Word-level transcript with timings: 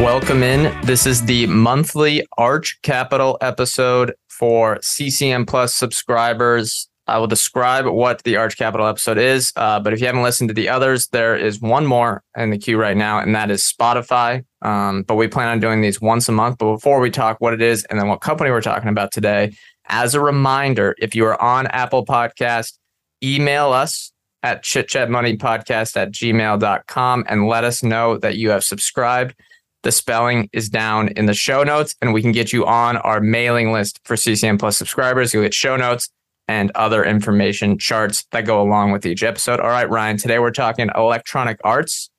Welcome 0.00 0.42
in. 0.42 0.74
This 0.80 1.04
is 1.04 1.22
the 1.26 1.46
monthly 1.46 2.26
Arch 2.38 2.80
Capital 2.80 3.36
episode 3.42 4.14
for 4.28 4.78
CCM 4.80 5.44
Plus 5.44 5.74
subscribers. 5.74 6.88
I 7.06 7.18
will 7.18 7.26
describe 7.26 7.84
what 7.84 8.24
the 8.24 8.36
Arch 8.36 8.56
Capital 8.56 8.86
episode 8.86 9.18
is, 9.18 9.52
uh, 9.56 9.78
but 9.78 9.92
if 9.92 10.00
you 10.00 10.06
haven't 10.06 10.22
listened 10.22 10.48
to 10.48 10.54
the 10.54 10.70
others, 10.70 11.08
there 11.08 11.36
is 11.36 11.60
one 11.60 11.84
more 11.84 12.22
in 12.34 12.48
the 12.48 12.56
queue 12.56 12.78
right 12.78 12.96
now, 12.96 13.18
and 13.18 13.34
that 13.34 13.50
is 13.50 13.62
Spotify. 13.62 14.42
Um, 14.62 15.02
but 15.02 15.16
we 15.16 15.28
plan 15.28 15.48
on 15.48 15.60
doing 15.60 15.82
these 15.82 16.00
once 16.00 16.30
a 16.30 16.32
month. 16.32 16.56
But 16.56 16.72
before 16.72 17.00
we 17.00 17.10
talk 17.10 17.36
what 17.40 17.52
it 17.52 17.60
is 17.60 17.84
and 17.90 18.00
then 18.00 18.08
what 18.08 18.22
company 18.22 18.50
we're 18.50 18.62
talking 18.62 18.88
about 18.88 19.12
today, 19.12 19.54
as 19.90 20.14
a 20.14 20.20
reminder, 20.20 20.96
if 20.98 21.14
you 21.14 21.26
are 21.26 21.40
on 21.42 21.66
Apple 21.66 22.06
Podcast, 22.06 22.78
email 23.22 23.70
us 23.70 24.12
at 24.42 24.64
chitchatmoneypodcast 24.64 25.94
at 25.94 26.10
gmail.com 26.10 27.24
and 27.28 27.46
let 27.46 27.64
us 27.64 27.82
know 27.82 28.16
that 28.16 28.36
you 28.36 28.48
have 28.48 28.64
subscribed. 28.64 29.34
The 29.82 29.92
spelling 29.92 30.50
is 30.52 30.68
down 30.68 31.08
in 31.08 31.26
the 31.26 31.34
show 31.34 31.62
notes, 31.62 31.94
and 32.02 32.12
we 32.12 32.20
can 32.20 32.32
get 32.32 32.52
you 32.52 32.66
on 32.66 32.98
our 32.98 33.20
mailing 33.20 33.72
list 33.72 34.00
for 34.04 34.16
CCM 34.16 34.58
Plus 34.58 34.76
subscribers. 34.76 35.32
You'll 35.32 35.42
get 35.42 35.54
show 35.54 35.76
notes 35.76 36.10
and 36.48 36.70
other 36.74 37.04
information 37.04 37.78
charts 37.78 38.26
that 38.32 38.44
go 38.44 38.60
along 38.60 38.92
with 38.92 39.06
each 39.06 39.22
episode. 39.22 39.60
All 39.60 39.70
right, 39.70 39.88
Ryan, 39.88 40.16
today 40.16 40.38
we're 40.38 40.50
talking 40.50 40.90
electronic 40.94 41.58
arts. 41.64 42.10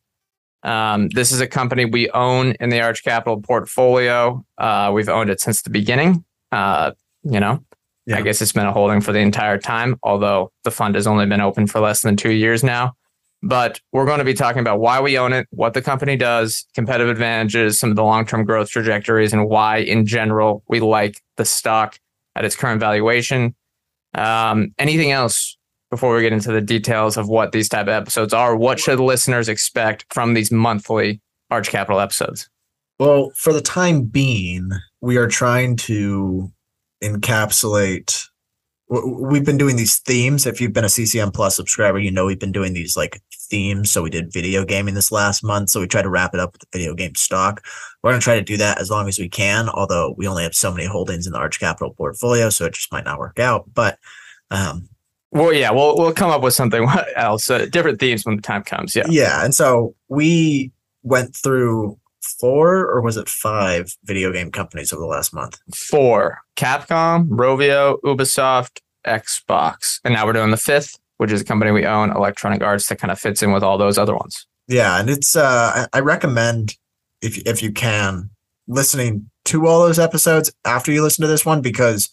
Um, 0.63 1.09
this 1.09 1.31
is 1.31 1.41
a 1.41 1.47
company 1.47 1.85
we 1.85 2.09
own 2.11 2.53
in 2.59 2.69
the 2.69 2.81
Arch 2.81 3.03
Capital 3.03 3.41
portfolio. 3.41 4.43
Uh, 4.57 4.91
we've 4.93 5.09
owned 5.09 5.29
it 5.29 5.41
since 5.41 5.61
the 5.61 5.69
beginning. 5.69 6.23
Uh, 6.51 6.91
you 7.23 7.39
know, 7.39 7.63
yeah. 8.05 8.17
I 8.17 8.21
guess 8.21 8.41
it's 8.41 8.51
been 8.51 8.65
a 8.65 8.71
holding 8.71 9.01
for 9.01 9.11
the 9.11 9.19
entire 9.19 9.57
time, 9.57 9.97
although 10.03 10.51
the 10.63 10.71
fund 10.71 10.95
has 10.95 11.07
only 11.07 11.25
been 11.25 11.41
open 11.41 11.67
for 11.67 11.79
less 11.79 12.01
than 12.01 12.15
two 12.15 12.31
years 12.31 12.63
now. 12.63 12.93
But 13.43 13.79
we're 13.91 14.05
going 14.05 14.19
to 14.19 14.25
be 14.25 14.35
talking 14.35 14.59
about 14.59 14.79
why 14.79 15.01
we 15.01 15.17
own 15.17 15.33
it, 15.33 15.47
what 15.49 15.73
the 15.73 15.81
company 15.81 16.15
does, 16.15 16.65
competitive 16.75 17.09
advantages, 17.09 17.79
some 17.79 17.89
of 17.89 17.95
the 17.95 18.03
long 18.03 18.25
term 18.25 18.45
growth 18.45 18.69
trajectories, 18.69 19.33
and 19.33 19.49
why, 19.49 19.77
in 19.77 20.05
general, 20.05 20.63
we 20.67 20.79
like 20.79 21.19
the 21.37 21.45
stock 21.45 21.97
at 22.35 22.45
its 22.45 22.55
current 22.55 22.79
valuation. 22.79 23.55
Um, 24.13 24.73
anything 24.77 25.11
else 25.11 25.57
before 25.89 26.15
we 26.15 26.21
get 26.21 26.33
into 26.33 26.51
the 26.51 26.61
details 26.61 27.17
of 27.17 27.27
what 27.27 27.51
these 27.51 27.67
type 27.67 27.87
of 27.87 27.89
episodes 27.89 28.33
are? 28.33 28.55
What 28.55 28.79
should 28.79 28.99
listeners 28.99 29.49
expect 29.49 30.05
from 30.13 30.35
these 30.35 30.51
monthly 30.51 31.19
Arch 31.49 31.69
Capital 31.69 31.99
episodes? 31.99 32.47
Well, 32.99 33.31
for 33.35 33.51
the 33.53 33.61
time 33.61 34.03
being, 34.03 34.69
we 35.01 35.17
are 35.17 35.27
trying 35.27 35.75
to 35.77 36.51
encapsulate 37.03 38.27
we've 38.91 39.45
been 39.45 39.57
doing 39.57 39.77
these 39.77 39.99
themes. 39.99 40.45
If 40.45 40.59
you've 40.59 40.73
been 40.73 40.83
a 40.83 40.89
CCM 40.89 41.31
Plus 41.31 41.55
subscriber, 41.55 41.99
you 41.99 42.11
know 42.11 42.25
we've 42.25 42.39
been 42.39 42.51
doing 42.51 42.73
these 42.73 42.97
like 42.97 43.21
themes. 43.51 43.91
So 43.91 44.01
we 44.01 44.09
did 44.09 44.33
video 44.33 44.65
gaming 44.65 44.95
this 44.95 45.11
last 45.11 45.43
month. 45.43 45.69
So 45.69 45.81
we 45.81 45.87
tried 45.87 46.03
to 46.03 46.09
wrap 46.09 46.33
it 46.33 46.39
up 46.39 46.53
with 46.53 46.61
the 46.61 46.67
video 46.71 46.95
game 46.95 47.13
stock. 47.13 47.63
We're 48.01 48.11
going 48.11 48.21
to 48.21 48.23
try 48.23 48.35
to 48.35 48.41
do 48.41 48.57
that 48.57 48.79
as 48.79 48.89
long 48.89 49.07
as 49.07 49.19
we 49.19 49.29
can, 49.29 49.69
although 49.69 50.15
we 50.17 50.27
only 50.27 50.43
have 50.43 50.55
so 50.55 50.71
many 50.71 50.87
holdings 50.87 51.27
in 51.27 51.33
the 51.33 51.39
Arch 51.39 51.59
Capital 51.59 51.93
portfolio. 51.93 52.49
So 52.49 52.65
it 52.65 52.73
just 52.73 52.91
might 52.91 53.05
not 53.05 53.19
work 53.19 53.37
out. 53.37 53.65
But, 53.71 53.99
um, 54.49 54.89
well, 55.29 55.53
yeah, 55.53 55.71
we'll 55.71 55.95
we'll 55.97 56.11
come 56.11 56.31
up 56.31 56.41
with 56.41 56.53
something 56.53 56.87
else, 57.15 57.49
uh, 57.49 57.67
different 57.67 57.99
themes 57.99 58.25
when 58.25 58.37
the 58.37 58.41
time 58.41 58.63
comes. 58.63 58.95
Yeah, 58.95 59.05
yeah, 59.09 59.45
and 59.45 59.55
so 59.55 59.95
we 60.09 60.71
went 61.03 61.35
through 61.35 61.97
four 62.39 62.85
or 62.85 63.01
was 63.01 63.17
it 63.17 63.29
five 63.29 63.95
video 64.03 64.31
game 64.31 64.51
companies 64.51 64.91
over 64.91 65.01
the 65.01 65.07
last 65.07 65.33
month? 65.33 65.59
Four. 65.73 66.39
Capcom, 66.55 67.27
Rovio, 67.29 67.99
Ubisoft, 68.01 68.79
Xbox. 69.05 69.99
And 70.03 70.13
now 70.13 70.25
we're 70.25 70.33
doing 70.33 70.51
the 70.51 70.57
fifth, 70.57 70.99
which 71.21 71.31
is 71.31 71.41
a 71.41 71.45
company 71.45 71.69
we 71.69 71.85
own, 71.85 72.09
Electronic 72.09 72.63
Arts, 72.63 72.87
that 72.87 72.97
kind 72.97 73.11
of 73.11 73.19
fits 73.19 73.43
in 73.43 73.51
with 73.51 73.61
all 73.61 73.77
those 73.77 73.99
other 73.99 74.15
ones. 74.15 74.47
Yeah, 74.67 74.99
and 74.99 75.07
it's 75.07 75.35
uh 75.35 75.85
I 75.93 75.99
recommend 75.99 76.75
if 77.21 77.37
if 77.45 77.61
you 77.61 77.71
can 77.71 78.31
listening 78.67 79.29
to 79.45 79.67
all 79.67 79.83
those 79.83 79.99
episodes 79.99 80.51
after 80.65 80.91
you 80.91 81.03
listen 81.03 81.21
to 81.21 81.27
this 81.27 81.45
one 81.45 81.61
because 81.61 82.09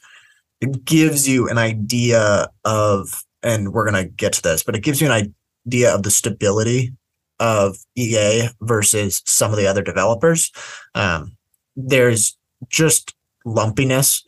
it 0.61 0.85
gives 0.85 1.27
you 1.27 1.49
an 1.49 1.57
idea 1.57 2.49
of 2.67 3.25
and 3.43 3.73
we're 3.73 3.91
to 3.91 4.05
get 4.05 4.35
to 4.35 4.43
this, 4.43 4.63
but 4.63 4.77
it 4.77 4.83
gives 4.83 5.01
you 5.01 5.11
an 5.11 5.33
idea 5.67 5.95
of 5.95 6.03
the 6.03 6.11
stability 6.11 6.93
of 7.41 7.79
EA 7.97 8.49
versus 8.61 9.23
some 9.25 9.53
of 9.53 9.57
the 9.57 9.67
other 9.67 9.83
developers. 9.83 10.53
Um, 10.95 11.35
there's 11.77 12.37
just 12.69 13.15
lumpiness. 13.47 14.23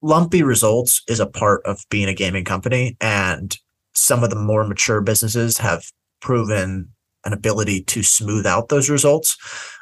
Lumpy 0.00 0.42
results 0.42 1.02
is 1.06 1.20
a 1.20 1.26
part 1.26 1.60
of 1.66 1.84
being 1.90 2.08
a 2.08 2.14
gaming 2.14 2.46
company, 2.46 2.96
and 2.98 3.58
some 3.94 4.22
of 4.22 4.30
the 4.30 4.36
more 4.36 4.64
mature 4.64 5.00
businesses 5.00 5.58
have 5.58 5.84
proven 6.20 6.90
an 7.24 7.32
ability 7.32 7.82
to 7.82 8.02
smooth 8.02 8.46
out 8.46 8.68
those 8.68 8.88
results 8.88 9.36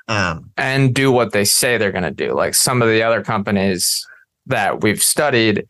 um, 0.09 0.51
and 0.57 0.95
do 0.95 1.13
what 1.13 1.33
they 1.33 1.45
say 1.45 1.77
they're 1.77 1.93
going 1.93 2.03
to 2.03 2.11
do. 2.11 2.35
Like 2.35 2.55
some 2.55 2.83
of 2.83 2.89
the 2.89 3.03
other 3.03 3.23
companies 3.23 4.07
that 4.47 4.83
we've 4.83 5.03
studied, 5.03 5.67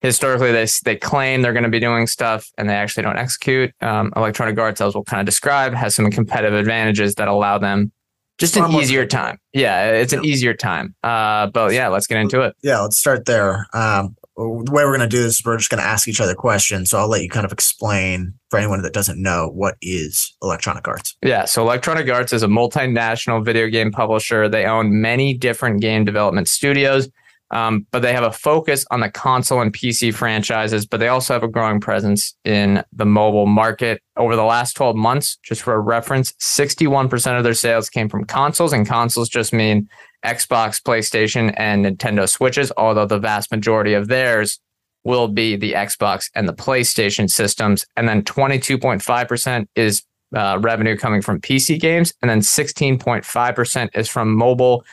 historically 0.00 0.52
they 0.52 0.66
they 0.84 0.96
claim 0.96 1.42
they're 1.42 1.52
going 1.52 1.62
to 1.62 1.68
be 1.68 1.80
doing 1.80 2.06
stuff 2.06 2.50
and 2.58 2.68
they 2.68 2.74
actually 2.74 3.04
don't 3.04 3.18
execute. 3.18 3.72
Um, 3.80 4.12
Electronic 4.16 4.58
Arts, 4.58 4.80
as 4.80 4.94
we'll 4.94 5.04
kind 5.04 5.20
of 5.20 5.26
describe, 5.26 5.74
has 5.74 5.94
some 5.94 6.10
competitive 6.10 6.58
advantages 6.58 7.14
that 7.16 7.28
allow 7.28 7.58
them 7.58 7.92
just 8.38 8.56
an 8.56 8.70
easier 8.72 9.06
time. 9.06 9.38
Yeah, 9.52 9.92
it's 9.92 10.12
an 10.12 10.24
easier 10.24 10.52
time. 10.52 10.94
Uh, 11.02 11.46
but 11.46 11.72
yeah, 11.72 11.88
let's 11.88 12.06
get 12.06 12.18
into 12.18 12.42
it. 12.42 12.54
Yeah, 12.62 12.80
let's 12.80 12.98
start 12.98 13.24
there. 13.24 13.66
Um, 13.72 14.16
the 14.36 14.72
way 14.72 14.84
we're 14.84 14.96
going 14.96 15.00
to 15.00 15.16
do 15.16 15.22
this, 15.22 15.42
we're 15.44 15.56
just 15.56 15.70
going 15.70 15.82
to 15.82 15.86
ask 15.86 16.08
each 16.08 16.20
other 16.20 16.34
questions. 16.34 16.90
So 16.90 16.98
I'll 16.98 17.08
let 17.08 17.22
you 17.22 17.28
kind 17.28 17.46
of 17.46 17.52
explain 17.52 18.34
for 18.50 18.58
anyone 18.58 18.82
that 18.82 18.92
doesn't 18.92 19.20
know 19.20 19.48
what 19.48 19.76
is 19.80 20.36
Electronic 20.42 20.86
Arts. 20.86 21.16
Yeah, 21.22 21.46
so 21.46 21.62
Electronic 21.62 22.08
Arts 22.10 22.32
is 22.32 22.42
a 22.42 22.48
multinational 22.48 23.44
video 23.44 23.68
game 23.68 23.90
publisher. 23.90 24.48
They 24.48 24.66
own 24.66 25.00
many 25.00 25.34
different 25.34 25.80
game 25.80 26.04
development 26.04 26.48
studios 26.48 27.08
um, 27.50 27.86
but 27.92 28.00
they 28.00 28.12
have 28.12 28.24
a 28.24 28.32
focus 28.32 28.84
on 28.90 29.00
the 29.00 29.10
console 29.10 29.60
and 29.60 29.72
PC 29.72 30.12
franchises, 30.12 30.84
but 30.84 30.98
they 30.98 31.08
also 31.08 31.32
have 31.32 31.44
a 31.44 31.48
growing 31.48 31.80
presence 31.80 32.34
in 32.44 32.82
the 32.92 33.06
mobile 33.06 33.46
market. 33.46 34.02
Over 34.16 34.34
the 34.34 34.44
last 34.44 34.74
12 34.74 34.96
months, 34.96 35.38
just 35.44 35.62
for 35.62 35.74
a 35.74 35.78
reference, 35.78 36.32
61% 36.40 37.38
of 37.38 37.44
their 37.44 37.54
sales 37.54 37.88
came 37.88 38.08
from 38.08 38.24
consoles, 38.24 38.72
and 38.72 38.86
consoles 38.86 39.28
just 39.28 39.52
mean 39.52 39.88
Xbox, 40.26 40.82
PlayStation, 40.82 41.54
and 41.56 41.84
Nintendo 41.84 42.28
Switches, 42.28 42.72
although 42.76 43.06
the 43.06 43.18
vast 43.18 43.50
majority 43.50 43.94
of 43.94 44.08
theirs 44.08 44.58
will 45.04 45.28
be 45.28 45.54
the 45.56 45.72
Xbox 45.72 46.28
and 46.34 46.48
the 46.48 46.52
PlayStation 46.52 47.30
systems. 47.30 47.86
And 47.96 48.08
then 48.08 48.22
22.5% 48.22 49.66
is 49.76 50.02
uh, 50.34 50.58
revenue 50.60 50.96
coming 50.96 51.22
from 51.22 51.40
PC 51.40 51.80
games, 51.80 52.12
and 52.20 52.28
then 52.28 52.40
16.5% 52.40 53.88
is 53.94 54.08
from 54.08 54.34
mobile 54.34 54.84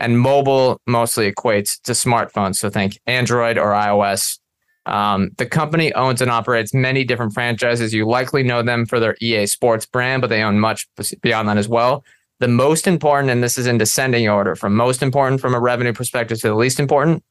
and 0.00 0.18
mobile 0.18 0.80
mostly 0.86 1.30
equates 1.30 1.80
to 1.82 1.92
smartphones. 1.92 2.56
So 2.56 2.70
think 2.70 2.98
Android 3.06 3.58
or 3.58 3.72
iOS. 3.72 4.38
Um, 4.86 5.30
the 5.36 5.46
company 5.46 5.92
owns 5.92 6.22
and 6.22 6.30
operates 6.30 6.72
many 6.72 7.04
different 7.04 7.34
franchises. 7.34 7.92
You 7.92 8.08
likely 8.08 8.42
know 8.42 8.62
them 8.62 8.86
for 8.86 8.98
their 8.98 9.14
EA 9.20 9.46
Sports 9.46 9.84
brand, 9.86 10.22
but 10.22 10.28
they 10.28 10.42
own 10.42 10.58
much 10.58 10.88
beyond 11.20 11.48
that 11.48 11.58
as 11.58 11.68
well. 11.68 12.02
The 12.40 12.48
most 12.48 12.86
important, 12.86 13.30
and 13.30 13.42
this 13.42 13.56
is 13.56 13.66
in 13.66 13.78
descending 13.78 14.28
order 14.28 14.56
from 14.56 14.74
most 14.74 15.02
important 15.02 15.40
from 15.40 15.54
a 15.54 15.60
revenue 15.60 15.92
perspective 15.92 16.40
to 16.40 16.48
the 16.48 16.54
least 16.54 16.80
important. 16.80 17.22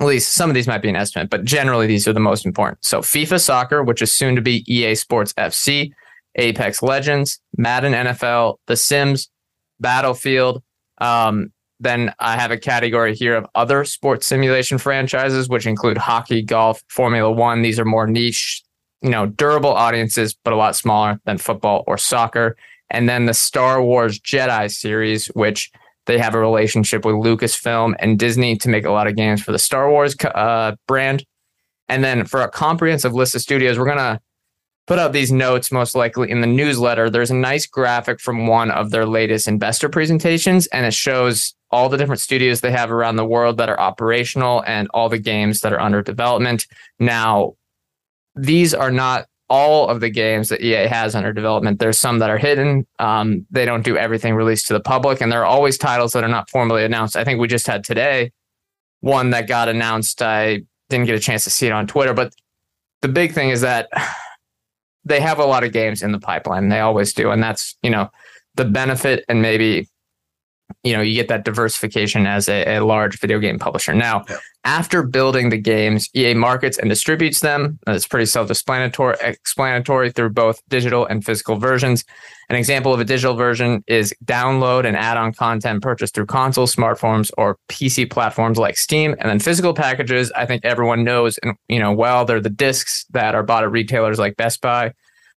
At 0.00 0.06
least 0.06 0.32
some 0.32 0.50
of 0.50 0.54
these 0.54 0.66
might 0.66 0.82
be 0.82 0.88
an 0.88 0.96
estimate, 0.96 1.30
but 1.30 1.44
generally 1.44 1.86
these 1.86 2.06
are 2.06 2.12
the 2.12 2.20
most 2.20 2.46
important. 2.46 2.84
So 2.84 3.00
FIFA 3.00 3.40
Soccer, 3.40 3.82
which 3.82 4.02
is 4.02 4.12
soon 4.12 4.36
to 4.36 4.42
be 4.42 4.64
EA 4.72 4.94
Sports 4.94 5.32
FC, 5.34 5.90
Apex 6.36 6.82
Legends, 6.82 7.40
Madden 7.56 7.92
NFL, 7.92 8.56
The 8.66 8.76
Sims, 8.76 9.30
Battlefield, 9.80 10.62
um, 10.98 11.52
then 11.80 12.14
I 12.18 12.36
have 12.36 12.50
a 12.50 12.56
category 12.56 13.14
here 13.14 13.36
of 13.36 13.46
other 13.54 13.84
sports 13.84 14.26
simulation 14.26 14.78
franchises, 14.78 15.48
which 15.48 15.66
include 15.66 15.98
hockey, 15.98 16.42
golf, 16.42 16.82
Formula 16.88 17.30
One. 17.30 17.62
These 17.62 17.78
are 17.78 17.84
more 17.84 18.06
niche, 18.06 18.62
you 19.02 19.10
know, 19.10 19.26
durable 19.26 19.70
audiences, 19.70 20.34
but 20.42 20.52
a 20.52 20.56
lot 20.56 20.74
smaller 20.74 21.20
than 21.24 21.36
football 21.38 21.84
or 21.86 21.98
soccer. 21.98 22.56
And 22.90 23.08
then 23.08 23.26
the 23.26 23.34
Star 23.34 23.82
Wars 23.82 24.20
Jedi 24.20 24.70
series, 24.70 25.26
which 25.28 25.70
they 26.06 26.18
have 26.18 26.34
a 26.34 26.38
relationship 26.38 27.04
with 27.04 27.16
Lucasfilm 27.16 27.94
and 27.98 28.18
Disney 28.18 28.56
to 28.58 28.68
make 28.68 28.84
a 28.84 28.92
lot 28.92 29.06
of 29.06 29.16
games 29.16 29.42
for 29.42 29.52
the 29.52 29.58
Star 29.58 29.90
Wars 29.90 30.14
uh, 30.24 30.76
brand. 30.86 31.24
And 31.88 32.02
then 32.02 32.24
for 32.24 32.42
a 32.42 32.50
comprehensive 32.50 33.12
list 33.12 33.34
of 33.34 33.42
studios, 33.42 33.78
we're 33.78 33.86
going 33.86 33.98
to 33.98 34.20
put 34.86 34.98
out 34.98 35.12
these 35.12 35.32
notes 35.32 35.72
most 35.72 35.94
likely 35.94 36.30
in 36.30 36.40
the 36.40 36.46
newsletter. 36.46 37.10
There's 37.10 37.30
a 37.30 37.34
nice 37.34 37.66
graphic 37.66 38.20
from 38.20 38.46
one 38.46 38.70
of 38.70 38.90
their 38.90 39.04
latest 39.04 39.48
investor 39.48 39.88
presentations, 39.88 40.66
and 40.68 40.86
it 40.86 40.94
shows 40.94 41.54
all 41.70 41.88
the 41.88 41.96
different 41.96 42.20
studios 42.20 42.60
they 42.60 42.70
have 42.70 42.92
around 42.92 43.16
the 43.16 43.24
world 43.24 43.56
that 43.56 43.68
are 43.68 43.80
operational 43.80 44.62
and 44.66 44.88
all 44.94 45.08
the 45.08 45.18
games 45.18 45.60
that 45.60 45.72
are 45.72 45.80
under 45.80 46.02
development. 46.02 46.66
Now, 47.00 47.54
these 48.36 48.74
are 48.74 48.92
not 48.92 49.26
all 49.48 49.88
of 49.88 50.00
the 50.00 50.10
games 50.10 50.48
that 50.48 50.60
EA 50.60 50.88
has 50.88 51.14
under 51.14 51.32
development. 51.32 51.78
There's 51.78 51.98
some 51.98 52.18
that 52.18 52.30
are 52.30 52.38
hidden. 52.38 52.86
Um, 52.98 53.46
they 53.50 53.64
don't 53.64 53.84
do 53.84 53.96
everything 53.96 54.34
released 54.34 54.66
to 54.68 54.72
the 54.72 54.80
public, 54.80 55.20
and 55.20 55.30
there 55.30 55.42
are 55.42 55.46
always 55.46 55.78
titles 55.78 56.12
that 56.12 56.24
are 56.24 56.28
not 56.28 56.50
formally 56.50 56.84
announced. 56.84 57.16
I 57.16 57.24
think 57.24 57.40
we 57.40 57.48
just 57.48 57.66
had 57.66 57.84
today 57.84 58.32
one 59.00 59.30
that 59.30 59.46
got 59.46 59.68
announced. 59.68 60.22
I 60.22 60.62
didn't 60.88 61.06
get 61.06 61.14
a 61.14 61.20
chance 61.20 61.44
to 61.44 61.50
see 61.50 61.66
it 61.66 61.72
on 61.72 61.86
Twitter, 61.86 62.14
but 62.14 62.34
the 63.02 63.08
big 63.08 63.32
thing 63.32 63.50
is 63.50 63.60
that 63.60 63.88
they 65.04 65.20
have 65.20 65.38
a 65.38 65.44
lot 65.44 65.62
of 65.62 65.72
games 65.72 66.02
in 66.02 66.12
the 66.12 66.18
pipeline. 66.18 66.68
They 66.68 66.80
always 66.80 67.12
do, 67.12 67.30
and 67.30 67.42
that's 67.42 67.76
you 67.82 67.90
know 67.90 68.10
the 68.56 68.64
benefit 68.64 69.24
and 69.28 69.42
maybe 69.42 69.88
you 70.82 70.92
know 70.92 71.00
you 71.00 71.14
get 71.14 71.28
that 71.28 71.44
diversification 71.44 72.26
as 72.26 72.48
a, 72.48 72.76
a 72.76 72.84
large 72.84 73.18
video 73.18 73.38
game 73.38 73.58
publisher. 73.58 73.94
Now 73.94 74.24
yeah. 74.28 74.38
after 74.64 75.02
building 75.02 75.50
the 75.50 75.58
games 75.58 76.08
ea 76.14 76.34
markets 76.34 76.78
and 76.78 76.88
distributes 76.88 77.40
them 77.40 77.78
uh, 77.86 77.92
it's 77.92 78.06
pretty 78.06 78.26
self-explanatory 78.26 79.16
explanatory 79.20 80.10
through 80.10 80.30
both 80.30 80.60
digital 80.68 81.06
and 81.06 81.24
physical 81.24 81.56
versions. 81.56 82.04
An 82.48 82.54
example 82.54 82.94
of 82.94 83.00
a 83.00 83.04
digital 83.04 83.34
version 83.34 83.82
is 83.88 84.14
download 84.24 84.86
and 84.86 84.96
add-on 84.96 85.32
content 85.32 85.82
purchased 85.82 86.14
through 86.14 86.26
console 86.26 86.66
smartphones 86.66 87.30
or 87.36 87.58
pc 87.68 88.08
platforms 88.08 88.58
like 88.58 88.76
steam. 88.76 89.16
And 89.18 89.28
then 89.28 89.40
physical 89.40 89.74
packages 89.74 90.30
i 90.32 90.46
think 90.46 90.64
everyone 90.64 91.04
knows 91.04 91.38
and 91.38 91.56
you 91.68 91.80
know 91.80 91.92
well 91.92 92.24
they're 92.24 92.40
the 92.40 92.50
discs 92.50 93.04
that 93.10 93.34
are 93.34 93.42
bought 93.42 93.64
at 93.64 93.70
retailers 93.70 94.18
like 94.18 94.36
best 94.36 94.60
buy 94.60 94.92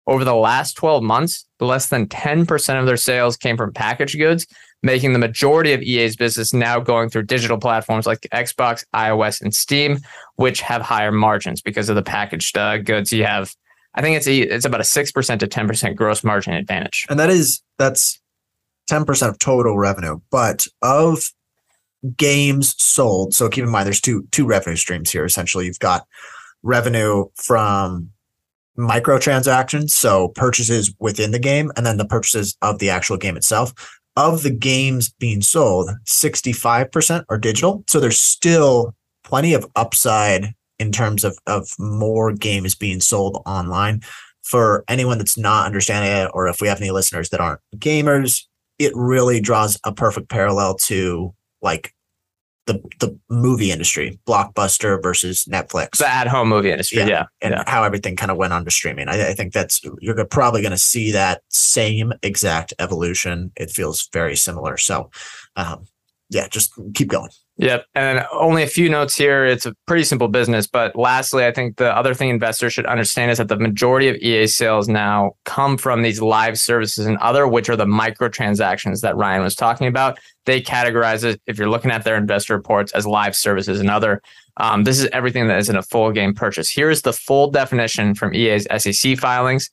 over 0.08 0.24
the 0.24 0.34
last 0.34 0.74
12 0.74 1.04
months 1.04 1.46
less 1.60 1.88
than 1.88 2.08
10% 2.08 2.80
of 2.80 2.86
their 2.86 2.96
sales 2.96 3.36
came 3.36 3.56
from 3.56 3.72
packaged 3.72 4.18
goods 4.18 4.46
making 4.82 5.12
the 5.12 5.18
majority 5.18 5.72
of 5.72 5.82
EA's 5.82 6.16
business 6.16 6.52
now 6.52 6.78
going 6.80 7.08
through 7.08 7.24
digital 7.24 7.58
platforms 7.58 8.06
like 8.06 8.20
Xbox, 8.32 8.84
iOS, 8.94 9.40
and 9.40 9.54
Steam, 9.54 9.98
which 10.36 10.60
have 10.60 10.82
higher 10.82 11.12
margins 11.12 11.60
because 11.60 11.88
of 11.88 11.96
the 11.96 12.02
packaged 12.02 12.56
uh, 12.56 12.78
goods. 12.78 13.12
You 13.12 13.24
have, 13.24 13.54
I 13.94 14.02
think 14.02 14.16
it's 14.16 14.26
a, 14.26 14.38
it's 14.38 14.64
about 14.64 14.80
a 14.80 14.84
six 14.84 15.10
percent 15.10 15.40
to 15.40 15.46
ten 15.46 15.66
percent 15.66 15.96
gross 15.96 16.22
margin 16.22 16.54
advantage, 16.54 17.06
and 17.08 17.18
that 17.18 17.30
is 17.30 17.62
that's 17.78 18.20
ten 18.86 19.04
percent 19.04 19.30
of 19.30 19.38
total 19.38 19.76
revenue, 19.76 20.20
but 20.30 20.66
of 20.82 21.24
games 22.16 22.74
sold. 22.78 23.34
So 23.34 23.48
keep 23.48 23.64
in 23.64 23.70
mind, 23.70 23.86
there's 23.86 24.00
two 24.00 24.26
two 24.30 24.46
revenue 24.46 24.76
streams 24.76 25.10
here. 25.10 25.24
Essentially, 25.24 25.66
you've 25.66 25.80
got 25.80 26.06
revenue 26.62 27.26
from 27.34 28.10
microtransactions, 28.78 29.90
so 29.90 30.28
purchases 30.28 30.94
within 31.00 31.32
the 31.32 31.38
game, 31.38 31.72
and 31.76 31.84
then 31.84 31.96
the 31.96 32.06
purchases 32.06 32.56
of 32.62 32.78
the 32.78 32.90
actual 32.90 33.16
game 33.16 33.36
itself 33.36 33.74
of 34.18 34.42
the 34.42 34.50
games 34.50 35.10
being 35.20 35.40
sold, 35.40 35.90
65% 36.04 37.24
are 37.28 37.38
digital. 37.38 37.84
So 37.86 38.00
there's 38.00 38.20
still 38.20 38.92
plenty 39.22 39.54
of 39.54 39.64
upside 39.76 40.54
in 40.80 40.90
terms 40.90 41.22
of, 41.22 41.38
of 41.46 41.68
more 41.78 42.32
games 42.32 42.74
being 42.74 43.00
sold 43.00 43.40
online. 43.46 44.02
For 44.42 44.82
anyone 44.88 45.18
that's 45.18 45.38
not 45.38 45.66
understanding 45.66 46.10
it, 46.10 46.30
or 46.34 46.48
if 46.48 46.60
we 46.60 46.66
have 46.66 46.80
any 46.80 46.90
listeners 46.90 47.28
that 47.30 47.40
aren't 47.40 47.60
gamers, 47.76 48.44
it 48.80 48.92
really 48.96 49.40
draws 49.40 49.78
a 49.84 49.92
perfect 49.92 50.28
parallel 50.28 50.74
to 50.86 51.32
like 51.62 51.94
the 52.68 52.80
the 53.00 53.18
movie 53.30 53.72
industry, 53.72 54.20
blockbuster 54.26 55.02
versus 55.02 55.46
Netflix, 55.50 55.98
the 55.98 56.08
at 56.08 56.28
home 56.28 56.48
movie 56.50 56.70
industry, 56.70 56.98
yeah, 56.98 57.06
yeah. 57.06 57.24
and 57.40 57.54
yeah. 57.54 57.64
how 57.66 57.82
everything 57.82 58.14
kind 58.14 58.30
of 58.30 58.36
went 58.36 58.52
onto 58.52 58.70
streaming. 58.70 59.08
I, 59.08 59.30
I 59.30 59.34
think 59.34 59.52
that's 59.52 59.80
you're 60.00 60.24
probably 60.26 60.60
going 60.60 60.72
to 60.72 60.78
see 60.78 61.10
that 61.12 61.42
same 61.48 62.12
exact 62.22 62.74
evolution. 62.78 63.50
It 63.56 63.70
feels 63.70 64.08
very 64.12 64.36
similar. 64.36 64.76
So, 64.76 65.10
um, 65.56 65.86
yeah, 66.28 66.46
just 66.48 66.72
keep 66.94 67.08
going. 67.08 67.30
Yep. 67.58 67.86
And 67.96 68.24
only 68.32 68.62
a 68.62 68.68
few 68.68 68.88
notes 68.88 69.16
here. 69.16 69.44
It's 69.44 69.66
a 69.66 69.74
pretty 69.86 70.04
simple 70.04 70.28
business. 70.28 70.68
But 70.68 70.94
lastly, 70.94 71.44
I 71.44 71.50
think 71.50 71.76
the 71.76 71.94
other 71.94 72.14
thing 72.14 72.28
investors 72.28 72.72
should 72.72 72.86
understand 72.86 73.32
is 73.32 73.38
that 73.38 73.48
the 73.48 73.56
majority 73.56 74.08
of 74.08 74.14
EA 74.16 74.46
sales 74.46 74.88
now 74.88 75.32
come 75.44 75.76
from 75.76 76.02
these 76.02 76.22
live 76.22 76.56
services 76.56 77.06
and 77.06 77.18
other, 77.18 77.48
which 77.48 77.68
are 77.68 77.74
the 77.74 77.84
microtransactions 77.84 79.00
that 79.00 79.16
Ryan 79.16 79.42
was 79.42 79.56
talking 79.56 79.88
about. 79.88 80.20
They 80.46 80.60
categorize 80.62 81.24
it, 81.24 81.42
if 81.46 81.58
you're 81.58 81.68
looking 81.68 81.90
at 81.90 82.04
their 82.04 82.16
investor 82.16 82.56
reports, 82.56 82.92
as 82.92 83.08
live 83.08 83.34
services 83.34 83.80
and 83.80 83.90
other. 83.90 84.22
Um, 84.58 84.84
this 84.84 85.00
is 85.00 85.08
everything 85.12 85.48
that 85.48 85.58
isn't 85.58 85.76
a 85.76 85.82
full 85.82 86.12
game 86.12 86.34
purchase. 86.34 86.70
Here's 86.70 87.02
the 87.02 87.12
full 87.12 87.50
definition 87.50 88.14
from 88.14 88.34
EA's 88.34 88.68
SEC 88.76 89.18
filings. 89.18 89.68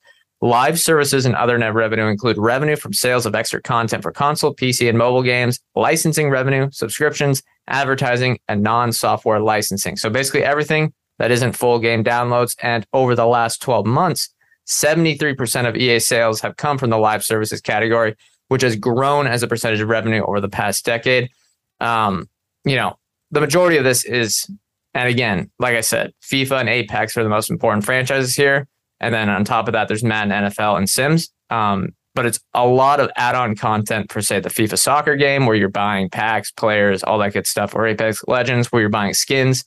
Live 0.45 0.79
services 0.79 1.25
and 1.25 1.35
other 1.35 1.57
net 1.57 1.73
revenue 1.73 2.05
include 2.05 2.37
revenue 2.37 2.75
from 2.75 2.93
sales 2.93 3.25
of 3.25 3.33
extra 3.33 3.59
content 3.59 4.03
for 4.03 4.11
console, 4.11 4.53
PC, 4.53 4.87
and 4.87 4.95
mobile 4.95 5.23
games, 5.23 5.59
licensing 5.73 6.29
revenue, 6.29 6.69
subscriptions, 6.71 7.41
advertising, 7.67 8.37
and 8.47 8.61
non 8.61 8.91
software 8.91 9.39
licensing. 9.39 9.97
So 9.97 10.07
basically, 10.07 10.43
everything 10.43 10.93
that 11.17 11.31
isn't 11.31 11.53
full 11.53 11.79
game 11.79 12.03
downloads. 12.03 12.55
And 12.61 12.85
over 12.93 13.15
the 13.15 13.25
last 13.25 13.59
12 13.63 13.87
months, 13.87 14.29
73% 14.67 15.67
of 15.67 15.75
EA 15.75 15.97
sales 15.97 16.41
have 16.41 16.57
come 16.57 16.77
from 16.77 16.91
the 16.91 16.99
live 16.99 17.23
services 17.23 17.59
category, 17.59 18.15
which 18.49 18.61
has 18.61 18.75
grown 18.75 19.25
as 19.25 19.41
a 19.41 19.47
percentage 19.47 19.79
of 19.79 19.89
revenue 19.89 20.23
over 20.23 20.39
the 20.39 20.47
past 20.47 20.85
decade. 20.85 21.31
Um, 21.79 22.29
you 22.65 22.75
know, 22.75 22.99
the 23.31 23.41
majority 23.41 23.77
of 23.77 23.83
this 23.83 24.03
is, 24.03 24.47
and 24.93 25.09
again, 25.09 25.49
like 25.57 25.75
I 25.75 25.81
said, 25.81 26.13
FIFA 26.21 26.59
and 26.59 26.69
Apex 26.69 27.17
are 27.17 27.23
the 27.23 27.29
most 27.29 27.49
important 27.49 27.83
franchises 27.83 28.35
here. 28.35 28.67
And 28.99 29.13
then 29.13 29.29
on 29.29 29.43
top 29.43 29.67
of 29.67 29.73
that, 29.73 29.87
there's 29.87 30.03
Madden, 30.03 30.31
NFL, 30.31 30.77
and 30.77 30.89
Sims. 30.89 31.29
Um, 31.49 31.89
but 32.15 32.25
it's 32.25 32.39
a 32.53 32.65
lot 32.65 33.01
of 33.01 33.11
add-on 33.17 33.55
content 33.55 34.11
for 34.11 34.21
say 34.21 34.39
the 34.39 34.49
FIFA 34.49 34.79
soccer 34.79 35.15
game 35.17 35.45
where 35.45 35.55
you're 35.55 35.69
buying 35.69 36.09
packs, 36.09 36.49
players, 36.49 37.03
all 37.03 37.19
that 37.19 37.33
good 37.33 37.45
stuff, 37.45 37.75
or 37.75 37.85
Apex 37.85 38.23
Legends 38.27 38.71
where 38.71 38.81
you're 38.81 38.89
buying 38.89 39.13
skins 39.13 39.65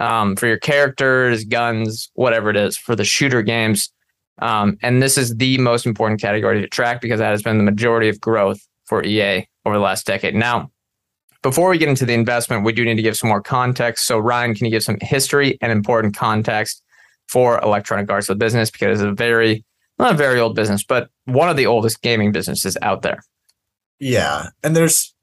um, 0.00 0.34
for 0.36 0.46
your 0.46 0.58
characters, 0.58 1.44
guns, 1.44 2.10
whatever 2.14 2.50
it 2.50 2.56
is 2.56 2.76
for 2.76 2.96
the 2.96 3.04
shooter 3.04 3.42
games. 3.42 3.90
Um, 4.40 4.76
and 4.82 5.00
this 5.00 5.16
is 5.16 5.36
the 5.36 5.56
most 5.58 5.86
important 5.86 6.20
category 6.20 6.60
to 6.60 6.68
track 6.68 7.00
because 7.00 7.20
that 7.20 7.30
has 7.30 7.42
been 7.42 7.58
the 7.58 7.64
majority 7.64 8.08
of 8.08 8.20
growth 8.20 8.60
for 8.86 9.04
EA 9.04 9.46
over 9.64 9.76
the 9.76 9.82
last 9.82 10.04
decade. 10.04 10.34
Now, 10.34 10.70
before 11.42 11.68
we 11.68 11.78
get 11.78 11.88
into 11.88 12.06
the 12.06 12.14
investment, 12.14 12.64
we 12.64 12.72
do 12.72 12.84
need 12.84 12.96
to 12.96 13.02
give 13.02 13.16
some 13.16 13.28
more 13.28 13.42
context. 13.42 14.06
So, 14.06 14.18
Ryan, 14.18 14.54
can 14.54 14.64
you 14.64 14.72
give 14.72 14.82
some 14.82 14.96
history 15.00 15.58
and 15.60 15.70
important 15.70 16.16
context 16.16 16.82
for 17.28 17.60
Electronic 17.60 18.10
Arts 18.10 18.28
of 18.28 18.38
Business 18.38 18.70
because 18.70 19.00
it's 19.00 19.08
a 19.08 19.12
very 19.12 19.64
not 19.98 20.14
a 20.14 20.16
very 20.16 20.40
old 20.40 20.56
business, 20.56 20.82
but 20.82 21.08
one 21.24 21.48
of 21.48 21.56
the 21.56 21.66
oldest 21.66 22.02
gaming 22.02 22.32
businesses 22.32 22.76
out 22.82 23.02
there. 23.02 23.22
Yeah, 24.00 24.48
and 24.62 24.74
there's 24.74 25.14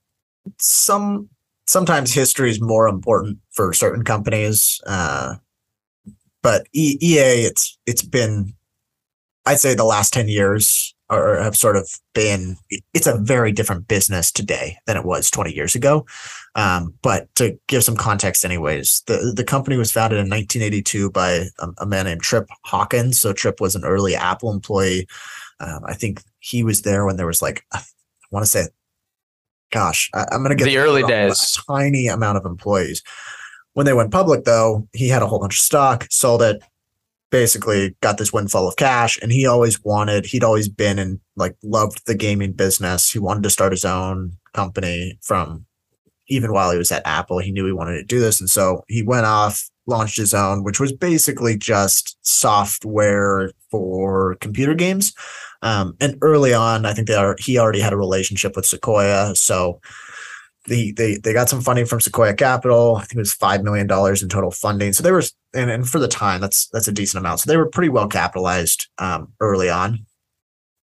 some 0.60 1.30
sometimes 1.68 2.14
history 2.14 2.50
is 2.50 2.62
more 2.62 2.88
important 2.88 3.40
for 3.52 3.74
certain 3.74 4.04
companies, 4.04 4.80
uh, 4.88 5.36
but 6.42 6.68
EA 6.74 7.46
it's 7.46 7.78
it's 7.86 8.04
been 8.04 8.54
I'd 9.46 9.60
say 9.60 9.74
the 9.74 9.84
last 9.84 10.14
ten 10.14 10.30
years 10.30 10.96
or 11.12 11.38
have 11.38 11.58
sort 11.58 11.76
of 11.76 11.88
been 12.14 12.56
it's 12.94 13.08
a 13.08 13.18
very 13.18 13.52
different 13.52 13.88
business 13.88 14.32
today 14.32 14.78
than 14.88 14.96
it 14.96 15.06
was 15.06 15.30
20 15.30 15.54
years 15.54 15.76
ago. 15.76 16.06
Um, 16.56 16.94
but 17.02 17.34
to 17.36 17.60
give 17.68 17.84
some 17.84 17.98
context 17.98 18.46
anyways 18.46 19.04
the, 19.08 19.34
the 19.36 19.44
company 19.44 19.78
was 19.78 19.92
founded 19.92 20.20
in 20.20 20.30
1982 20.30 21.12
by 21.12 21.48
a, 21.60 21.68
a 21.80 21.86
man 21.86 22.06
named 22.06 22.22
trip 22.22 22.48
hawkins. 22.64 23.20
So 23.20 23.34
trip 23.34 23.60
was 23.60 23.76
an 23.76 23.86
early 23.86 24.16
apple 24.16 24.52
employee. 24.52 25.08
Um, 25.60 25.82
i 25.86 25.94
think 25.94 26.24
he 26.40 26.64
was 26.64 26.82
there 26.82 27.06
when 27.06 27.18
there 27.18 27.28
was 27.28 27.42
like 27.42 27.64
i 27.72 27.82
want 28.32 28.44
to 28.44 28.50
say 28.50 28.68
gosh 29.72 30.10
I, 30.14 30.26
am 30.32 30.40
going 30.40 30.50
to 30.50 30.56
get 30.56 30.66
the 30.66 30.78
early 30.78 31.04
days 31.04 31.58
a 31.58 31.72
tiny 31.72 32.08
amount 32.08 32.38
of 32.38 32.46
employees. 32.46 33.04
When 33.74 33.86
they 33.86 33.94
went 33.94 34.12
public 34.12 34.46
though 34.46 34.88
he 34.94 35.10
had 35.10 35.22
a 35.22 35.28
whole 35.28 35.40
bunch 35.40 35.56
of 35.56 35.60
stock 35.60 36.08
sold 36.10 36.42
it 36.42 36.64
basically 37.32 37.96
got 38.02 38.18
this 38.18 38.32
windfall 38.32 38.68
of 38.68 38.76
cash 38.76 39.18
and 39.22 39.32
he 39.32 39.48
always 39.48 39.84
wanted 39.84 40.26
he'd 40.26 40.44
always 40.44 40.68
been 40.68 41.00
and 41.00 41.20
like 41.38 41.56
loved 41.64 42.06
the 42.06 42.14
gaming 42.14 42.52
business 42.52 43.10
he 43.10 43.20
wanted 43.20 43.42
to 43.42 43.50
start 43.50 43.72
his 43.72 43.86
own 43.86 44.34
company 44.54 45.18
from 45.22 45.66
even 46.28 46.52
while 46.52 46.72
he 46.72 46.78
was 46.78 46.92
at 46.92 47.06
apple 47.08 47.40
he 47.40 47.52
knew 47.52 47.66
he 47.66 47.72
wanted 47.72 47.96
to 47.96 48.04
do 48.04 48.20
this 48.20 48.40
and 48.40 48.50
so 48.50 48.84
he 48.88 49.02
went 49.02 49.26
off 49.26 49.70
launched 49.88 50.18
his 50.18 50.34
own 50.34 50.64
which 50.64 50.80
was 50.80 50.92
basically 50.92 51.58
just 51.58 52.18
software 52.22 53.52
for 53.72 54.36
computer 54.36 54.76
games 54.76 55.14
um, 55.62 55.96
and 56.02 56.18
early 56.22 56.54
on 56.54 56.86
i 56.86 56.94
think 56.94 57.08
they 57.08 57.16
are 57.16 57.36
he 57.40 57.58
already 57.58 57.80
had 57.80 57.94
a 57.94 57.98
relationship 57.98 58.56
with 58.56 58.66
sequoia 58.66 59.34
so 59.36 59.80
they 60.68 60.92
they 60.92 61.18
they 61.18 61.34
got 61.34 61.50
some 61.50 61.62
funding 61.62 61.88
from 61.88 62.02
Sequoia 62.02 62.36
Capital. 62.36 62.98
I 62.98 63.00
think 63.02 63.16
it 63.16 63.18
was 63.18 63.34
five 63.34 63.64
million 63.64 63.88
dollars 63.88 64.22
in 64.22 64.30
total 64.30 64.52
funding. 64.52 64.94
So 64.94 65.02
they 65.02 65.12
were 65.12 65.24
and, 65.54 65.70
and 65.70 65.88
for 65.88 66.00
the 66.00 66.08
time 66.08 66.42
that's 66.42 66.68
that's 66.70 66.88
a 66.88 66.94
decent 66.94 67.20
amount. 67.20 67.42
So 67.42 67.50
they 67.50 67.58
were 67.58 67.70
pretty 67.70 67.90
well 67.90 68.08
capitalized 68.08 68.88
um, 68.98 69.34
early 69.40 69.70
on, 69.70 70.06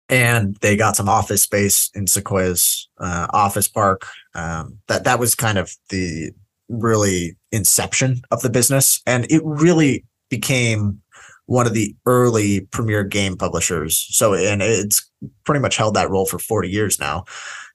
and 0.08 0.56
they 0.60 0.76
got 0.76 0.96
some 0.96 1.08
office 1.08 1.42
space 1.42 1.90
in 1.94 2.06
Sequoia's 2.06 2.88
uh, 2.98 3.26
office 3.30 3.68
park. 3.68 4.06
Um, 4.34 4.78
that 4.88 5.04
that 5.04 5.18
was 5.18 5.34
kind 5.34 5.58
of 5.58 5.70
the 5.90 6.32
really 6.68 7.36
inception 7.52 8.22
of 8.30 8.42
the 8.42 8.50
business, 8.50 9.00
and 9.06 9.26
it 9.30 9.42
really 9.44 10.04
became 10.28 11.00
one 11.46 11.66
of 11.66 11.74
the 11.74 11.94
early 12.06 12.60
premier 12.72 13.04
game 13.04 13.36
publishers. 13.36 14.06
So, 14.10 14.34
and 14.34 14.60
it's 14.62 15.08
pretty 15.44 15.60
much 15.60 15.76
held 15.76 15.94
that 15.94 16.10
role 16.10 16.26
for 16.26 16.40
40 16.40 16.68
years 16.68 16.98
now. 16.98 17.24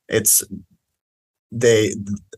It's 0.10 0.43
they 1.51 1.93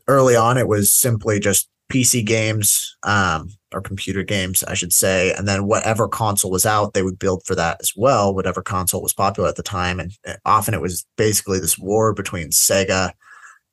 early 0.06 0.36
on, 0.36 0.58
it 0.58 0.68
was 0.68 0.92
simply 0.92 1.40
just 1.40 1.68
PC 1.92 2.24
games 2.24 2.96
um, 3.02 3.48
or 3.74 3.80
computer 3.80 4.22
games, 4.22 4.62
I 4.64 4.74
should 4.74 4.92
say, 4.92 5.32
and 5.32 5.48
then 5.48 5.66
whatever 5.66 6.08
console 6.08 6.50
was 6.50 6.64
out, 6.64 6.94
they 6.94 7.02
would 7.02 7.18
build 7.18 7.44
for 7.44 7.54
that 7.54 7.78
as 7.80 7.92
well. 7.96 8.34
Whatever 8.34 8.62
console 8.62 9.02
was 9.02 9.12
popular 9.12 9.48
at 9.48 9.56
the 9.56 9.62
time, 9.62 10.00
and 10.00 10.12
often 10.44 10.74
it 10.74 10.80
was 10.80 11.06
basically 11.16 11.58
this 11.58 11.78
war 11.78 12.12
between 12.12 12.48
Sega 12.48 13.12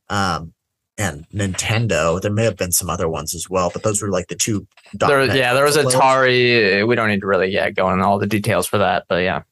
um, 0.10 0.54
and 0.98 1.28
Nintendo. 1.30 2.22
There 2.22 2.32
may 2.32 2.44
have 2.44 2.58
been 2.58 2.72
some 2.72 2.90
other 2.90 3.08
ones 3.08 3.34
as 3.34 3.50
well, 3.50 3.70
but 3.72 3.84
those 3.84 4.02
were 4.02 4.10
like 4.10 4.28
the 4.28 4.36
two. 4.36 4.68
There, 4.94 5.24
yeah, 5.36 5.54
there 5.54 5.66
was 5.66 5.78
Atari. 5.78 6.86
We 6.88 6.96
don't 6.96 7.10
need 7.10 7.22
to 7.22 7.28
really 7.28 7.50
yeah 7.50 7.70
go 7.70 7.92
into 7.92 8.06
all 8.06 8.20
the 8.20 8.28
details 8.28 8.68
for 8.68 8.78
that, 8.78 9.06
but 9.08 9.24
yeah, 9.24 9.44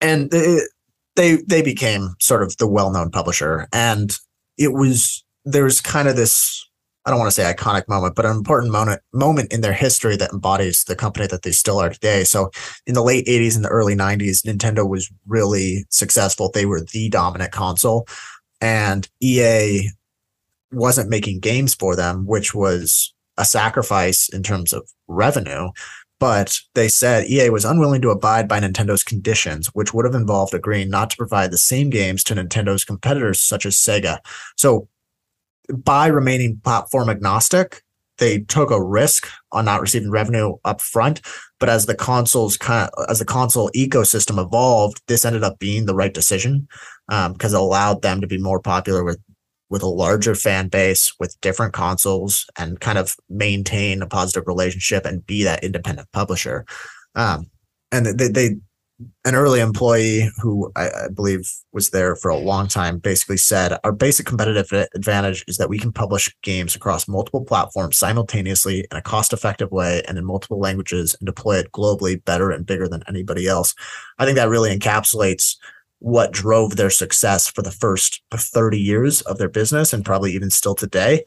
and 0.00 0.28
it, 0.32 0.70
they 1.16 1.36
they 1.46 1.62
became 1.62 2.14
sort 2.20 2.42
of 2.42 2.56
the 2.56 2.66
well 2.66 2.90
known 2.90 3.10
publisher, 3.10 3.68
and 3.72 4.16
it 4.56 4.72
was 4.72 5.24
there's 5.44 5.80
kind 5.80 6.08
of 6.08 6.16
this 6.16 6.66
I 7.10 7.12
don't 7.12 7.18
want 7.18 7.34
to 7.34 7.42
say 7.42 7.52
iconic 7.52 7.88
moment, 7.88 8.14
but 8.14 8.24
an 8.24 8.36
important 8.36 8.70
moment 8.70 9.02
moment 9.12 9.52
in 9.52 9.62
their 9.62 9.72
history 9.72 10.16
that 10.16 10.32
embodies 10.32 10.84
the 10.84 10.94
company 10.94 11.26
that 11.26 11.42
they 11.42 11.50
still 11.50 11.80
are 11.80 11.90
today. 11.90 12.22
So 12.22 12.52
in 12.86 12.94
the 12.94 13.02
late 13.02 13.26
80s 13.26 13.56
and 13.56 13.64
the 13.64 13.68
early 13.68 13.96
90s, 13.96 14.46
Nintendo 14.46 14.88
was 14.88 15.10
really 15.26 15.86
successful. 15.88 16.52
They 16.52 16.66
were 16.66 16.82
the 16.82 17.08
dominant 17.08 17.50
console 17.50 18.06
and 18.60 19.08
EA 19.20 19.90
wasn't 20.70 21.10
making 21.10 21.40
games 21.40 21.74
for 21.74 21.96
them, 21.96 22.28
which 22.28 22.54
was 22.54 23.12
a 23.36 23.44
sacrifice 23.44 24.28
in 24.28 24.44
terms 24.44 24.72
of 24.72 24.88
revenue. 25.08 25.70
But 26.20 26.60
they 26.76 26.86
said 26.86 27.24
EA 27.24 27.50
was 27.50 27.64
unwilling 27.64 28.02
to 28.02 28.10
abide 28.10 28.46
by 28.46 28.60
Nintendo's 28.60 29.02
conditions, 29.02 29.66
which 29.68 29.92
would 29.92 30.04
have 30.04 30.14
involved 30.14 30.54
agreeing 30.54 30.90
not 30.90 31.10
to 31.10 31.16
provide 31.16 31.50
the 31.50 31.58
same 31.58 31.90
games 31.90 32.22
to 32.22 32.36
Nintendo's 32.36 32.84
competitors 32.84 33.40
such 33.40 33.66
as 33.66 33.74
Sega. 33.74 34.18
So 34.56 34.86
by 35.72 36.06
remaining 36.06 36.60
platform 36.62 37.08
agnostic, 37.08 37.82
they 38.18 38.40
took 38.40 38.70
a 38.70 38.82
risk 38.82 39.28
on 39.52 39.64
not 39.64 39.80
receiving 39.80 40.10
revenue 40.10 40.56
up 40.64 40.80
front. 40.80 41.20
But 41.58 41.68
as 41.68 41.86
the 41.86 41.94
consoles 41.94 42.56
kind 42.56 42.88
of, 42.96 43.06
as 43.08 43.18
the 43.18 43.24
console 43.24 43.70
ecosystem 43.74 44.42
evolved, 44.42 45.02
this 45.08 45.24
ended 45.24 45.42
up 45.42 45.58
being 45.58 45.86
the 45.86 45.94
right 45.94 46.14
decision 46.14 46.68
because 47.08 47.54
um, 47.54 47.60
it 47.60 47.60
allowed 47.60 48.02
them 48.02 48.20
to 48.20 48.26
be 48.26 48.38
more 48.38 48.60
popular 48.60 49.02
with 49.02 49.18
with 49.70 49.82
a 49.82 49.86
larger 49.86 50.34
fan 50.34 50.66
base, 50.66 51.14
with 51.20 51.40
different 51.40 51.72
consoles, 51.72 52.44
and 52.58 52.80
kind 52.80 52.98
of 52.98 53.14
maintain 53.28 54.02
a 54.02 54.06
positive 54.06 54.42
relationship 54.46 55.06
and 55.06 55.24
be 55.26 55.44
that 55.44 55.62
independent 55.62 56.10
publisher. 56.12 56.66
Um, 57.14 57.46
and 57.92 58.04
they, 58.06 58.28
they 58.28 58.56
an 59.24 59.34
early 59.34 59.60
employee 59.60 60.30
who 60.38 60.70
I, 60.76 60.88
I, 60.88 61.08
believe 61.08 61.50
was 61.72 61.90
there 61.90 62.16
for 62.16 62.30
a 62.30 62.36
long 62.36 62.68
time 62.68 62.98
basically 62.98 63.36
said 63.36 63.78
our 63.84 63.92
basic 63.92 64.26
competitive 64.26 64.70
advantage 64.94 65.44
is 65.48 65.56
that 65.56 65.68
we 65.68 65.78
can 65.78 65.92
publish 65.92 66.34
games 66.42 66.74
across 66.74 67.08
multiple 67.08 67.44
platforms 67.44 67.98
simultaneously 67.98 68.86
in 68.90 68.96
a 68.96 69.02
cost 69.02 69.32
effective 69.32 69.70
way 69.70 70.02
and 70.08 70.18
in 70.18 70.24
multiple 70.24 70.58
languages 70.58 71.14
and 71.18 71.26
deploy 71.26 71.56
it 71.56 71.72
globally 71.72 72.22
better 72.24 72.50
and 72.50 72.66
bigger 72.66 72.88
than 72.88 73.02
anybody 73.08 73.46
else. 73.46 73.74
I 74.18 74.24
think 74.24 74.36
that 74.36 74.48
really 74.48 74.76
encapsulates 74.76 75.56
what 76.00 76.32
drove 76.32 76.76
their 76.76 76.90
success 76.90 77.48
for 77.48 77.62
the 77.62 77.70
first 77.70 78.22
30 78.32 78.78
years 78.78 79.20
of 79.22 79.38
their 79.38 79.48
business 79.48 79.92
and 79.92 80.04
probably 80.04 80.32
even 80.32 80.50
still 80.50 80.74
today. 80.74 81.24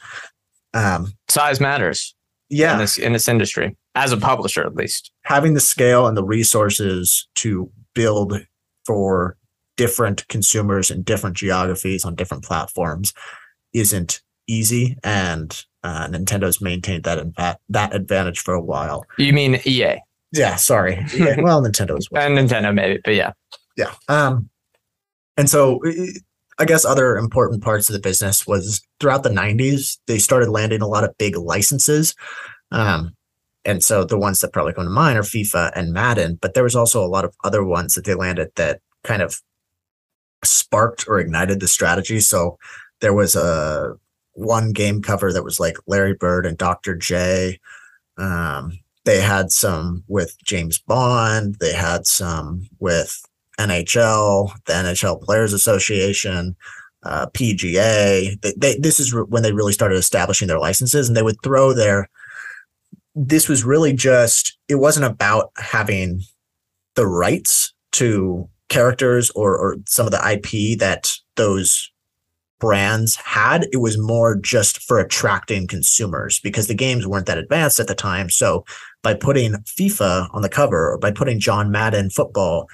Um, 0.74 1.14
Size 1.30 1.60
matters. 1.60 2.16
Yeah. 2.54 2.74
In 2.74 2.80
this, 2.80 2.98
in 2.98 3.14
this 3.14 3.28
industry 3.28 3.76
as 3.96 4.12
a 4.12 4.18
publisher 4.18 4.64
at 4.66 4.76
least. 4.76 5.12
Having 5.24 5.54
the 5.54 5.60
scale 5.60 6.08
and 6.08 6.18
the 6.18 6.24
resources 6.24 7.28
to 7.36 7.70
build 7.94 8.46
for 8.86 9.38
different 9.78 10.28
consumers 10.28 10.92
in 10.92 11.04
different 11.04 11.36
geographies 11.36 12.06
on 12.06 12.16
different 12.16 12.44
platforms 12.44 13.14
isn't 13.74 14.22
easy 14.48 14.98
and 15.04 15.66
uh, 15.84 16.08
nintendo's 16.08 16.62
maintained 16.62 17.04
that 17.04 17.60
that 17.70 17.96
advantage 17.96 18.40
for 18.40 18.54
a 18.54 18.62
while. 18.62 19.06
You 19.18 19.34
mean 19.34 19.60
ea 19.66 20.00
yeah 20.32 20.56
sorry. 20.56 20.96
Well 21.38 21.62
nintendo 21.62 21.98
as 21.98 22.10
well 22.12 22.22
and 22.26 22.38
nintendo 22.38 22.74
maybe 22.74 23.02
but 23.04 23.16
yeah. 23.16 23.34
Yeah 23.78 23.94
um 24.08 24.50
and 25.38 25.50
so 25.50 25.82
I 26.60 26.66
guess 26.66 26.86
other 26.86 27.18
important 27.18 27.64
parts 27.64 27.90
of 27.90 27.94
the 27.94 28.00
business 28.00 28.46
was 28.46 28.82
throughout 29.00 29.24
the 29.24 29.30
90s, 29.30 29.98
they 30.08 30.20
started 30.20 30.50
landing 30.50 30.82
a 30.82 30.88
lot 30.88 31.04
of 31.04 31.18
big 31.18 31.36
licenses. 31.36 32.16
Um, 32.72 33.16
and 33.66 33.84
so 33.84 34.04
the 34.04 34.18
ones 34.18 34.40
that 34.40 34.54
probably 34.54 34.74
come 34.74 34.84
to 34.84 34.90
mind 34.90 35.18
are 35.18 35.24
FIFA 35.24 35.72
and 35.76 35.94
Madden, 35.94 36.38
but 36.42 36.54
there 36.54 36.64
was 36.64 36.76
also 36.76 37.04
a 37.04 37.08
lot 37.08 37.26
of 37.26 37.36
other 37.44 37.64
ones 37.64 37.94
that 37.94 38.06
they 38.06 38.14
landed 38.14 38.50
that 38.56 38.82
kind 39.04 39.22
of 39.22 39.42
sparked 40.44 41.06
or 41.08 41.20
ignited 41.20 41.60
the 41.60 41.68
strategy. 41.68 42.20
So 42.20 42.58
there 43.00 43.14
was 43.14 43.36
a 43.36 43.94
one 44.34 44.72
game 44.72 45.02
cover 45.02 45.32
that 45.32 45.44
was 45.44 45.60
like 45.60 45.78
Larry 45.88 46.14
Bird 46.14 46.46
and 46.46 46.58
Dr. 46.58 46.96
J. 46.96 47.60
Um, 48.18 48.80
they 49.06 49.20
had 49.20 49.52
some 49.52 50.04
with 50.08 50.38
James 50.44 50.80
Bond. 50.80 51.56
They 51.56 51.74
had 51.74 52.06
some 52.06 52.68
with 52.80 53.22
NHL, 53.60 54.52
the 54.66 54.74
NHL 54.74 55.22
Players 55.22 55.54
Association, 55.54 56.56
uh, 57.04 57.28
PGA. 57.28 58.40
They, 58.42 58.54
they, 58.58 58.78
this 58.78 59.00
is 59.00 59.14
re- 59.14 59.26
when 59.28 59.44
they 59.44 59.54
really 59.54 59.74
started 59.74 59.96
establishing 59.96 60.48
their 60.48 60.60
licenses, 60.60 61.08
and 61.08 61.16
they 61.16 61.24
would 61.24 61.42
throw 61.44 61.74
their 61.74 62.10
this 63.16 63.48
was 63.48 63.64
really 63.64 63.94
just 63.94 64.58
it 64.68 64.76
wasn't 64.76 65.06
about 65.06 65.52
having 65.58 66.22
the 66.96 67.06
rights 67.06 67.74
to 67.92 68.48
characters 68.70 69.30
or, 69.32 69.56
or 69.58 69.78
some 69.88 70.08
of 70.08 70.12
the 70.12 70.32
IP 70.32 70.80
that 70.80 71.12
those 71.36 71.92
brands 72.60 73.16
had. 73.16 73.68
It 73.72 73.78
was 73.78 73.98
more 73.98 74.36
just 74.36 74.82
for 74.82 75.00
attracting 75.00 75.68
consumers 75.68 76.40
because 76.40 76.68
the 76.68 76.74
games 76.74 77.06
weren't 77.06 77.26
that 77.28 77.38
advanced 77.38 77.80
at 77.80 77.88
the 77.88 77.96
time. 77.96 78.30
So 78.30 78.66
by 79.04 79.14
putting 79.14 79.54
FIFA 79.66 80.30
on 80.34 80.42
the 80.42 80.50
cover 80.50 80.92
or 80.94 80.98
by 80.98 81.12
putting 81.12 81.40
John 81.40 81.72
Madden 81.72 82.10
football 82.10 82.68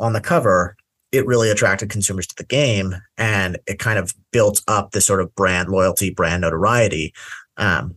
on 0.00 0.12
the 0.12 0.20
cover, 0.20 0.76
it 1.12 1.26
really 1.26 1.50
attracted 1.50 1.90
consumers 1.90 2.26
to 2.26 2.34
the 2.36 2.44
game 2.44 2.94
and 3.16 3.58
it 3.66 3.78
kind 3.78 3.98
of 3.98 4.14
built 4.32 4.62
up 4.66 4.90
this 4.90 5.06
sort 5.06 5.20
of 5.20 5.34
brand 5.34 5.68
loyalty, 5.68 6.10
brand 6.10 6.40
notoriety. 6.40 7.14
Um, 7.56 7.94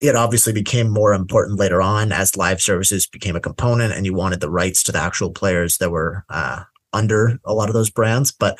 it 0.00 0.14
obviously 0.14 0.52
became 0.52 0.88
more 0.88 1.14
important 1.14 1.58
later 1.58 1.80
on 1.80 2.12
as 2.12 2.36
live 2.36 2.60
services 2.60 3.06
became 3.06 3.36
a 3.36 3.40
component 3.40 3.94
and 3.94 4.04
you 4.04 4.14
wanted 4.14 4.40
the 4.40 4.50
rights 4.50 4.82
to 4.82 4.92
the 4.92 4.98
actual 4.98 5.30
players 5.30 5.78
that 5.78 5.90
were 5.90 6.24
uh, 6.28 6.62
under 6.92 7.38
a 7.44 7.54
lot 7.54 7.68
of 7.68 7.74
those 7.74 7.90
brands 7.90 8.30
but 8.30 8.58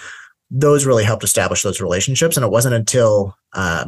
those 0.50 0.86
really 0.86 1.04
helped 1.04 1.24
establish 1.24 1.62
those 1.62 1.80
relationships 1.80 2.36
and 2.36 2.44
it 2.44 2.52
wasn't 2.52 2.74
until 2.74 3.36
uh, 3.52 3.86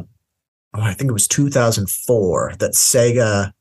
oh, 0.75 0.81
i 0.81 0.93
think 0.93 1.09
it 1.09 1.13
was 1.13 1.27
2004 1.27 2.53
that 2.59 2.71
sega 2.71 3.51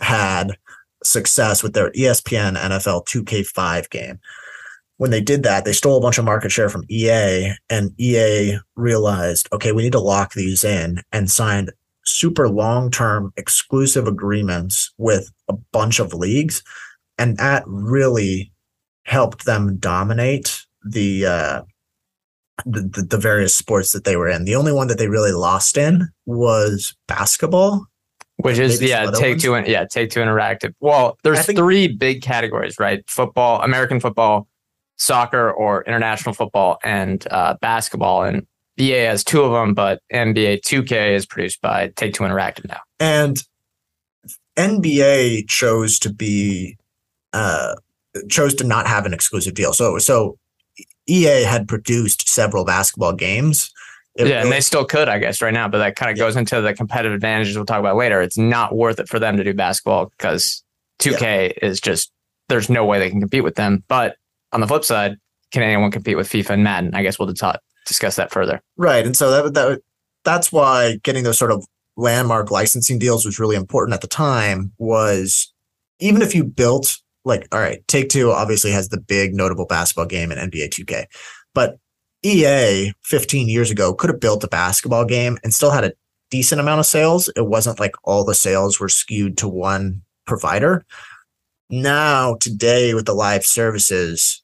had 0.00 0.56
success 1.02 1.62
with 1.62 1.74
their 1.74 1.90
espn 1.92 2.56
nfl 2.56 3.04
2k5 3.06 3.90
game 3.90 4.18
when 4.96 5.10
they 5.10 5.20
did 5.20 5.42
that, 5.42 5.64
they 5.64 5.72
stole 5.72 5.96
a 5.96 6.00
bunch 6.00 6.18
of 6.18 6.24
market 6.24 6.52
share 6.52 6.68
from 6.68 6.84
EA, 6.88 7.52
and 7.68 7.90
EA 7.98 8.58
realized, 8.76 9.48
okay, 9.52 9.72
we 9.72 9.82
need 9.82 9.92
to 9.92 10.00
lock 10.00 10.34
these 10.34 10.62
in 10.62 11.02
and 11.12 11.30
signed 11.30 11.72
super 12.04 12.48
long 12.48 12.90
term 12.90 13.32
exclusive 13.36 14.06
agreements 14.06 14.92
with 14.98 15.30
a 15.48 15.54
bunch 15.72 15.98
of 15.98 16.14
leagues. 16.14 16.62
And 17.18 17.36
that 17.38 17.64
really 17.66 18.52
helped 19.04 19.46
them 19.46 19.76
dominate 19.78 20.62
the, 20.84 21.26
uh, 21.26 21.62
the, 22.64 23.06
the, 23.08 23.18
various 23.18 23.56
sports 23.56 23.92
that 23.92 24.04
they 24.04 24.16
were 24.16 24.28
in. 24.28 24.44
The 24.44 24.54
only 24.54 24.72
one 24.72 24.86
that 24.88 24.98
they 24.98 25.08
really 25.08 25.32
lost 25.32 25.76
in 25.76 26.08
was 26.24 26.94
basketball, 27.08 27.86
which 28.36 28.58
is 28.58 28.80
yeah, 28.80 29.10
take 29.10 29.38
two 29.38 29.54
and 29.54 29.66
yeah, 29.66 29.84
take 29.84 30.10
two 30.10 30.20
interactive. 30.20 30.72
Well, 30.80 31.18
there's 31.24 31.44
think, 31.44 31.58
three 31.58 31.88
big 31.88 32.22
categories, 32.22 32.78
right? 32.78 33.02
Football, 33.08 33.60
American 33.62 33.98
football, 34.00 34.46
soccer, 34.96 35.50
or 35.50 35.82
international 35.84 36.34
football, 36.34 36.78
and 36.84 37.26
uh, 37.30 37.56
basketball. 37.60 38.22
And 38.24 38.46
EA 38.78 39.04
has 39.04 39.24
two 39.24 39.42
of 39.42 39.52
them, 39.52 39.74
but 39.74 40.00
NBA 40.12 40.60
2K 40.60 41.14
is 41.14 41.26
produced 41.26 41.60
by 41.60 41.92
Take 41.96 42.14
Two 42.14 42.24
Interactive 42.24 42.68
now. 42.68 42.80
And 42.98 43.42
NBA 44.56 45.48
chose 45.48 45.98
to 46.00 46.12
be 46.12 46.76
uh, 47.32 47.74
chose 48.28 48.54
to 48.54 48.64
not 48.64 48.86
have 48.86 49.06
an 49.06 49.14
exclusive 49.14 49.54
deal. 49.54 49.72
So 49.72 49.98
so 49.98 50.38
EA 51.06 51.42
had 51.42 51.68
produced 51.68 52.28
several 52.28 52.64
basketball 52.64 53.12
games. 53.12 53.72
It 54.16 54.28
yeah, 54.28 54.42
and 54.42 54.52
they 54.52 54.60
still 54.60 54.84
could, 54.84 55.08
I 55.08 55.18
guess, 55.18 55.42
right 55.42 55.52
now. 55.52 55.66
But 55.66 55.78
that 55.78 55.96
kind 55.96 56.10
of 56.10 56.16
yeah. 56.16 56.24
goes 56.24 56.36
into 56.36 56.60
the 56.60 56.72
competitive 56.72 57.14
advantages 57.14 57.56
we'll 57.56 57.66
talk 57.66 57.80
about 57.80 57.96
later. 57.96 58.22
It's 58.22 58.38
not 58.38 58.74
worth 58.74 59.00
it 59.00 59.08
for 59.08 59.18
them 59.18 59.36
to 59.36 59.44
do 59.44 59.52
basketball 59.54 60.06
because 60.06 60.62
2K 61.00 61.20
yeah. 61.20 61.68
is 61.68 61.80
just 61.80 62.12
there's 62.48 62.70
no 62.70 62.84
way 62.84 62.98
they 62.98 63.10
can 63.10 63.20
compete 63.20 63.42
with 63.42 63.56
them. 63.56 63.82
But 63.88 64.16
on 64.54 64.60
the 64.60 64.66
flip 64.66 64.84
side, 64.84 65.16
can 65.52 65.62
anyone 65.62 65.90
compete 65.90 66.16
with 66.16 66.28
FIFA 66.28 66.50
and 66.50 66.64
Madden? 66.64 66.94
I 66.94 67.02
guess 67.02 67.18
we'll 67.18 67.32
discuss 67.86 68.16
that 68.16 68.32
further. 68.32 68.62
Right, 68.76 69.04
and 69.04 69.16
so 69.16 69.30
that 69.30 69.54
that 69.54 69.80
that's 70.24 70.50
why 70.50 70.98
getting 71.02 71.24
those 71.24 71.38
sort 71.38 71.52
of 71.52 71.64
landmark 71.96 72.50
licensing 72.50 72.98
deals 72.98 73.24
was 73.24 73.38
really 73.38 73.56
important 73.56 73.94
at 73.94 74.00
the 74.00 74.08
time. 74.08 74.72
Was 74.78 75.52
even 76.00 76.22
if 76.22 76.34
you 76.34 76.44
built 76.44 76.98
like, 77.24 77.46
all 77.52 77.60
right, 77.60 77.86
Take 77.88 78.08
Two 78.08 78.30
obviously 78.30 78.70
has 78.70 78.88
the 78.88 79.00
big 79.00 79.34
notable 79.34 79.66
basketball 79.66 80.06
game 80.06 80.32
in 80.32 80.38
NBA 80.38 80.70
2K, 80.70 81.04
but 81.54 81.78
EA 82.22 82.92
15 83.02 83.48
years 83.48 83.70
ago 83.70 83.92
could 83.92 84.10
have 84.10 84.20
built 84.20 84.44
a 84.44 84.48
basketball 84.48 85.04
game 85.04 85.38
and 85.44 85.52
still 85.52 85.70
had 85.70 85.84
a 85.84 85.92
decent 86.30 86.60
amount 86.60 86.80
of 86.80 86.86
sales. 86.86 87.28
It 87.36 87.46
wasn't 87.46 87.78
like 87.78 87.94
all 88.04 88.24
the 88.24 88.34
sales 88.34 88.80
were 88.80 88.88
skewed 88.88 89.36
to 89.38 89.48
one 89.48 90.02
provider. 90.26 90.84
Now, 91.70 92.36
today, 92.40 92.94
with 92.94 93.06
the 93.06 93.14
live 93.14 93.44
services, 93.44 94.42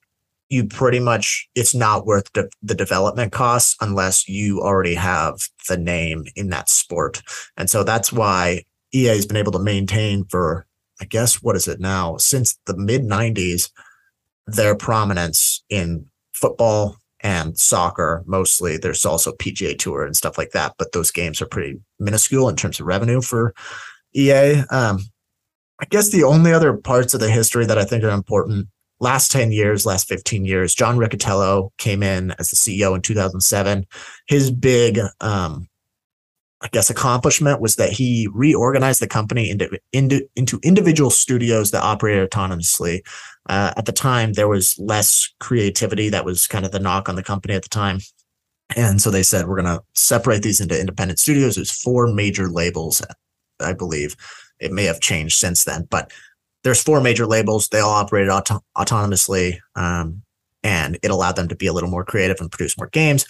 you 0.50 0.66
pretty 0.66 0.99
much 0.99 1.49
it's 1.54 1.75
not 1.75 2.04
worth 2.04 2.33
de- 2.33 2.49
the 2.62 2.75
development 2.75 3.33
costs 3.33 3.76
unless 3.80 4.28
you 4.28 4.61
already 4.61 4.95
have 4.95 5.37
the 5.69 5.78
name 5.78 6.25
in 6.37 6.50
that 6.50 6.69
sport. 6.69 7.23
And 7.57 7.71
so 7.71 7.83
that's 7.83 8.12
why 8.12 8.64
ea 8.92 9.04
has 9.04 9.25
been 9.25 9.37
able 9.37 9.52
to 9.52 9.59
maintain 9.61 10.25
for 10.25 10.66
i 11.00 11.04
guess 11.04 11.42
what 11.42 11.57
is 11.57 11.69
it 11.69 11.80
now? 11.80 12.16
Since 12.19 12.59
the 12.66 12.76
mid 12.76 13.02
90s 13.02 13.71
their 14.47 14.75
prominence 14.75 15.62
in 15.71 16.07
football 16.33 16.97
and 17.23 17.57
soccer 17.57 18.25
mostly. 18.26 18.76
There's 18.76 19.04
also 19.04 19.33
pga 19.33 19.78
tour 19.78 20.04
and 20.04 20.16
stuff 20.16 20.37
like 20.37 20.50
that 20.50 20.75
but 20.78 20.92
those 20.92 21.11
games 21.11 21.40
are 21.40 21.47
pretty 21.47 21.78
minuscule 22.00 22.49
in 22.49 22.57
terms 22.57 22.80
of 22.80 22.87
revenue 22.87 23.21
for 23.21 23.54
ea 24.16 24.64
um, 24.71 24.99
i 25.80 25.85
guess 25.90 26.09
the 26.09 26.25
only 26.25 26.52
other 26.52 26.76
parts 26.76 27.14
of 27.14 27.21
the 27.21 27.30
history 27.30 27.64
that 27.66 27.78
i 27.78 27.85
think 27.85 28.02
are 28.02 28.11
important 28.11 28.66
last 29.00 29.33
10 29.33 29.52
years, 29.52 29.87
last 29.87 30.09
15 30.09 30.45
years, 30.45 30.75
John 30.75 30.97
Riccitiello 30.97 31.71
came 31.78 32.02
in 32.02 32.33
as 32.38 32.50
the 32.50 32.57
CEO 32.57 32.95
in 32.95 33.02
2007. 33.02 33.87
His 34.28 34.50
big, 34.50 34.99
um, 35.21 35.69
I 36.61 36.69
guess, 36.69 36.90
accomplishment 36.90 37.61
was 37.61 37.76
that 37.76 37.90
he 37.90 38.28
reorganized 38.33 39.00
the 39.00 39.09
company 39.09 39.49
into, 39.49 39.78
into, 39.92 40.28
into 40.37 40.61
individual 40.62 41.11
studios 41.11 41.71
that 41.71 41.83
operated 41.83 42.30
autonomously. 42.30 43.00
Uh, 43.49 43.73
at 43.76 43.87
the 43.87 43.92
time, 43.92 44.35
there 44.35 44.49
was 44.49 44.76
less 44.78 45.33
creativity. 45.40 46.11
That 46.11 46.26
was 46.26 46.47
kind 46.47 46.66
of 46.66 46.73
the 46.73 46.78
knock 46.78 47.09
on 47.09 47.16
the 47.16 47.23
company 47.23 47.54
at 47.54 47.62
the 47.62 47.71
time. 47.71 48.00
And 48.76 49.00
so 49.00 49.11
they 49.11 49.23
said, 49.23 49.49
we're 49.49 49.61
going 49.61 49.78
to 49.78 49.83
separate 49.95 50.42
these 50.42 50.61
into 50.61 50.78
independent 50.78 51.19
studios. 51.19 51.57
There's 51.57 51.73
four 51.73 52.12
major 52.12 52.49
labels, 52.49 53.02
I 53.59 53.73
believe. 53.73 54.14
It 54.61 54.73
may 54.73 54.85
have 54.85 55.00
changed 55.00 55.38
since 55.38 55.64
then, 55.64 55.88
but 55.90 56.12
there's 56.62 56.83
four 56.83 57.00
major 57.00 57.26
labels. 57.26 57.69
They 57.69 57.81
all 57.81 57.90
operated 57.90 58.31
auto- 58.31 58.64
autonomously, 58.76 59.59
um, 59.75 60.23
and 60.62 60.99
it 61.02 61.11
allowed 61.11 61.37
them 61.37 61.49
to 61.49 61.57
be 61.57 61.67
a 61.67 61.73
little 61.73 61.90
more 61.90 62.05
creative 62.05 62.40
and 62.40 62.50
produce 62.50 62.76
more 62.76 62.88
games. 62.88 63.26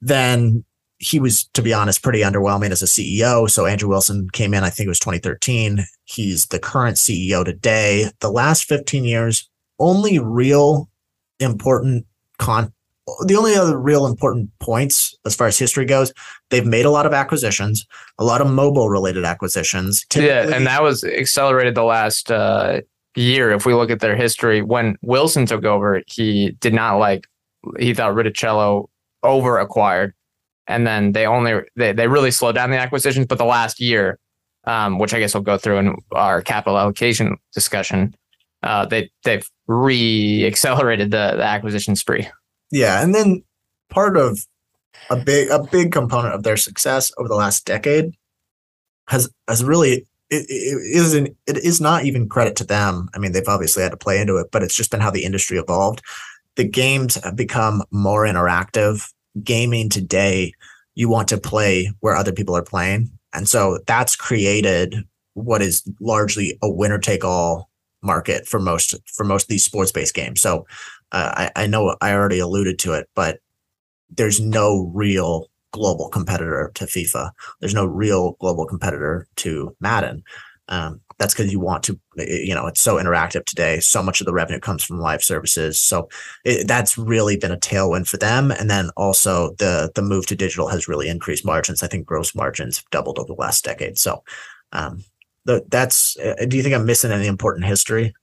Then 0.00 0.64
he 0.98 1.20
was, 1.20 1.44
to 1.54 1.62
be 1.62 1.72
honest, 1.72 2.02
pretty 2.02 2.20
underwhelming 2.20 2.70
as 2.70 2.82
a 2.82 2.86
CEO. 2.86 3.50
So 3.50 3.66
Andrew 3.66 3.88
Wilson 3.88 4.28
came 4.30 4.54
in, 4.54 4.64
I 4.64 4.70
think 4.70 4.86
it 4.86 4.90
was 4.90 4.98
2013. 4.98 5.84
He's 6.04 6.46
the 6.46 6.58
current 6.58 6.96
CEO 6.96 7.44
today. 7.44 8.10
The 8.20 8.30
last 8.30 8.64
15 8.64 9.04
years, 9.04 9.48
only 9.78 10.18
real 10.18 10.88
important 11.38 12.06
con 12.38 12.72
the 13.24 13.36
only 13.36 13.54
other 13.54 13.78
real 13.78 14.06
important 14.06 14.50
points 14.58 15.14
as 15.24 15.34
far 15.34 15.46
as 15.46 15.58
history 15.58 15.84
goes, 15.84 16.12
they've 16.50 16.66
made 16.66 16.84
a 16.84 16.90
lot 16.90 17.06
of 17.06 17.12
acquisitions, 17.12 17.86
a 18.18 18.24
lot 18.24 18.40
of 18.40 18.50
mobile 18.50 18.88
related 18.88 19.24
acquisitions. 19.24 20.04
Typically, 20.08 20.50
yeah, 20.50 20.56
and 20.56 20.66
that 20.66 20.82
was 20.82 21.04
accelerated 21.04 21.74
the 21.74 21.84
last 21.84 22.32
uh, 22.32 22.80
year. 23.14 23.52
If 23.52 23.64
we 23.64 23.74
look 23.74 23.90
at 23.90 24.00
their 24.00 24.16
history, 24.16 24.60
when 24.60 24.96
Wilson 25.02 25.46
took 25.46 25.64
over, 25.64 26.02
he 26.06 26.50
did 26.60 26.74
not 26.74 26.96
like. 26.96 27.26
He 27.78 27.94
thought 27.94 28.14
Riccitiello 28.14 28.88
over 29.22 29.58
acquired, 29.58 30.14
and 30.66 30.86
then 30.86 31.12
they 31.12 31.26
only 31.26 31.60
they 31.76 31.92
they 31.92 32.08
really 32.08 32.30
slowed 32.32 32.56
down 32.56 32.70
the 32.70 32.78
acquisitions. 32.78 33.26
But 33.26 33.38
the 33.38 33.44
last 33.44 33.80
year, 33.80 34.18
um, 34.64 34.98
which 34.98 35.14
I 35.14 35.20
guess 35.20 35.32
we'll 35.32 35.42
go 35.44 35.58
through 35.58 35.78
in 35.78 35.94
our 36.12 36.42
capital 36.42 36.78
allocation 36.78 37.36
discussion, 37.54 38.14
uh, 38.64 38.86
they 38.86 39.10
they've 39.24 39.48
re 39.68 40.44
accelerated 40.44 41.12
the, 41.12 41.34
the 41.36 41.44
acquisition 41.44 41.94
spree. 41.94 42.28
Yeah, 42.70 43.02
and 43.02 43.14
then 43.14 43.42
part 43.90 44.16
of 44.16 44.38
a 45.10 45.16
big 45.16 45.50
a 45.50 45.62
big 45.62 45.92
component 45.92 46.34
of 46.34 46.42
their 46.42 46.56
success 46.56 47.12
over 47.18 47.28
the 47.28 47.34
last 47.34 47.64
decade 47.64 48.12
has 49.08 49.28
has 49.48 49.64
really 49.64 50.06
it, 50.30 50.46
it 50.48 50.96
isn't 50.96 51.36
it 51.46 51.58
is 51.58 51.80
not 51.80 52.04
even 52.04 52.28
credit 52.28 52.56
to 52.56 52.64
them. 52.64 53.08
I 53.14 53.18
mean, 53.18 53.32
they've 53.32 53.46
obviously 53.48 53.82
had 53.82 53.92
to 53.92 53.96
play 53.96 54.20
into 54.20 54.36
it, 54.36 54.48
but 54.50 54.62
it's 54.62 54.74
just 54.74 54.90
been 54.90 55.00
how 55.00 55.10
the 55.10 55.24
industry 55.24 55.58
evolved. 55.58 56.02
The 56.56 56.64
games 56.64 57.16
have 57.22 57.36
become 57.36 57.82
more 57.90 58.24
interactive. 58.24 59.08
Gaming 59.44 59.90
today, 59.90 60.54
you 60.94 61.08
want 61.10 61.28
to 61.28 61.38
play 61.38 61.92
where 62.00 62.16
other 62.16 62.32
people 62.32 62.56
are 62.56 62.62
playing, 62.62 63.10
and 63.34 63.48
so 63.48 63.78
that's 63.86 64.16
created 64.16 65.04
what 65.34 65.60
is 65.60 65.82
largely 66.00 66.58
a 66.62 66.70
winner 66.70 66.98
take 66.98 67.22
all 67.22 67.68
market 68.02 68.46
for 68.46 68.58
most 68.58 68.94
for 69.06 69.24
most 69.24 69.44
of 69.44 69.48
these 69.48 69.64
sports 69.64 69.92
based 69.92 70.14
games. 70.14 70.40
So 70.40 70.66
I, 71.12 71.50
I 71.56 71.66
know 71.66 71.96
I 72.00 72.12
already 72.12 72.38
alluded 72.38 72.78
to 72.80 72.92
it, 72.92 73.08
but 73.14 73.38
there's 74.10 74.40
no 74.40 74.90
real 74.94 75.48
global 75.72 76.08
competitor 76.08 76.70
to 76.74 76.84
FIFA. 76.84 77.30
There's 77.60 77.74
no 77.74 77.84
real 77.84 78.32
global 78.40 78.66
competitor 78.66 79.26
to 79.36 79.76
Madden. 79.80 80.22
Um, 80.68 81.00
that's 81.18 81.32
because 81.32 81.52
you 81.52 81.60
want 81.60 81.84
to, 81.84 81.98
you 82.16 82.54
know, 82.54 82.66
it's 82.66 82.80
so 82.80 82.96
interactive 82.96 83.44
today. 83.44 83.80
So 83.80 84.02
much 84.02 84.20
of 84.20 84.26
the 84.26 84.32
revenue 84.32 84.58
comes 84.58 84.82
from 84.84 84.98
live 84.98 85.22
services. 85.22 85.80
So 85.80 86.08
it, 86.44 86.66
that's 86.66 86.98
really 86.98 87.36
been 87.36 87.52
a 87.52 87.56
tailwind 87.56 88.08
for 88.08 88.16
them. 88.16 88.50
And 88.50 88.68
then 88.68 88.90
also 88.96 89.54
the 89.58 89.90
the 89.94 90.02
move 90.02 90.26
to 90.26 90.36
digital 90.36 90.68
has 90.68 90.88
really 90.88 91.08
increased 91.08 91.44
margins. 91.44 91.82
I 91.82 91.86
think 91.86 92.06
gross 92.06 92.34
margins 92.34 92.84
doubled 92.90 93.18
over 93.18 93.28
the 93.28 93.34
last 93.34 93.64
decade. 93.64 93.96
So 93.98 94.24
um, 94.72 95.04
the, 95.44 95.64
that's. 95.68 96.16
Uh, 96.18 96.44
do 96.46 96.56
you 96.56 96.62
think 96.62 96.74
I'm 96.74 96.84
missing 96.84 97.12
any 97.12 97.28
important 97.28 97.66
history? 97.66 98.14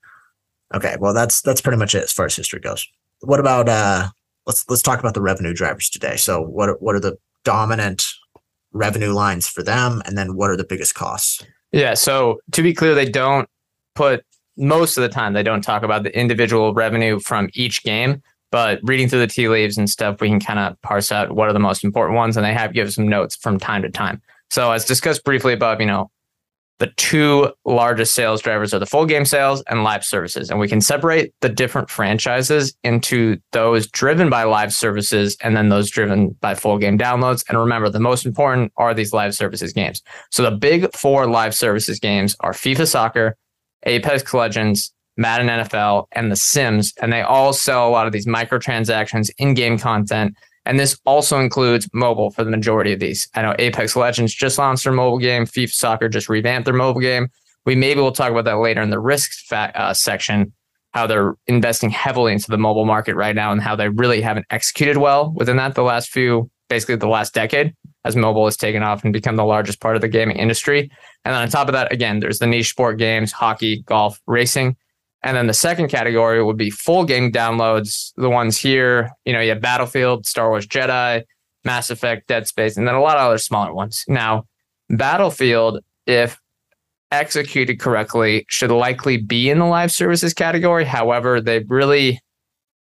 Okay, 0.73 0.95
well 0.99 1.13
that's 1.13 1.41
that's 1.41 1.62
pretty 1.62 1.78
much 1.78 1.95
it 1.95 2.04
as 2.04 2.13
far 2.13 2.26
as 2.26 2.36
history 2.36 2.60
goes. 2.60 2.88
What 3.21 3.39
about 3.39 3.69
uh 3.69 4.10
let's 4.45 4.67
let's 4.69 4.82
talk 4.82 4.99
about 4.99 5.13
the 5.13 5.21
revenue 5.21 5.54
drivers 5.54 5.89
today. 5.89 6.15
So 6.15 6.41
what 6.41 6.69
are, 6.69 6.76
what 6.76 6.95
are 6.95 6.99
the 6.99 7.17
dominant 7.43 8.06
revenue 8.71 9.13
lines 9.13 9.47
for 9.47 9.63
them 9.63 10.02
and 10.06 10.17
then 10.17 10.36
what 10.36 10.49
are 10.49 10.58
the 10.58 10.63
biggest 10.63 10.95
costs? 10.95 11.45
Yeah, 11.71 11.93
so 11.93 12.39
to 12.52 12.62
be 12.62 12.73
clear 12.73 12.95
they 12.95 13.10
don't 13.10 13.47
put 13.95 14.26
most 14.58 14.97
of 14.97 15.02
the 15.02 15.10
time 15.10 15.34
they 15.34 15.43
don't 15.43 15.62
talk 15.62 15.84
about 15.84 16.04
the 16.04 16.17
individual 16.17 16.73
revenue 16.73 17.19
from 17.19 17.49
each 17.54 17.84
game, 17.84 18.21
but 18.52 18.80
reading 18.84 19.08
through 19.08 19.19
the 19.19 19.28
tea 19.28 19.47
leaves 19.47 19.78
and 19.78 19.89
stuff 19.89 20.21
we 20.21 20.30
can 20.30 20.39
kind 20.39 20.60
of 20.60 20.80
parse 20.82 21.12
out 21.12 21.36
what 21.36 21.49
are 21.49 21.54
the 21.54 21.60
most 21.60 21.84
important 21.84 22.15
ones 22.15 22.38
and 22.38 22.45
they 22.45 22.54
have 22.54 22.73
give 22.73 22.91
some 22.93 23.08
notes 23.08 23.36
from 23.36 23.60
time 23.60 23.82
to 23.82 23.89
time. 23.89 24.21
So 24.49 24.71
as 24.71 24.86
discussed 24.86 25.23
briefly 25.23 25.54
above, 25.54 25.80
you 25.80 25.88
know, 25.88 26.12
the 26.80 26.92
two 26.98 27.52
largest 27.66 28.16
sales 28.16 28.42
drivers 28.42 28.74
are 28.74 28.80
the 28.80 28.86
full 28.86 29.06
game 29.06 29.26
sales 29.26 29.64
and 29.70 29.84
live 29.84 30.04
services. 30.04 30.50
And 30.50 30.60
we 30.60 30.68
can 30.68 30.82
separate 30.82 31.34
the 31.42 31.50
different 31.50 31.90
franchises 31.90 32.76
into 32.84 33.38
those 33.52 33.88
driven 33.88 34.30
by 34.30 34.44
live 34.44 34.74
services 34.74 35.38
and 35.42 35.56
then 35.56 35.70
those 35.70 35.90
driven 35.90 36.30
by 36.42 36.56
full 36.56 36.78
game 36.78 36.98
downloads. 36.98 37.44
And 37.48 37.58
remember, 37.58 37.90
the 37.90 38.00
most 38.00 38.26
important 38.26 38.72
are 38.78 38.94
these 38.94 39.14
live 39.14 39.36
services 39.36 39.72
games. 39.72 40.02
So 40.32 40.44
the 40.44 40.52
big 40.52 40.94
four 40.96 41.28
live 41.28 41.56
services 41.56 42.00
games 42.00 42.36
are 42.40 42.54
FIFA 42.54 42.88
Soccer, 42.88 43.38
Apex 43.84 44.34
Legends, 44.34 44.94
Madden 45.16 45.48
NFL, 45.48 46.08
and 46.12 46.32
The 46.32 46.36
Sims. 46.36 46.94
And 47.02 47.14
they 47.14 47.22
all 47.22 47.54
sell 47.54 47.88
a 47.88 47.92
lot 47.92 48.08
of 48.08 48.14
these 48.14 48.26
microtransactions, 48.26 49.30
in 49.38 49.54
game 49.54 49.78
content 49.78 50.36
and 50.65 50.80
this 50.80 50.97
also 51.06 51.39
includes 51.39 51.89
mobile 51.93 52.32
for 52.32 52.43
the 52.43 52.52
majority 52.52 52.93
of 52.93 52.99
these. 52.99 53.28
I 53.36 53.41
know 53.41 53.56
Apex 53.60 53.95
Legends 53.95 54.34
just 54.34 54.58
launched 54.58 54.84
their 54.86 54.93
mobile 54.93 55.19
game. 55.19 55.45
FIFA 55.45 55.71
Soccer 55.71 56.10
just 56.10 56.30
revamped 56.30 56.65
their 56.65 56.73
mobile 56.73 57.02
game. 57.02 57.28
We 57.65 57.76
maybe 57.76 58.02
we'll 58.02 58.12
talk 58.12 58.32
about 58.32 58.45
that 58.45 58.58
later 58.58 58.82
in 58.82 58.89
the 58.89 58.99
risk 58.99 59.32
uh, 59.52 59.93
section, 59.93 60.54
how 60.93 61.08
they're 61.08 61.36
investing 61.47 61.89
heavily 61.89 62.34
into 62.34 62.49
the 62.49 62.58
mobile 62.58 62.86
market 62.86 63.15
right 63.15 63.36
now 63.36 63.52
and 63.52 63.62
how 63.62 63.76
they 63.76 63.89
really 63.89 64.21
haven't 64.21 64.45
executed 64.49 64.97
well 64.97 65.32
within 65.36 65.58
that 65.58 65.76
the 65.76 65.84
last 65.84 66.10
few, 66.10 66.49
basically 66.69 66.95
the 66.95 67.08
last 67.08 67.34
decade, 67.34 67.73
as 68.06 68.15
mobile 68.15 68.45
has 68.45 68.58
taken 68.58 68.84
off 68.84 69.04
and 69.04 69.13
become 69.13 69.36
the 69.36 69.45
largest 69.45 69.80
part 69.80 69.95
of 69.95 70.02
the 70.02 70.08
gaming 70.08 70.38
industry. 70.38 70.91
And 71.23 71.34
then 71.34 71.41
on 71.41 71.49
top 71.49 71.67
of 71.67 71.73
that, 71.73 71.91
again, 71.91 72.19
there's 72.19 72.39
the 72.39 72.47
niche 72.47 72.69
sport 72.69 72.97
games, 72.97 73.32
hockey, 73.32 73.82
golf, 73.84 74.19
racing. 74.28 74.76
And 75.24 75.38
then 75.38 75.48
the 75.48 75.54
second 75.54 75.88
category 75.88 76.44
would 76.44 76.58
be 76.58 76.70
full 76.70 77.06
game 77.06 77.32
downloads. 77.32 78.12
The 78.18 78.30
ones 78.30 78.58
here, 78.58 79.12
you 79.26 79.34
know, 79.34 79.40
you 79.40 79.50
have 79.50 79.62
Battlefield, 79.62 80.26
Star 80.26 80.50
Wars 80.50 80.68
Jedi, 80.68 81.24
Mass 81.64 81.90
Effect, 81.90 82.28
Dead 82.28 82.46
Space, 82.46 82.76
and 82.76 82.88
then 82.88 82.96
a 82.96 83.02
lot 83.02 83.18
of 83.18 83.24
other 83.28 83.38
smaller 83.38 83.74
ones. 83.74 84.04
Now, 84.08 84.46
Battlefield, 84.90 85.80
if 86.06 86.38
executed 87.12 87.80
correctly, 87.80 88.46
should 88.50 88.72
likely 88.72 89.18
be 89.18 89.50
in 89.50 89.60
the 89.60 89.66
live 89.66 89.92
services 89.92 90.34
category. 90.34 90.84
However, 90.84 91.40
they've 91.40 91.70
really 91.70 92.20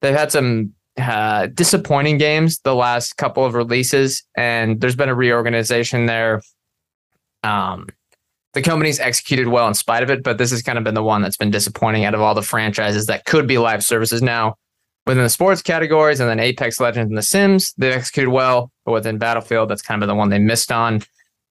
they've 0.02 0.16
had 0.16 0.32
some 0.32 0.74
uh, 0.98 1.48
disappointing 1.48 2.18
games 2.18 2.60
the 2.60 2.76
last 2.76 3.18
couple 3.18 3.46
of 3.46 3.56
releases, 3.56 4.24
and 4.36 4.80
there's 4.80 4.96
been 4.96 5.10
a 5.10 5.16
reorganization 5.16 6.06
there. 6.06 6.42
Um, 7.44 7.88
the 8.58 8.64
company's 8.64 9.00
executed 9.00 9.50
well 9.50 9.68
in 9.68 9.76
spite 9.76 10.02
of 10.02 10.10
it, 10.10 10.24
but 10.24 10.40
this 10.40 10.50
has 10.50 10.64
kind 10.64 10.80
of 10.80 10.84
been 10.84 10.96
the 10.96 11.04
one 11.04 11.22
that's 11.22 11.38
been 11.38 11.52
disappointing 11.52 12.06
out 12.06 12.16
of 12.16 12.22
all 12.22 12.34
the 12.34 12.42
franchises 12.42 13.06
that 13.06 13.24
could 13.26 13.46
be 13.46 13.60
live 13.60 13.84
services 13.84 14.24
now. 14.24 14.56
Within 15.06 15.24
the 15.24 15.30
sports 15.30 15.62
categories 15.62 16.20
and 16.20 16.28
then 16.28 16.40
Apex 16.40 16.80
Legends 16.80 17.08
and 17.08 17.18
The 17.18 17.22
Sims, 17.22 17.76
they've 17.78 17.94
executed 17.94 18.32
well, 18.32 18.72
but 18.84 18.94
within 18.94 19.20
Battlefield, 19.20 19.70
that's 19.70 19.84
kind 19.84 20.02
of 20.02 20.08
the 20.08 20.16
one 20.16 20.30
they 20.30 20.40
missed 20.40 20.72
on. 20.72 21.04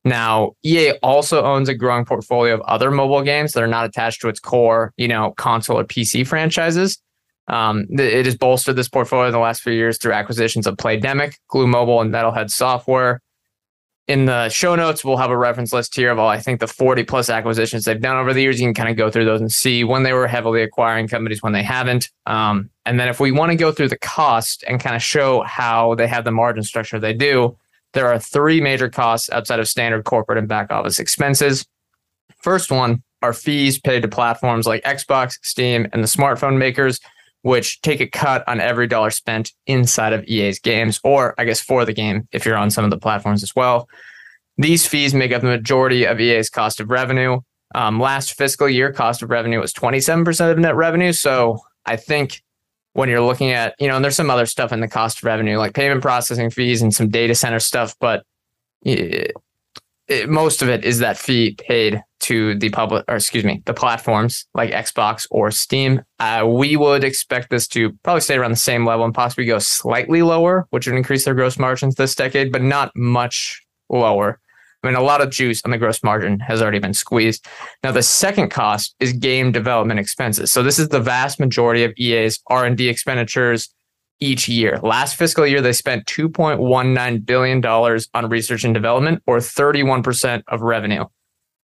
Now, 0.04 0.54
EA 0.64 0.94
also 1.00 1.44
owns 1.44 1.68
a 1.68 1.76
growing 1.76 2.04
portfolio 2.04 2.54
of 2.54 2.60
other 2.62 2.90
mobile 2.90 3.22
games 3.22 3.52
that 3.52 3.62
are 3.62 3.68
not 3.68 3.86
attached 3.86 4.20
to 4.22 4.28
its 4.28 4.40
core, 4.40 4.92
you 4.96 5.06
know, 5.06 5.30
console 5.36 5.78
or 5.78 5.84
PC 5.84 6.26
franchises. 6.26 6.98
Um, 7.46 7.86
it 7.90 8.26
has 8.26 8.36
bolstered 8.36 8.74
this 8.74 8.88
portfolio 8.88 9.28
in 9.28 9.32
the 9.32 9.38
last 9.38 9.62
few 9.62 9.74
years 9.74 9.96
through 9.96 10.14
acquisitions 10.14 10.66
of 10.66 10.76
Playdemic, 10.76 11.36
Glu 11.46 11.68
Mobile, 11.68 12.00
and 12.00 12.12
Metalhead 12.12 12.50
Software. 12.50 13.22
In 14.08 14.26
the 14.26 14.48
show 14.48 14.76
notes, 14.76 15.04
we'll 15.04 15.16
have 15.16 15.30
a 15.30 15.36
reference 15.36 15.72
list 15.72 15.96
here 15.96 16.12
of 16.12 16.18
all 16.18 16.28
I 16.28 16.38
think 16.38 16.60
the 16.60 16.68
40 16.68 17.02
plus 17.02 17.28
acquisitions 17.28 17.84
they've 17.84 18.00
done 18.00 18.16
over 18.16 18.32
the 18.32 18.40
years. 18.40 18.60
You 18.60 18.66
can 18.68 18.74
kind 18.74 18.88
of 18.88 18.96
go 18.96 19.10
through 19.10 19.24
those 19.24 19.40
and 19.40 19.50
see 19.50 19.82
when 19.82 20.04
they 20.04 20.12
were 20.12 20.28
heavily 20.28 20.62
acquiring 20.62 21.08
companies, 21.08 21.42
when 21.42 21.52
they 21.52 21.64
haven't. 21.64 22.10
Um, 22.24 22.70
and 22.84 23.00
then 23.00 23.08
if 23.08 23.18
we 23.18 23.32
want 23.32 23.50
to 23.50 23.56
go 23.56 23.72
through 23.72 23.88
the 23.88 23.98
cost 23.98 24.62
and 24.68 24.80
kind 24.80 24.94
of 24.94 25.02
show 25.02 25.42
how 25.42 25.96
they 25.96 26.06
have 26.06 26.24
the 26.24 26.30
margin 26.30 26.62
structure 26.62 27.00
they 27.00 27.14
do, 27.14 27.56
there 27.94 28.06
are 28.06 28.18
three 28.18 28.60
major 28.60 28.88
costs 28.88 29.28
outside 29.30 29.58
of 29.58 29.66
standard 29.66 30.04
corporate 30.04 30.38
and 30.38 30.46
back 30.46 30.70
office 30.70 31.00
expenses. 31.00 31.66
First 32.42 32.70
one 32.70 33.02
are 33.22 33.32
fees 33.32 33.80
paid 33.80 34.02
to 34.02 34.08
platforms 34.08 34.66
like 34.66 34.84
Xbox, 34.84 35.38
Steam, 35.42 35.88
and 35.92 36.02
the 36.04 36.08
smartphone 36.08 36.58
makers, 36.58 37.00
which 37.46 37.80
take 37.82 38.00
a 38.00 38.09
cut 38.09 38.42
on 38.48 38.59
every 38.59 38.88
dollar 38.88 39.09
spent 39.09 39.52
inside 39.68 40.12
of 40.12 40.24
EA's 40.24 40.59
games, 40.59 40.98
or 41.04 41.32
I 41.38 41.44
guess 41.44 41.61
for 41.61 41.85
the 41.85 41.92
game 41.92 42.26
if 42.32 42.44
you're 42.44 42.56
on 42.56 42.72
some 42.72 42.85
of 42.85 42.90
the 42.90 42.98
platforms 42.98 43.44
as 43.44 43.54
well. 43.54 43.88
These 44.59 44.85
fees 44.85 45.14
make 45.14 45.30
up 45.30 45.42
the 45.42 45.46
majority 45.46 46.06
of 46.06 46.20
EA's 46.20 46.50
cost 46.50 46.80
of 46.80 46.90
revenue. 46.90 47.38
Um, 47.72 48.00
last 48.00 48.35
fiscal 48.37 48.68
year, 48.68 48.92
cost 48.92 49.22
of 49.22 49.30
revenue 49.30 49.61
was 49.61 49.72
27% 49.72 50.50
of 50.50 50.59
net 50.59 50.74
revenue. 50.74 51.12
So 51.12 51.61
I 51.85 51.94
think 51.94 52.42
when 52.94 53.09
you're 53.09 53.20
looking 53.20 53.52
at, 53.52 53.76
you 53.78 53.87
know, 53.87 53.94
and 53.94 54.04
there's 54.04 54.16
some 54.16 54.28
other 54.28 54.46
stuff 54.46 54.72
in 54.72 54.80
the 54.80 54.88
cost 54.88 55.18
of 55.18 55.24
revenue, 55.24 55.56
like 55.56 55.72
payment 55.72 56.02
processing 56.02 56.50
fees 56.50 56.82
and 56.82 56.92
some 56.92 57.11
data 57.11 57.37
center 57.37 57.61
stuff, 57.61 57.94
but 58.00 58.24
it, 60.08 60.28
most 60.28 60.62
of 60.62 60.68
it 60.68 60.84
is 60.84 60.98
that 61.00 61.18
fee 61.18 61.56
paid 61.58 62.02
to 62.20 62.54
the 62.56 62.70
public, 62.70 63.04
or 63.08 63.16
excuse 63.16 63.44
me, 63.44 63.62
the 63.66 63.74
platforms 63.74 64.46
like 64.54 64.70
Xbox 64.70 65.26
or 65.30 65.50
Steam. 65.50 66.02
Uh, 66.18 66.44
we 66.48 66.76
would 66.76 67.04
expect 67.04 67.50
this 67.50 67.68
to 67.68 67.92
probably 68.02 68.20
stay 68.20 68.36
around 68.36 68.50
the 68.50 68.56
same 68.56 68.86
level 68.86 69.04
and 69.04 69.14
possibly 69.14 69.44
go 69.44 69.58
slightly 69.58 70.22
lower, 70.22 70.66
which 70.70 70.86
would 70.86 70.96
increase 70.96 71.24
their 71.24 71.34
gross 71.34 71.58
margins 71.58 71.94
this 71.94 72.14
decade, 72.14 72.50
but 72.50 72.62
not 72.62 72.90
much 72.96 73.62
lower. 73.88 74.40
I 74.82 74.88
mean, 74.88 74.96
a 74.96 75.02
lot 75.02 75.20
of 75.20 75.30
juice 75.30 75.62
on 75.64 75.70
the 75.70 75.78
gross 75.78 76.02
margin 76.02 76.38
has 76.40 76.62
already 76.62 76.78
been 76.78 76.94
squeezed. 76.94 77.46
Now, 77.82 77.92
the 77.92 78.02
second 78.02 78.50
cost 78.50 78.94
is 79.00 79.12
game 79.12 79.50
development 79.50 79.98
expenses. 79.98 80.52
So 80.52 80.62
this 80.62 80.78
is 80.78 80.88
the 80.88 81.00
vast 81.00 81.40
majority 81.40 81.82
of 81.82 81.92
EA's 81.96 82.40
R&D 82.48 82.88
expenditures 82.88 83.68
each 84.20 84.48
year. 84.48 84.79
Last 84.83 85.16
fiscal 85.16 85.46
year, 85.46 85.61
they 85.61 85.72
spent 85.72 86.07
$2.19 86.07 87.26
billion 87.26 87.64
on 87.64 88.29
research 88.31 88.64
and 88.64 88.74
development, 88.74 89.22
or 89.26 89.38
31% 89.38 90.42
of 90.48 90.62
revenue. 90.62 91.05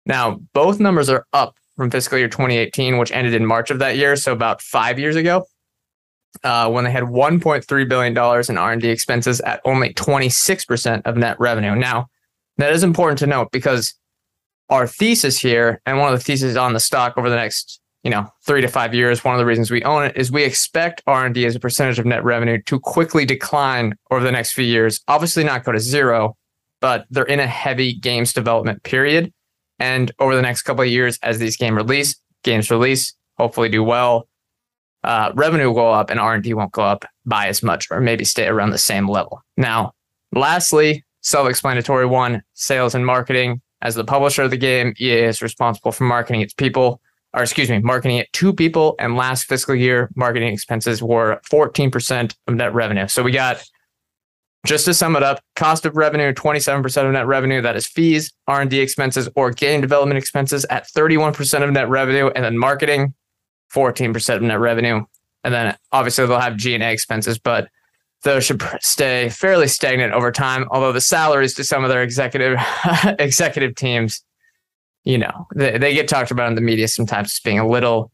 Now, 0.06 0.40
both 0.54 0.80
numbers 0.80 1.10
are 1.10 1.26
up 1.34 1.56
from 1.78 1.92
fiscal 1.92 2.18
year 2.18 2.28
2018, 2.28 2.98
which 2.98 3.12
ended 3.12 3.34
in 3.34 3.46
March 3.46 3.72
of 3.72 3.80
that 3.80 3.98
year, 3.98 4.16
so 4.16 4.34
about 4.34 4.62
five 4.62 5.00
years 5.00 5.16
ago, 5.16 5.46
uh, 6.44 6.70
when 6.70 6.84
they 6.84 6.92
had 6.92 7.04
$1.3 7.04 7.90
billion 7.90 8.50
in 8.50 8.58
R&D 8.58 8.90
expenses 8.90 9.42
at 9.42 9.62
only 9.66 9.94
26% 9.94 11.02
of 11.06 11.18
net 11.18 11.40
revenue. 11.40 11.76
Now, 11.76 12.08
that 12.58 12.74
is 12.74 12.84
important 12.84 13.20
to 13.20 13.28
note 13.28 13.52
because 13.52 13.94
our 14.70 14.88
thesis 14.88 15.38
here, 15.38 15.82
and 15.86 16.00
one 16.00 16.14
of 16.14 16.20
the 16.20 16.24
theses 16.24 16.56
on 16.56 16.74
the 16.74 16.80
stock 16.80 17.18
over 17.18 17.30
the 17.30 17.36
next, 17.36 17.81
you 18.04 18.10
know, 18.10 18.28
three 18.46 18.62
to 18.62 18.68
five 18.68 18.94
years, 18.96 19.24
one 19.24 19.36
of 19.36 19.40
the 19.40 19.46
reasons 19.46 19.70
we 19.70 19.84
own 19.84 20.06
it 20.06 20.18
is 20.18 20.32
we 20.32 20.44
expect 20.44 21.04
R&D 21.06 21.46
as 21.46 21.56
a 21.56 21.60
percentage 21.60 22.00
of 22.00 22.06
net 22.06 22.24
revenue 22.24 22.62
to 22.64 22.80
quickly 22.80 23.26
decline 23.26 23.94
over 24.10 24.24
the 24.24 24.32
next 24.32 24.54
few 24.54 24.66
years. 24.66 25.02
Obviously 25.08 25.44
not 25.44 25.64
go 25.64 25.72
to 25.72 25.80
zero, 25.80 26.36
but 26.80 27.06
they're 27.12 27.24
in 27.24 27.40
a 27.40 27.48
heavy 27.48 27.94
games 27.94 28.34
development 28.34 28.82
period. 28.84 29.32
And 29.80 30.12
over 30.20 30.36
the 30.36 30.42
next 30.42 30.64
couple 30.64 30.84
of 30.84 30.90
years, 30.90 31.20
as 31.22 31.38
these 31.38 31.58
game 31.58 31.76
release, 31.76 32.16
games 32.44 32.72
release, 32.72 33.14
hopefully 33.38 33.70
do 33.70 33.84
well, 33.84 34.28
uh, 35.04 35.32
revenue 35.36 35.68
will 35.68 35.76
go 35.76 35.92
up 35.92 36.10
and 36.10 36.20
R&D 36.20 36.54
won't 36.54 36.72
go 36.72 36.84
up 36.84 37.06
by 37.26 37.48
as 37.48 37.62
much 37.64 37.88
or 37.92 38.00
maybe 38.00 38.26
stay 38.26 38.48
around 38.48 38.72
the 38.72 38.78
same 38.78 39.08
level. 39.08 39.42
Now, 39.58 39.94
lastly, 40.32 41.06
self-explanatory 41.22 42.06
one 42.08 42.42
sales 42.54 42.96
and 42.96 43.06
marketing 43.06 43.62
as 43.82 43.96
the 43.96 44.04
publisher 44.04 44.44
of 44.44 44.52
the 44.52 44.58
game 44.58 44.94
ea 45.00 45.12
is 45.12 45.42
responsible 45.42 45.92
for 45.92 46.04
marketing 46.04 46.42
its 46.42 46.54
people 46.54 47.02
or 47.34 47.42
excuse 47.42 47.70
me 47.70 47.80
marketing 47.80 48.18
it 48.18 48.32
to 48.34 48.54
people 48.54 48.96
and 49.00 49.16
last 49.16 49.46
fiscal 49.46 49.76
year 49.76 50.10
marketing 50.16 50.54
expenses 50.54 51.02
were 51.02 51.40
14% 51.50 52.36
of 52.48 52.56
net 52.56 52.74
revenue 52.74 53.08
so 53.08 53.24
we 53.24 53.32
got 53.32 53.64
just 54.66 54.86
to 54.86 54.94
sum 54.94 55.16
it 55.16 55.24
up 55.24 55.42
cost 55.56 55.86
of 55.86 55.96
revenue 55.96 56.34
27% 56.34 57.06
of 57.06 57.12
net 57.12 57.28
revenue 57.28 57.62
that 57.62 57.76
is 57.76 57.88
fees 57.88 58.32
r&d 58.48 58.80
expenses 58.80 59.30
or 59.36 59.52
game 59.52 59.82
development 59.82 60.18
expenses 60.18 60.66
at 60.70 60.88
31% 60.88 61.64
of 61.64 61.72
net 61.72 61.90
revenue 61.90 62.28
and 62.36 62.44
then 62.44 62.58
marketing 62.58 63.14
14% 63.74 64.36
of 64.36 64.42
net 64.42 64.60
revenue 64.60 65.04
and 65.44 65.54
then 65.54 65.76
obviously 65.92 66.26
they'll 66.26 66.40
have 66.40 66.58
g&a 66.58 66.92
expenses 66.92 67.38
but 67.40 67.70
those 68.24 68.46
should 68.46 68.62
stay 68.82 69.30
fairly 69.30 69.68
stagnant 69.68 70.14
over 70.14 70.32
time. 70.32 70.66
Although 70.70 70.92
the 70.92 71.02
salaries 71.02 71.54
to 71.56 71.64
some 71.64 71.84
of 71.84 71.90
their 71.90 72.04
executive 72.04 72.60
executive 73.20 73.76
teams, 73.76 74.24
you 75.04 75.18
know, 75.18 75.48
they, 75.56 75.78
they 75.78 75.94
get 75.94 76.08
talked 76.08 76.32
about 76.32 76.50
in 76.50 76.56
the 76.56 76.62
media 76.62 76.88
sometimes 76.88 77.32
as 77.32 77.40
being 77.40 77.60
a 77.60 77.68
little 77.68 78.12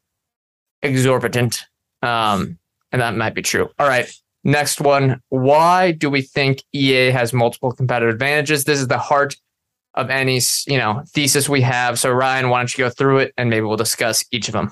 exorbitant, 0.81 1.65
um, 2.01 2.57
and 2.91 3.01
that 3.01 3.15
might 3.15 3.33
be 3.33 3.41
true. 3.41 3.69
All 3.79 3.87
right, 3.87 4.09
next 4.43 4.79
one. 4.79 5.21
Why 5.29 5.91
do 5.91 6.09
we 6.09 6.21
think 6.21 6.63
EA 6.73 7.11
has 7.11 7.33
multiple 7.33 7.71
competitive 7.71 8.13
advantages? 8.13 8.63
This 8.63 8.79
is 8.79 8.87
the 8.87 8.97
heart 8.97 9.35
of 9.95 10.09
any 10.09 10.39
you 10.67 10.77
know 10.77 11.03
thesis 11.07 11.49
we 11.49 11.61
have. 11.61 11.99
So 11.99 12.11
Ryan, 12.11 12.49
why 12.49 12.59
don't 12.59 12.77
you 12.77 12.85
go 12.85 12.89
through 12.89 13.19
it, 13.19 13.33
and 13.37 13.49
maybe 13.49 13.65
we'll 13.65 13.77
discuss 13.77 14.23
each 14.31 14.47
of 14.47 14.53
them. 14.53 14.71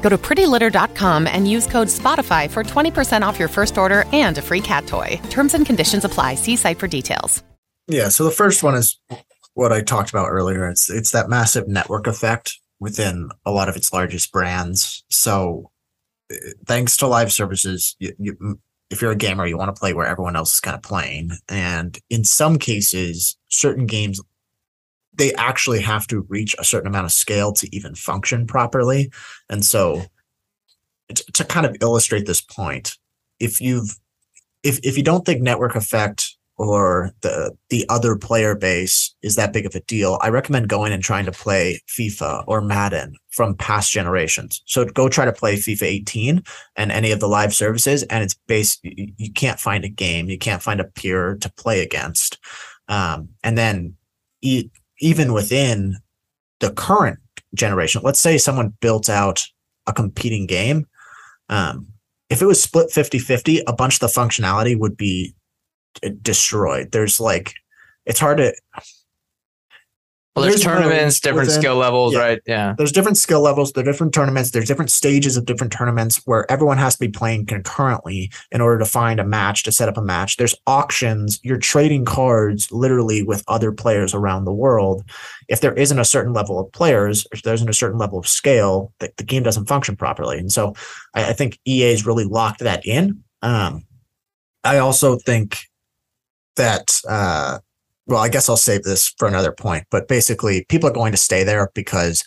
Go 0.00 0.08
to 0.08 0.18
prettylitter.com 0.18 1.26
and 1.26 1.50
use 1.50 1.66
code 1.66 1.88
SPOTIFY 1.88 2.50
for 2.50 2.64
20% 2.64 3.22
off 3.22 3.38
your 3.38 3.48
first 3.48 3.78
order 3.78 4.04
and 4.12 4.38
a 4.38 4.42
free 4.42 4.60
cat 4.60 4.86
toy. 4.86 5.20
Terms 5.30 5.54
and 5.54 5.66
conditions 5.66 6.04
apply. 6.04 6.36
See 6.36 6.56
site 6.56 6.78
for 6.78 6.88
details. 6.88 7.42
Yeah. 7.88 8.08
So 8.08 8.24
the 8.24 8.30
first 8.30 8.62
one 8.62 8.76
is 8.76 8.98
what 9.54 9.72
I 9.72 9.80
talked 9.82 10.10
about 10.10 10.28
earlier. 10.28 10.68
It's 10.68 10.88
it's 10.88 11.10
that 11.10 11.28
massive 11.28 11.66
network 11.66 12.06
effect 12.06 12.58
within 12.78 13.30
a 13.44 13.50
lot 13.50 13.68
of 13.68 13.76
its 13.76 13.92
largest 13.92 14.32
brands. 14.32 15.04
So 15.10 15.70
uh, 16.32 16.36
thanks 16.66 16.96
to 16.98 17.06
live 17.06 17.32
services, 17.32 17.96
you, 17.98 18.14
you, 18.18 18.60
if 18.90 19.02
you're 19.02 19.12
a 19.12 19.16
gamer, 19.16 19.46
you 19.46 19.58
want 19.58 19.74
to 19.74 19.78
play 19.78 19.92
where 19.92 20.06
everyone 20.06 20.34
else 20.34 20.54
is 20.54 20.60
kind 20.60 20.74
of 20.74 20.82
playing. 20.82 21.30
And 21.48 21.98
in 22.08 22.24
some 22.24 22.58
cases, 22.58 23.36
certain 23.48 23.86
games 23.86 24.20
they 25.20 25.34
actually 25.34 25.82
have 25.82 26.06
to 26.06 26.22
reach 26.30 26.56
a 26.58 26.64
certain 26.64 26.88
amount 26.88 27.04
of 27.04 27.12
scale 27.12 27.52
to 27.52 27.68
even 27.76 27.94
function 27.94 28.46
properly. 28.46 29.12
And 29.50 29.62
so 29.62 30.02
to, 31.14 31.32
to 31.32 31.44
kind 31.44 31.66
of 31.66 31.76
illustrate 31.82 32.24
this 32.24 32.40
point, 32.40 32.96
if 33.38 33.60
you've 33.60 33.98
if 34.62 34.78
if 34.82 34.96
you 34.96 35.02
don't 35.02 35.26
think 35.26 35.42
network 35.42 35.74
effect 35.74 36.36
or 36.56 37.12
the 37.20 37.54
the 37.68 37.84
other 37.90 38.16
player 38.16 38.54
base 38.54 39.14
is 39.20 39.36
that 39.36 39.52
big 39.52 39.66
of 39.66 39.74
a 39.74 39.80
deal, 39.80 40.18
I 40.22 40.30
recommend 40.30 40.68
going 40.68 40.90
and 40.90 41.02
trying 41.02 41.26
to 41.26 41.32
play 41.32 41.82
FIFA 41.86 42.44
or 42.46 42.62
Madden 42.62 43.14
from 43.28 43.54
past 43.56 43.92
generations. 43.92 44.62
So 44.64 44.86
go 44.86 45.10
try 45.10 45.26
to 45.26 45.34
play 45.34 45.56
FIFA 45.56 45.82
18 45.82 46.42
and 46.76 46.90
any 46.90 47.10
of 47.10 47.20
the 47.20 47.28
live 47.28 47.54
services, 47.54 48.04
and 48.04 48.24
it's 48.24 48.38
based. 48.46 48.80
You 48.84 49.32
can't 49.34 49.60
find 49.60 49.84
a 49.84 49.90
game, 49.90 50.30
you 50.30 50.38
can't 50.38 50.62
find 50.62 50.80
a 50.80 50.84
peer 50.84 51.36
to 51.42 51.52
play 51.52 51.82
against, 51.82 52.38
um, 52.88 53.28
and 53.44 53.58
then 53.58 53.96
even 55.00 55.32
within 55.32 55.96
the 56.60 56.72
current 56.72 57.18
generation, 57.54 58.02
let's 58.04 58.20
say 58.20 58.38
someone 58.38 58.74
built 58.80 59.08
out 59.08 59.46
a 59.86 59.92
competing 59.92 60.46
game. 60.46 60.86
Um, 61.48 61.88
if 62.28 62.40
it 62.40 62.46
was 62.46 62.62
split 62.62 62.90
50 62.90 63.18
50, 63.18 63.62
a 63.66 63.72
bunch 63.72 63.94
of 63.94 64.00
the 64.00 64.20
functionality 64.20 64.78
would 64.78 64.96
be 64.96 65.34
destroyed. 66.22 66.92
There's 66.92 67.18
like 67.18 67.54
it's 68.06 68.20
hard 68.20 68.38
to 68.38 68.54
well, 70.36 70.44
there's, 70.44 70.62
there's 70.62 70.64
tournaments, 70.64 71.18
different 71.18 71.48
within, 71.48 71.60
skill 71.60 71.74
levels, 71.74 72.14
yeah. 72.14 72.20
right? 72.20 72.40
Yeah. 72.46 72.74
There's 72.78 72.92
different 72.92 73.18
skill 73.18 73.40
levels, 73.40 73.72
there's 73.72 73.84
different 73.84 74.14
tournaments, 74.14 74.52
there's 74.52 74.68
different 74.68 74.92
stages 74.92 75.36
of 75.36 75.44
different 75.44 75.72
tournaments 75.72 76.22
where 76.24 76.50
everyone 76.50 76.78
has 76.78 76.94
to 76.94 77.00
be 77.00 77.08
playing 77.08 77.46
concurrently 77.46 78.30
in 78.52 78.60
order 78.60 78.78
to 78.78 78.84
find 78.84 79.18
a 79.18 79.24
match, 79.24 79.64
to 79.64 79.72
set 79.72 79.88
up 79.88 79.96
a 79.96 80.02
match. 80.02 80.36
There's 80.36 80.54
auctions, 80.68 81.40
you're 81.42 81.58
trading 81.58 82.04
cards 82.04 82.70
literally 82.70 83.24
with 83.24 83.42
other 83.48 83.72
players 83.72 84.14
around 84.14 84.44
the 84.44 84.52
world. 84.52 85.02
if 85.48 85.60
there 85.60 85.74
isn't 85.74 85.98
a 85.98 86.04
certain 86.04 86.32
level 86.32 86.60
of 86.60 86.70
players, 86.70 87.26
if 87.32 87.42
there 87.42 87.54
isn't 87.54 87.68
a 87.68 87.74
certain 87.74 87.98
level 87.98 88.18
of 88.18 88.28
scale, 88.28 88.92
the, 89.00 89.12
the 89.16 89.24
game 89.24 89.42
doesn't 89.42 89.66
function 89.66 89.96
properly. 89.96 90.38
And 90.38 90.52
so 90.52 90.74
I, 91.12 91.30
I 91.30 91.32
think 91.32 91.58
EA's 91.64 92.06
really 92.06 92.24
locked 92.24 92.60
that 92.60 92.86
in. 92.86 93.24
Um, 93.42 93.84
I 94.62 94.78
also 94.78 95.16
think 95.16 95.58
that 96.56 97.00
uh, 97.08 97.58
well, 98.10 98.20
I 98.20 98.28
guess 98.28 98.48
I'll 98.48 98.56
save 98.56 98.82
this 98.82 99.14
for 99.18 99.28
another 99.28 99.52
point, 99.52 99.86
but 99.90 100.08
basically 100.08 100.64
people 100.68 100.88
are 100.88 100.92
going 100.92 101.12
to 101.12 101.18
stay 101.18 101.44
there 101.44 101.70
because 101.74 102.24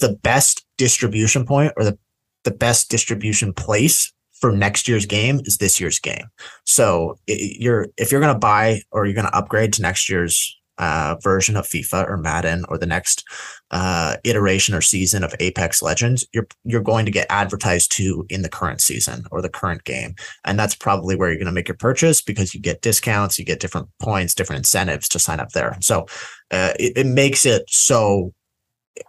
the 0.00 0.14
best 0.22 0.66
distribution 0.76 1.46
point 1.46 1.72
or 1.76 1.84
the, 1.84 1.98
the 2.44 2.50
best 2.50 2.90
distribution 2.90 3.54
place 3.54 4.12
for 4.38 4.52
next 4.52 4.86
year's 4.86 5.06
game 5.06 5.40
is 5.44 5.56
this 5.56 5.80
year's 5.80 5.98
game. 5.98 6.26
So 6.64 7.16
you're 7.26 7.88
if 7.96 8.12
you're 8.12 8.20
going 8.20 8.34
to 8.34 8.38
buy 8.38 8.82
or 8.90 9.06
you're 9.06 9.14
going 9.14 9.26
to 9.26 9.36
upgrade 9.36 9.72
to 9.74 9.82
next 9.82 10.10
year's 10.10 10.54
uh, 10.78 11.16
version 11.22 11.56
of 11.56 11.66
FIFA 11.66 12.08
or 12.08 12.16
Madden 12.16 12.64
or 12.68 12.78
the 12.78 12.86
next 12.86 13.24
uh, 13.70 14.16
iteration 14.24 14.74
or 14.74 14.80
season 14.80 15.22
of 15.22 15.34
Apex 15.40 15.82
Legends, 15.82 16.26
you're 16.32 16.46
you're 16.64 16.80
going 16.80 17.04
to 17.04 17.10
get 17.10 17.26
advertised 17.30 17.92
to 17.92 18.26
in 18.28 18.42
the 18.42 18.48
current 18.48 18.80
season 18.80 19.24
or 19.30 19.40
the 19.40 19.48
current 19.48 19.84
game, 19.84 20.14
and 20.44 20.58
that's 20.58 20.74
probably 20.74 21.16
where 21.16 21.28
you're 21.28 21.38
going 21.38 21.46
to 21.46 21.52
make 21.52 21.68
your 21.68 21.76
purchase 21.76 22.20
because 22.20 22.54
you 22.54 22.60
get 22.60 22.82
discounts, 22.82 23.38
you 23.38 23.44
get 23.44 23.60
different 23.60 23.88
points, 24.00 24.34
different 24.34 24.60
incentives 24.60 25.08
to 25.08 25.18
sign 25.18 25.40
up 25.40 25.50
there. 25.50 25.76
So 25.80 26.06
uh, 26.50 26.72
it, 26.78 26.98
it 26.98 27.06
makes 27.06 27.46
it 27.46 27.64
so 27.68 28.32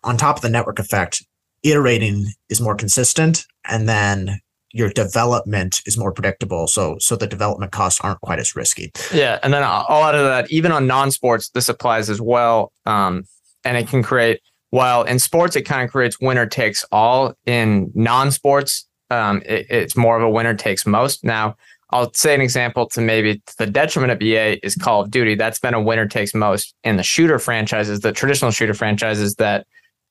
on 0.03 0.17
top 0.17 0.37
of 0.37 0.41
the 0.41 0.49
network 0.49 0.79
effect, 0.79 1.23
iterating 1.63 2.27
is 2.49 2.61
more 2.61 2.75
consistent, 2.75 3.45
and 3.67 3.89
then 3.89 4.39
your 4.75 4.89
development 4.89 5.81
is 5.85 5.97
more 5.97 6.11
predictable. 6.11 6.67
So 6.67 6.97
so 6.99 7.15
the 7.15 7.27
development 7.27 7.71
costs 7.71 8.01
aren't 8.01 8.19
quite 8.19 8.39
as 8.39 8.57
risky. 8.57 8.91
Yeah, 9.13 9.39
and 9.41 9.53
then 9.53 9.63
I'll 9.63 9.85
of 10.13 10.25
that. 10.25 10.51
Even 10.51 10.73
on 10.73 10.85
non-sports, 10.85 11.49
this 11.49 11.69
applies 11.69 12.09
as 12.09 12.19
well, 12.19 12.73
um, 12.85 13.23
and 13.63 13.77
it 13.77 13.87
can 13.87 14.03
create. 14.03 14.41
While 14.71 15.03
in 15.03 15.19
sports, 15.19 15.55
it 15.55 15.61
kind 15.61 15.85
of 15.85 15.91
creates 15.91 16.19
winner 16.19 16.45
takes 16.45 16.83
all. 16.91 17.33
In 17.45 17.89
non-sports, 17.95 18.85
um, 19.09 19.41
it, 19.45 19.65
it's 19.69 19.95
more 19.95 20.17
of 20.17 20.23
a 20.23 20.29
winner 20.29 20.53
takes 20.53 20.85
most. 20.85 21.23
Now, 21.23 21.55
I'll 21.91 22.13
say 22.13 22.35
an 22.35 22.41
example 22.41 22.89
to 22.89 22.99
maybe 22.99 23.41
the 23.57 23.67
detriment 23.67 24.11
of 24.11 24.21
EA 24.21 24.59
is 24.61 24.75
Call 24.75 25.01
of 25.01 25.09
Duty. 25.09 25.35
That's 25.35 25.59
been 25.59 25.73
a 25.73 25.81
winner 25.81 26.05
takes 26.05 26.33
most 26.33 26.75
in 26.83 26.97
the 26.97 27.03
shooter 27.03 27.39
franchises, 27.39 28.01
the 28.01 28.11
traditional 28.11 28.51
shooter 28.51 28.73
franchises 28.73 29.35
that 29.35 29.65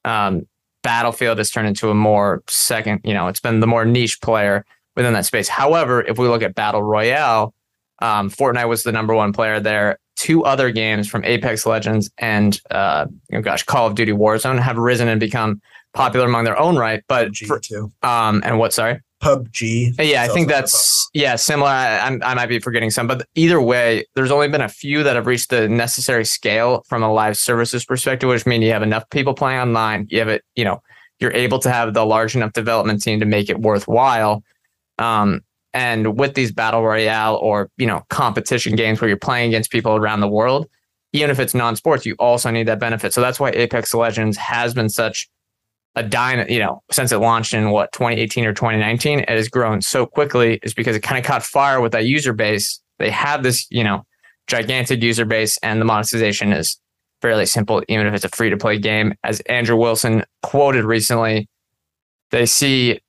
um, 0.07 0.47
Battlefield 0.85 1.39
has 1.39 1.51
turned 1.51 1.67
into 1.67 1.91
a 1.91 1.95
more 1.95 2.45
second, 2.47 3.01
you 3.03 3.15
know, 3.15 3.27
it's 3.27 3.41
been 3.41 3.59
the 3.59 3.67
more 3.67 3.85
niche 3.85 4.21
player 4.21 4.65
within 4.95 5.15
that 5.15 5.27
space. 5.27 5.49
However, 5.49 6.03
if 6.03 6.19
we 6.19 6.29
look 6.29 6.43
at 6.43 6.55
Battle 6.55 6.83
Royale, 6.83 7.53
um, 8.01 8.31
Fortnite 8.31 8.69
was 8.69 8.85
the 8.85 8.93
number 8.93 9.15
one 9.15 9.33
player 9.33 9.59
there. 9.59 9.99
Two 10.15 10.45
other 10.45 10.71
games 10.71 11.09
from 11.09 11.25
Apex 11.25 11.67
Legends 11.67 12.11
and, 12.19 12.61
uh, 12.71 13.07
oh 13.33 13.41
gosh, 13.41 13.65
Call 13.65 13.89
of 13.89 13.97
Duty 13.97 14.13
Warzone 14.13 14.61
have 14.61 14.77
risen 14.77 15.09
and 15.09 15.19
become 15.19 15.61
popular 15.95 16.27
among 16.27 16.45
their 16.45 16.59
own 16.59 16.77
right. 16.77 17.03
But 17.09 17.35
for. 17.35 17.61
Um, 18.03 18.43
and 18.45 18.59
what? 18.59 18.73
Sorry. 18.73 19.01
PUBG. 19.25 19.95
Yeah, 19.99 20.23
I 20.23 20.29
think 20.29 20.49
that's 20.49 21.09
yeah 21.15 21.37
similar. 21.37 21.71
I, 21.71 22.19
I, 22.23 22.35
might 22.35 22.49
be 22.49 22.59
forgetting 22.59 22.91
some, 22.91 23.07
but 23.07 23.27
either 23.35 23.61
way, 23.61 24.05
there's 24.15 24.31
only 24.31 24.49
been 24.49 24.61
a 24.61 24.69
few 24.69 25.03
that 25.03 25.17
have 25.17 25.27
reached 25.27 25.49
the 25.49 25.67
necessary 25.67 26.27
scale 26.27 26.85
from 26.87 27.03
a 27.03 27.13
live 27.13 27.39
services 27.39 27.87
perspective, 27.87 28.29
which 28.29 28.45
means 28.45 28.65
you 28.65 28.73
have 28.73 28.83
enough 28.83 29.09
people 29.09 29.33
playing 29.33 29.61
online. 29.61 30.07
You 30.11 30.19
have 30.19 30.29
it, 30.29 30.45
you 30.57 30.65
know, 30.65 30.83
you're 31.21 31.33
able 31.33 31.59
to 31.61 31.73
have 31.73 31.95
the 31.95 32.05
large 32.05 32.37
enough 32.37 32.53
development 32.53 33.03
team 33.03 33.19
to 33.21 33.27
make 33.27 33.49
it 33.49 33.61
worthwhile. 33.61 34.45
Um, 34.99 35.41
and 35.73 36.19
with 36.19 36.35
these 36.35 36.53
battle 36.53 36.83
royale 36.83 37.37
or 37.37 37.71
you 37.79 37.87
know 37.87 38.03
competition 38.11 38.77
games 38.77 39.01
where 39.01 39.09
you're 39.09 39.17
playing 39.17 39.49
against 39.49 39.71
people 39.71 39.97
around 39.97 40.21
the 40.21 40.29
world, 40.29 40.69
even 41.15 41.31
if 41.31 41.41
it's 41.41 41.55
non-sports, 41.55 42.05
you 42.05 42.15
also 42.19 42.51
need 42.51 42.69
that 42.69 42.79
benefit. 42.79 43.15
So 43.15 43.23
that's 43.23 43.41
why 43.41 43.51
Apex 43.53 43.95
Legends 43.95 44.37
has 44.37 44.75
been 44.75 44.91
such 44.91 45.31
a 45.97 46.03
dyna, 46.03 46.47
you 46.49 46.59
know, 46.59 46.83
since 46.91 47.13
it 47.13 47.19
launched 47.19 47.55
in 47.55 47.71
what 47.71 47.93
2018 47.93 48.47
or 48.47 48.53
2019, 48.53 49.21
it 49.21 49.29
has 49.29 49.49
grown 49.49 49.81
so 49.81 50.07
quickly 50.07 50.59
is 50.63 50.75
because 50.75 50.97
it 50.97 51.01
kind 51.01 51.19
of 51.19 51.25
caught 51.25 51.43
fire 51.43 51.81
with 51.81 51.93
that 51.93 52.05
user 52.05 52.33
base. 52.33 52.81
They 52.99 53.11
have 53.11 53.43
this, 53.43 53.67
you 53.71 53.85
know, 53.85 54.05
gigantic 54.47 55.03
user 55.03 55.25
base 55.25 55.57
and 55.59 55.81
the 55.81 55.85
monetization 55.85 56.53
is 56.53 56.79
fairly 57.23 57.47
simple, 57.47 57.83
even 57.89 58.07
if 58.07 58.15
it's 58.15 58.25
a 58.25 58.29
free 58.29 58.51
to 58.51 58.57
play 58.57 58.79
game. 58.79 59.15
As 59.25 59.41
Andrew 59.43 59.77
Wilson 59.77 60.25
quoted 60.43 60.85
recently, 60.85 61.49
they 62.31 62.47
see 62.47 63.01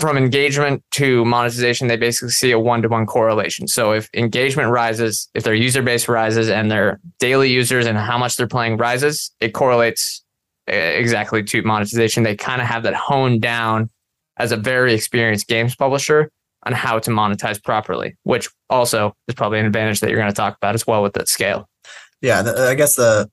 from 0.00 0.16
engagement 0.16 0.82
to 0.92 1.24
monetization, 1.26 1.88
they 1.88 1.96
basically 1.96 2.30
see 2.30 2.50
a 2.52 2.58
one 2.58 2.80
to 2.82 2.88
one 2.88 3.04
correlation. 3.04 3.68
So 3.68 3.92
if 3.92 4.08
engagement 4.14 4.70
rises, 4.70 5.28
if 5.34 5.44
their 5.44 5.54
user 5.54 5.82
base 5.82 6.08
rises 6.08 6.48
and 6.48 6.70
their 6.70 7.00
daily 7.18 7.50
users 7.50 7.86
and 7.86 7.98
how 7.98 8.16
much 8.16 8.36
they're 8.36 8.48
playing 8.48 8.78
rises, 8.78 9.30
it 9.40 9.52
correlates 9.52 10.24
exactly 10.70 11.42
to 11.42 11.62
monetization. 11.62 12.22
They 12.22 12.36
kind 12.36 12.60
of 12.60 12.66
have 12.66 12.82
that 12.84 12.94
honed 12.94 13.42
down 13.42 13.90
as 14.38 14.52
a 14.52 14.56
very 14.56 14.94
experienced 14.94 15.48
games 15.48 15.76
publisher 15.76 16.30
on 16.64 16.72
how 16.72 16.98
to 16.98 17.10
monetize 17.10 17.62
properly, 17.62 18.16
which 18.24 18.48
also 18.68 19.14
is 19.28 19.34
probably 19.34 19.58
an 19.58 19.66
advantage 19.66 20.00
that 20.00 20.10
you're 20.10 20.18
going 20.18 20.30
to 20.30 20.36
talk 20.36 20.56
about 20.56 20.74
as 20.74 20.86
well 20.86 21.02
with 21.02 21.14
that 21.14 21.28
scale. 21.28 21.68
Yeah, 22.20 22.42
I 22.56 22.74
guess 22.74 22.96
the 22.96 23.30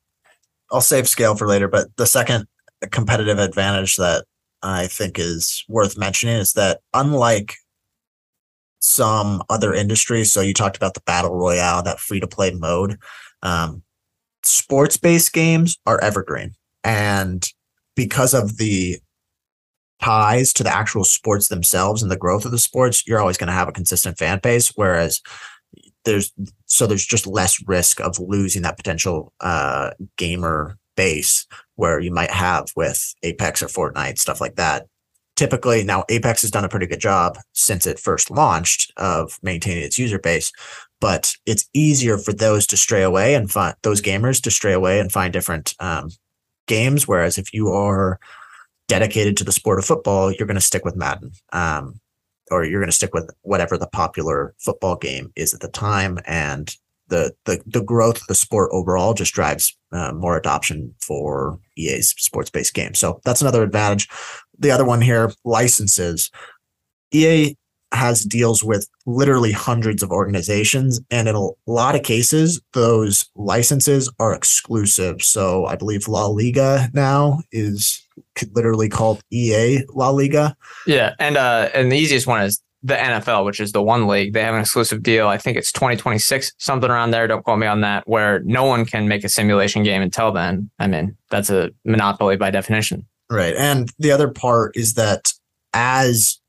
I'll 0.72 0.82
save 0.82 1.08
scale 1.08 1.36
for 1.36 1.48
later, 1.48 1.68
but 1.68 1.88
the 1.98 2.06
second 2.06 2.46
competitive 2.92 3.40
advantage 3.40 3.96
that 3.98 4.26
I 4.62 4.88
think 4.88 5.20
is 5.20 5.64
worth 5.68 5.98
mentioning 5.98 6.38
is 6.38 6.54
that 6.54 6.80
unlike 6.94 7.56
some 8.80 9.44
other 9.50 9.74
industries, 9.74 10.32
so 10.32 10.42
you 10.42 10.54
talked 10.54 10.78
about 10.78 10.94
the 10.94 11.02
battle 11.02 11.36
royale, 11.36 11.84
that 11.84 12.00
free 12.00 12.20
to 12.20 12.28
play 12.28 12.52
mode, 12.52 12.98
um, 13.44 13.84
sports 14.44 14.98
based 14.98 15.34
games 15.34 15.78
are 15.86 16.02
evergreen. 16.02 16.54
And 16.88 17.46
because 17.98 18.34
of 18.34 18.58
the 18.58 19.00
ties 20.02 20.54
to 20.54 20.64
the 20.64 20.74
actual 20.74 21.04
sports 21.04 21.50
themselves 21.50 22.02
and 22.02 22.10
the 22.10 22.18
growth 22.18 22.46
of 22.46 22.52
the 22.52 22.58
sports, 22.58 23.06
you're 23.06 23.20
always 23.20 23.38
going 23.38 23.48
to 23.48 23.54
have 23.54 23.68
a 23.68 23.74
consistent 23.74 24.18
fan 24.18 24.40
base. 24.42 24.72
Whereas 24.76 25.22
there's 26.06 26.32
so 26.66 26.88
there's 26.88 27.06
just 27.06 27.28
less 27.28 27.62
risk 27.68 28.00
of 28.00 28.18
losing 28.20 28.62
that 28.62 28.78
potential 28.78 29.34
uh, 29.42 29.92
gamer 30.18 30.78
base 30.96 31.46
where 31.76 32.00
you 32.00 32.12
might 32.12 32.32
have 32.32 32.68
with 32.78 33.14
Apex 33.22 33.62
or 33.62 33.68
Fortnite 33.68 34.18
stuff 34.18 34.40
like 34.40 34.56
that. 34.56 34.88
Typically, 35.36 35.84
now 35.84 36.06
Apex 36.10 36.42
has 36.42 36.52
done 36.52 36.64
a 36.64 36.70
pretty 36.70 36.88
good 36.88 37.02
job 37.02 37.38
since 37.52 37.86
it 37.86 38.00
first 38.00 38.32
launched 38.32 38.94
of 38.96 39.38
maintaining 39.44 39.84
its 39.84 40.00
user 40.00 40.20
base, 40.20 40.54
but 41.02 41.34
it's 41.46 41.68
easier 41.74 42.18
for 42.18 42.32
those 42.32 42.66
to 42.68 42.78
stray 42.78 43.04
away 43.04 43.36
and 43.36 43.52
find 43.52 43.76
those 43.84 44.02
gamers 44.02 44.42
to 44.42 44.50
stray 44.50 44.74
away 44.74 45.00
and 45.02 45.12
find 45.12 45.34
different 45.34 45.76
um, 45.80 46.10
games. 46.68 47.08
Whereas 47.08 47.38
if 47.38 47.54
you 47.54 47.70
are 47.70 48.20
dedicated 48.88 49.36
to 49.38 49.44
the 49.44 49.52
sport 49.52 49.80
of 49.80 49.86
football, 49.86 50.32
you're 50.32 50.48
going 50.48 50.56
to 50.56 50.62
stick 50.62 50.86
with 50.86 50.96
Madden. 50.96 51.32
Um, 51.52 52.00
or 52.50 52.64
you're 52.64 52.80
going 52.80 52.90
to 52.90 52.96
stick 52.96 53.14
with 53.14 53.30
whatever 53.42 53.78
the 53.78 53.88
popular 53.88 54.54
football 54.60 54.96
game 54.96 55.32
is 55.36 55.54
at 55.54 55.60
the 55.60 55.68
time 55.68 56.18
and 56.26 56.76
the 57.10 57.34
the, 57.46 57.62
the 57.66 57.84
growth 57.84 58.22
of 58.22 58.28
the 58.28 58.36
sport 58.36 58.70
overall 58.74 59.14
just 59.14 59.34
drives 59.34 59.78
uh, 59.92 60.12
more 60.14 60.38
adoption 60.38 60.94
for 61.02 61.60
EA's 61.78 62.14
sports 62.18 62.50
based 62.50 62.74
games. 62.74 63.00
So 63.00 63.22
that's 63.24 63.42
another 63.42 63.64
advantage. 63.64 64.08
The 64.60 64.72
other 64.72 64.86
one 64.86 65.02
here, 65.02 65.32
licenses. 65.46 66.32
EA 67.14 67.56
has 67.94 68.26
deals 68.26 68.64
with 68.64 68.88
literally 69.06 69.52
hundreds 69.52 70.04
of 70.04 70.12
organizations. 70.12 71.00
And 71.10 71.28
in 71.28 71.36
a 71.36 71.50
lot 71.66 71.96
of 71.96 72.04
cases 72.04 72.62
those 72.74 73.30
licenses 73.36 74.12
are 74.20 74.34
exclusive. 74.34 75.22
So 75.22 75.66
i 75.66 75.76
believe 75.76 76.08
la 76.08 76.28
liga 76.28 76.90
now 76.94 77.40
is 77.52 78.04
literally 78.54 78.90
called 78.90 79.22
ea 79.32 79.84
la 79.94 80.10
liga. 80.10 80.56
Yeah. 80.86 81.14
And 81.20 81.38
uh 81.38 81.70
and 81.74 81.92
the 81.92 81.98
easiest 81.98 82.28
one 82.28 82.42
is 82.42 82.62
the 82.84 82.94
nfl 82.94 83.44
which 83.44 83.60
is 83.60 83.72
the 83.72 83.82
one 83.82 84.08
league. 84.08 84.34
They 84.34 84.44
have 84.44 84.54
an 84.54 84.62
exclusive 84.62 85.02
deal. 85.02 85.28
I 85.28 85.38
think 85.38 85.58
it's 85.58 85.72
2026 85.72 86.54
something 86.58 86.90
around 86.90 87.12
there. 87.12 87.28
Don't 87.28 87.44
quote 87.44 87.60
me 87.60 87.68
on 87.68 87.82
that 87.82 88.08
where 88.08 88.42
no 88.44 88.66
one 88.66 88.86
can 88.86 89.08
make 89.08 89.24
a 89.24 89.30
simulation 89.30 89.84
game 89.84 90.02
until 90.02 90.32
then. 90.32 90.70
I 90.78 90.88
mean 90.88 91.16
that's 91.30 91.50
a 91.50 91.72
monopoly 91.86 92.36
by 92.36 92.52
definition. 92.52 93.06
Right. 93.30 93.56
And 93.56 93.92
the 94.00 94.12
other 94.12 94.30
part 94.30 94.76
is 94.76 94.94
that 94.94 95.32
as 95.74 96.40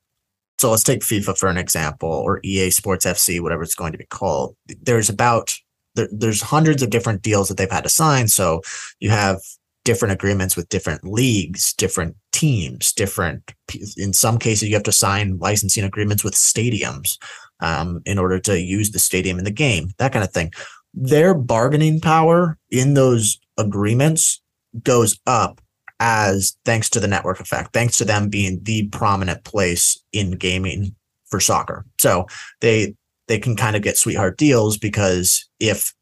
so 0.59 0.71
let's 0.71 0.83
take 0.83 1.01
FIFA 1.01 1.39
for 1.39 1.49
an 1.49 1.57
example, 1.57 2.09
or 2.09 2.41
EA 2.43 2.71
Sports 2.71 3.07
FC, 3.07 3.41
whatever 3.41 3.63
it's 3.63 3.75
going 3.75 3.93
to 3.93 3.99
be 3.99 4.07
called. 4.07 4.57
There's 4.83 5.09
about 5.09 5.55
there, 5.95 6.09
there's 6.11 6.43
hundreds 6.43 6.83
of 6.83 6.91
different 6.91 7.23
deals 7.23 7.49
that 7.49 7.57
they've 7.57 7.71
had 7.71 7.85
to 7.85 7.91
sign. 7.91 8.29
So 8.29 8.63
you 8.99 9.11
have 9.11 9.41
different 9.85 10.13
agreements 10.13 10.57
with 10.57 10.69
different 10.69 11.05
leagues, 11.05 11.73
different 11.75 12.17
teams, 12.33 12.93
different. 12.93 13.55
In 13.97 14.13
some 14.13 14.39
cases, 14.39 14.69
you 14.69 14.75
have 14.75 14.83
to 14.85 14.93
sign 14.93 15.39
licensing 15.39 15.85
agreements 15.85 16.25
with 16.25 16.35
stadiums 16.35 17.19
um, 17.61 18.03
in 18.05 18.19
order 18.19 18.39
to 18.41 18.61
use 18.61 18.91
the 18.91 18.99
stadium 18.99 19.39
in 19.39 19.45
the 19.45 19.51
game. 19.51 19.91
That 19.99 20.13
kind 20.13 20.25
of 20.25 20.33
thing. 20.33 20.53
Their 20.93 21.35
bargaining 21.35 22.01
power 22.01 22.59
in 22.71 22.95
those 22.95 23.39
agreements 23.57 24.41
goes 24.83 25.19
up 25.27 25.61
as 26.01 26.57
thanks 26.65 26.89
to 26.91 27.01
the 27.01 27.09
network 27.09 27.41
effect, 27.41 27.73
thanks 27.73 27.99
to 27.99 28.05
them 28.05 28.29
being 28.29 28.63
the 28.63 28.89
prominent 28.89 29.45
place 29.45 30.01
in 30.13 30.33
gaming 30.33 30.95
for 31.27 31.41
soccer. 31.41 31.85
So 31.99 32.27
they 32.61 32.95
they 33.27 33.39
can 33.39 33.57
kind 33.57 33.77
of 33.77 33.83
get 33.83 33.99
sweetheart 33.99 34.39
deals 34.39 34.79
because 34.79 35.49
if 35.61 35.93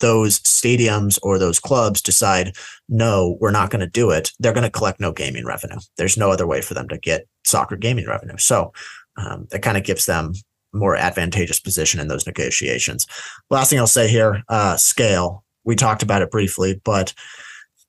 those 0.00 0.40
stadiums 0.40 1.18
or 1.22 1.38
those 1.38 1.58
clubs 1.58 2.02
decide, 2.02 2.54
no, 2.88 3.38
we're 3.40 3.50
not 3.50 3.70
going 3.70 3.80
to 3.80 3.86
do 3.86 4.10
it, 4.10 4.30
they're 4.38 4.52
going 4.52 4.62
to 4.62 4.70
collect 4.70 5.00
no 5.00 5.10
gaming 5.10 5.46
revenue. 5.46 5.78
There's 5.96 6.18
no 6.18 6.30
other 6.30 6.46
way 6.46 6.60
for 6.60 6.74
them 6.74 6.86
to 6.88 6.98
get 6.98 7.26
soccer 7.46 7.76
gaming 7.76 8.06
revenue. 8.06 8.36
So 8.36 8.72
um, 9.16 9.48
it 9.52 9.62
kind 9.62 9.78
of 9.78 9.84
gives 9.84 10.04
them 10.04 10.34
more 10.74 10.96
advantageous 10.96 11.58
position 11.58 12.00
in 12.00 12.08
those 12.08 12.26
negotiations. 12.26 13.06
Last 13.48 13.70
thing 13.70 13.78
I'll 13.78 13.86
say 13.86 14.08
here, 14.08 14.42
uh, 14.48 14.76
scale. 14.76 15.44
We 15.64 15.74
talked 15.74 16.02
about 16.02 16.22
it 16.22 16.30
briefly, 16.30 16.80
but 16.84 17.14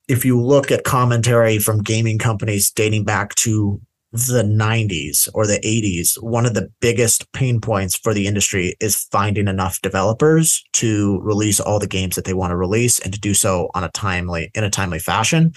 if 0.08 0.24
you 0.24 0.41
look 0.41 0.72
at 0.72 0.84
commentary 0.84 1.60
from 1.60 1.84
gaming 1.84 2.17
companies 2.17 2.72
dating 2.72 3.04
back 3.04 3.36
to 3.36 3.82
the 4.12 4.43
90s 4.43 5.28
or 5.34 5.46
the 5.46 5.60
80s, 5.60 6.22
one 6.24 6.46
of 6.46 6.54
the 6.54 6.70
biggest 6.80 7.32
pain 7.34 7.60
points 7.60 7.96
for 7.96 8.13
the 8.13 8.26
industry 8.26 8.76
is 8.80 9.04
finding 9.12 9.48
enough 9.48 9.82
developers 9.82 10.63
to 10.74 11.20
release 11.22 11.60
all 11.60 11.80
the 11.80 11.88
games 11.88 12.15
that 12.15 12.26
they 12.26 12.34
want 12.34 12.52
to 12.52 12.58
release 12.58 13.00
and 13.00 13.13
to 13.13 13.20
do 13.20 13.34
so 13.34 13.70
on 13.76 13.84
a 13.84 13.89
timely 13.89 14.50
in 14.56 14.63
a 14.63 14.70
timely 14.70 15.00
fashion. 15.00 15.52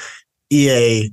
EA 0.51 1.11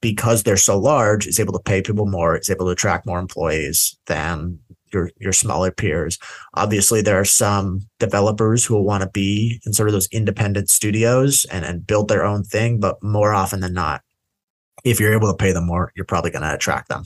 because 0.00 0.42
they're 0.42 0.58
so 0.58 0.78
large 0.78 1.26
is 1.26 1.40
able 1.40 1.54
to 1.54 1.62
pay 1.62 1.80
people 1.80 2.04
more, 2.04 2.36
is 2.36 2.50
able 2.50 2.66
to 2.66 2.72
attract 2.72 3.06
more 3.06 3.18
employees 3.18 3.96
than 4.06 4.58
your 4.94 5.10
your 5.18 5.32
smaller 5.32 5.70
peers. 5.70 6.18
Obviously, 6.54 7.02
there 7.02 7.18
are 7.18 7.24
some 7.24 7.80
developers 7.98 8.64
who 8.64 8.74
will 8.74 8.84
want 8.84 9.02
to 9.02 9.10
be 9.10 9.60
in 9.66 9.72
sort 9.72 9.88
of 9.88 9.92
those 9.92 10.08
independent 10.12 10.70
studios 10.70 11.44
and, 11.46 11.64
and 11.64 11.86
build 11.86 12.08
their 12.08 12.24
own 12.24 12.44
thing, 12.44 12.80
but 12.80 13.02
more 13.02 13.34
often 13.34 13.60
than 13.60 13.74
not, 13.74 14.02
if 14.84 14.98
you're 14.98 15.14
able 15.14 15.28
to 15.28 15.36
pay 15.36 15.52
them 15.52 15.66
more, 15.66 15.92
you're 15.94 16.06
probably 16.06 16.30
going 16.30 16.42
to 16.42 16.54
attract 16.54 16.88
them. 16.88 17.04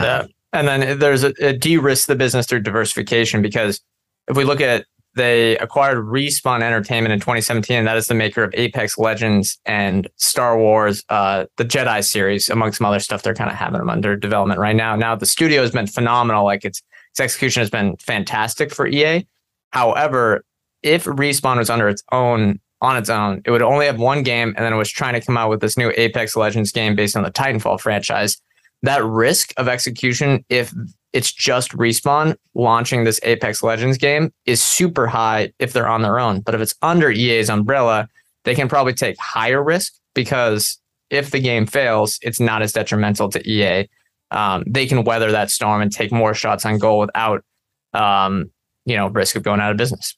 Yeah. 0.00 0.20
Um, 0.20 0.28
and 0.52 0.68
then 0.68 0.98
there's 1.00 1.24
a, 1.24 1.34
a 1.40 1.52
de-risk 1.52 2.06
the 2.06 2.14
business 2.14 2.46
through 2.46 2.60
diversification 2.60 3.42
because 3.42 3.80
if 4.28 4.36
we 4.36 4.44
look 4.44 4.60
at 4.60 4.86
they 5.14 5.56
acquired 5.58 5.98
Respawn 5.98 6.62
Entertainment 6.62 7.12
in 7.12 7.20
2017. 7.20 7.84
That 7.84 7.96
is 7.96 8.06
the 8.06 8.14
maker 8.14 8.42
of 8.42 8.52
Apex 8.54 8.98
Legends 8.98 9.58
and 9.64 10.08
Star 10.16 10.58
Wars, 10.58 11.04
uh, 11.08 11.46
the 11.56 11.64
Jedi 11.64 12.04
series, 12.04 12.48
amongst 12.48 12.78
some 12.78 12.86
other 12.86 12.98
stuff. 12.98 13.22
They're 13.22 13.34
kind 13.34 13.50
of 13.50 13.56
having 13.56 13.78
them 13.78 13.90
under 13.90 14.16
development 14.16 14.60
right 14.60 14.76
now. 14.76 14.96
Now 14.96 15.14
the 15.14 15.26
studio 15.26 15.62
has 15.62 15.70
been 15.70 15.86
phenomenal. 15.86 16.44
Like 16.44 16.64
its 16.64 16.82
its 17.14 17.20
execution 17.20 17.60
has 17.62 17.70
been 17.70 17.96
fantastic 17.96 18.74
for 18.74 18.86
EA. 18.86 19.26
However, 19.70 20.44
if 20.82 21.04
Respawn 21.04 21.56
was 21.56 21.70
under 21.70 21.88
its 21.88 22.02
own 22.12 22.60
on 22.84 22.96
its 22.96 23.08
own. 23.08 23.40
It 23.44 23.50
would 23.50 23.62
only 23.62 23.86
have 23.86 23.98
one 23.98 24.22
game, 24.22 24.52
and 24.56 24.64
then 24.64 24.72
it 24.72 24.76
was 24.76 24.90
trying 24.90 25.14
to 25.14 25.20
come 25.20 25.36
out 25.36 25.48
with 25.48 25.60
this 25.60 25.78
new 25.78 25.90
Apex 25.96 26.36
Legends 26.36 26.70
game 26.70 26.94
based 26.94 27.16
on 27.16 27.22
the 27.22 27.30
Titanfall 27.30 27.80
franchise. 27.80 28.36
That 28.82 29.02
risk 29.02 29.54
of 29.56 29.68
execution, 29.68 30.44
if 30.50 30.72
it's 31.14 31.32
just 31.32 31.72
Respawn 31.72 32.36
launching 32.54 33.04
this 33.04 33.18
Apex 33.22 33.62
Legends 33.62 33.96
game, 33.96 34.32
is 34.44 34.60
super 34.60 35.06
high 35.06 35.52
if 35.58 35.72
they're 35.72 35.88
on 35.88 36.02
their 36.02 36.18
own. 36.18 36.40
But 36.40 36.54
if 36.54 36.60
it's 36.60 36.74
under 36.82 37.10
EA's 37.10 37.48
umbrella, 37.48 38.08
they 38.44 38.54
can 38.54 38.68
probably 38.68 38.92
take 38.92 39.16
higher 39.18 39.62
risk 39.62 39.94
because 40.14 40.78
if 41.08 41.30
the 41.30 41.40
game 41.40 41.64
fails, 41.64 42.18
it's 42.20 42.40
not 42.40 42.60
as 42.60 42.72
detrimental 42.72 43.30
to 43.30 43.48
EA. 43.48 43.88
Um, 44.30 44.64
they 44.66 44.86
can 44.86 45.04
weather 45.04 45.30
that 45.32 45.50
storm 45.50 45.80
and 45.80 45.92
take 45.92 46.12
more 46.12 46.34
shots 46.34 46.66
on 46.66 46.78
goal 46.78 46.98
without, 47.00 47.44
um, 47.92 48.50
you 48.84 48.96
know, 48.96 49.08
risk 49.08 49.36
of 49.36 49.42
going 49.42 49.60
out 49.60 49.70
of 49.70 49.76
business. 49.76 50.16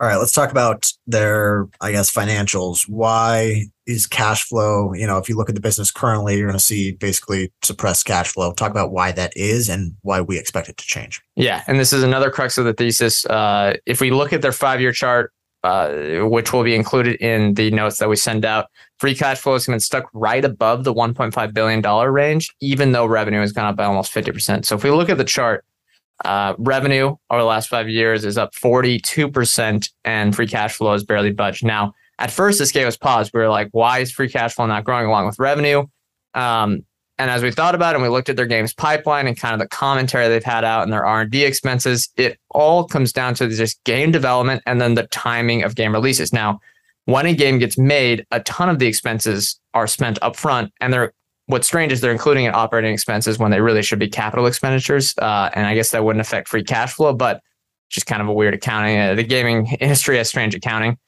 All 0.00 0.06
right, 0.06 0.16
let's 0.16 0.32
talk 0.32 0.52
about 0.52 0.92
their, 1.08 1.66
I 1.80 1.90
guess, 1.90 2.08
financials. 2.12 2.88
Why 2.88 3.64
is 3.84 4.06
cash 4.06 4.44
flow? 4.44 4.92
You 4.92 5.08
know, 5.08 5.18
if 5.18 5.28
you 5.28 5.36
look 5.36 5.48
at 5.48 5.56
the 5.56 5.60
business 5.60 5.90
currently, 5.90 6.38
you're 6.38 6.46
going 6.46 6.58
to 6.58 6.64
see 6.64 6.92
basically 6.92 7.52
suppressed 7.62 8.06
cash 8.06 8.32
flow. 8.32 8.52
Talk 8.52 8.70
about 8.70 8.92
why 8.92 9.10
that 9.10 9.32
is 9.34 9.68
and 9.68 9.96
why 10.02 10.20
we 10.20 10.38
expect 10.38 10.68
it 10.68 10.76
to 10.76 10.86
change. 10.86 11.20
Yeah, 11.34 11.64
and 11.66 11.80
this 11.80 11.92
is 11.92 12.04
another 12.04 12.30
crux 12.30 12.58
of 12.58 12.64
the 12.64 12.74
thesis. 12.74 13.26
Uh, 13.26 13.74
if 13.86 14.00
we 14.00 14.12
look 14.12 14.32
at 14.32 14.40
their 14.40 14.52
five 14.52 14.80
year 14.80 14.92
chart, 14.92 15.32
uh, 15.64 16.20
which 16.22 16.52
will 16.52 16.64
be 16.64 16.74
included 16.74 17.16
in 17.16 17.54
the 17.54 17.70
notes 17.70 17.98
that 17.98 18.08
we 18.08 18.16
send 18.16 18.44
out, 18.44 18.66
free 18.98 19.14
cash 19.14 19.38
flow 19.38 19.54
has 19.54 19.66
been 19.66 19.80
stuck 19.80 20.08
right 20.12 20.44
above 20.44 20.84
the 20.84 20.94
1.5 20.94 21.54
billion 21.54 21.80
dollar 21.80 22.12
range, 22.12 22.54
even 22.60 22.92
though 22.92 23.06
revenue 23.06 23.40
has 23.40 23.52
gone 23.52 23.66
up 23.66 23.76
by 23.76 23.84
almost 23.84 24.12
50 24.12 24.32
percent. 24.32 24.66
So 24.66 24.76
if 24.76 24.84
we 24.84 24.90
look 24.90 25.08
at 25.08 25.18
the 25.18 25.24
chart 25.24 25.64
uh, 26.24 26.54
revenue 26.58 27.16
over 27.30 27.40
the 27.40 27.46
last 27.46 27.68
five 27.68 27.88
years 27.88 28.24
is 28.24 28.36
up 28.38 28.52
42%, 28.54 29.90
and 30.04 30.34
free 30.34 30.48
cash 30.48 30.74
flow 30.74 30.92
has 30.92 31.04
barely 31.04 31.32
budged. 31.32 31.64
Now, 31.64 31.94
at 32.18 32.30
first, 32.30 32.58
this 32.58 32.72
gave 32.72 32.86
us 32.86 32.96
pause. 32.96 33.30
We 33.32 33.40
were 33.40 33.48
like, 33.48 33.68
why 33.72 34.00
is 34.00 34.10
free 34.10 34.28
cash 34.28 34.54
flow 34.54 34.66
not 34.66 34.84
growing 34.84 35.06
along 35.06 35.26
with 35.26 35.38
revenue? 35.38 35.86
Um, 36.34 36.84
and 37.18 37.30
as 37.30 37.42
we 37.42 37.50
thought 37.50 37.74
about 37.74 37.94
it 37.94 37.96
and 37.96 38.02
we 38.02 38.08
looked 38.08 38.28
at 38.28 38.36
their 38.36 38.46
games 38.46 38.72
pipeline 38.72 39.26
and 39.26 39.36
kind 39.36 39.54
of 39.54 39.60
the 39.60 39.68
commentary 39.68 40.28
they've 40.28 40.44
had 40.44 40.64
out 40.64 40.84
and 40.84 40.92
their 40.92 41.04
R&D 41.04 41.44
expenses, 41.44 42.08
it 42.16 42.38
all 42.50 42.84
comes 42.84 43.12
down 43.12 43.34
to 43.34 43.48
just 43.48 43.82
game 43.84 44.12
development 44.12 44.62
and 44.66 44.80
then 44.80 44.94
the 44.94 45.06
timing 45.08 45.62
of 45.62 45.74
game 45.74 45.92
releases. 45.92 46.32
Now, 46.32 46.60
when 47.06 47.26
a 47.26 47.34
game 47.34 47.58
gets 47.58 47.76
made, 47.76 48.24
a 48.30 48.40
ton 48.40 48.68
of 48.68 48.78
the 48.78 48.86
expenses 48.86 49.58
are 49.74 49.86
spent 49.86 50.20
upfront 50.20 50.70
and 50.80 50.92
they're 50.92 51.12
what's 51.46 51.66
strange 51.66 51.92
is 51.92 52.02
they're 52.02 52.12
including 52.12 52.44
in 52.44 52.54
operating 52.54 52.92
expenses 52.92 53.38
when 53.38 53.50
they 53.50 53.60
really 53.60 53.82
should 53.82 53.98
be 53.98 54.08
capital 54.08 54.46
expenditures. 54.46 55.14
Uh, 55.16 55.48
and 55.54 55.66
I 55.66 55.74
guess 55.74 55.90
that 55.90 56.04
wouldn't 56.04 56.20
affect 56.20 56.46
free 56.46 56.62
cash 56.62 56.92
flow, 56.92 57.14
but 57.14 57.40
just 57.88 58.06
kind 58.06 58.20
of 58.20 58.28
a 58.28 58.32
weird 58.32 58.52
accounting. 58.52 58.98
Uh, 58.98 59.14
the 59.14 59.22
gaming 59.22 59.66
industry 59.80 60.18
has 60.18 60.28
strange 60.28 60.54
accounting. 60.54 60.98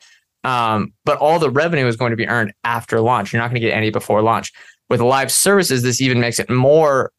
Um, 0.43 0.95
but 1.05 1.19
all 1.19 1.39
the 1.39 1.51
revenue 1.51 1.87
is 1.87 1.97
going 1.97 2.11
to 2.11 2.17
be 2.17 2.27
earned 2.27 2.55
after 2.65 3.01
launch. 3.01 3.33
You're 3.33 3.43
not 3.43 3.49
going 3.49 3.61
to 3.61 3.67
get 3.67 3.77
any 3.77 3.91
before 3.91 4.23
launch. 4.23 4.53
With 4.91 5.01
live 5.01 5.33
services, 5.33 5.83
this 5.83 6.01
even 6.01 6.21
makes 6.21 6.39
it 6.39 6.51
more. 6.51 7.13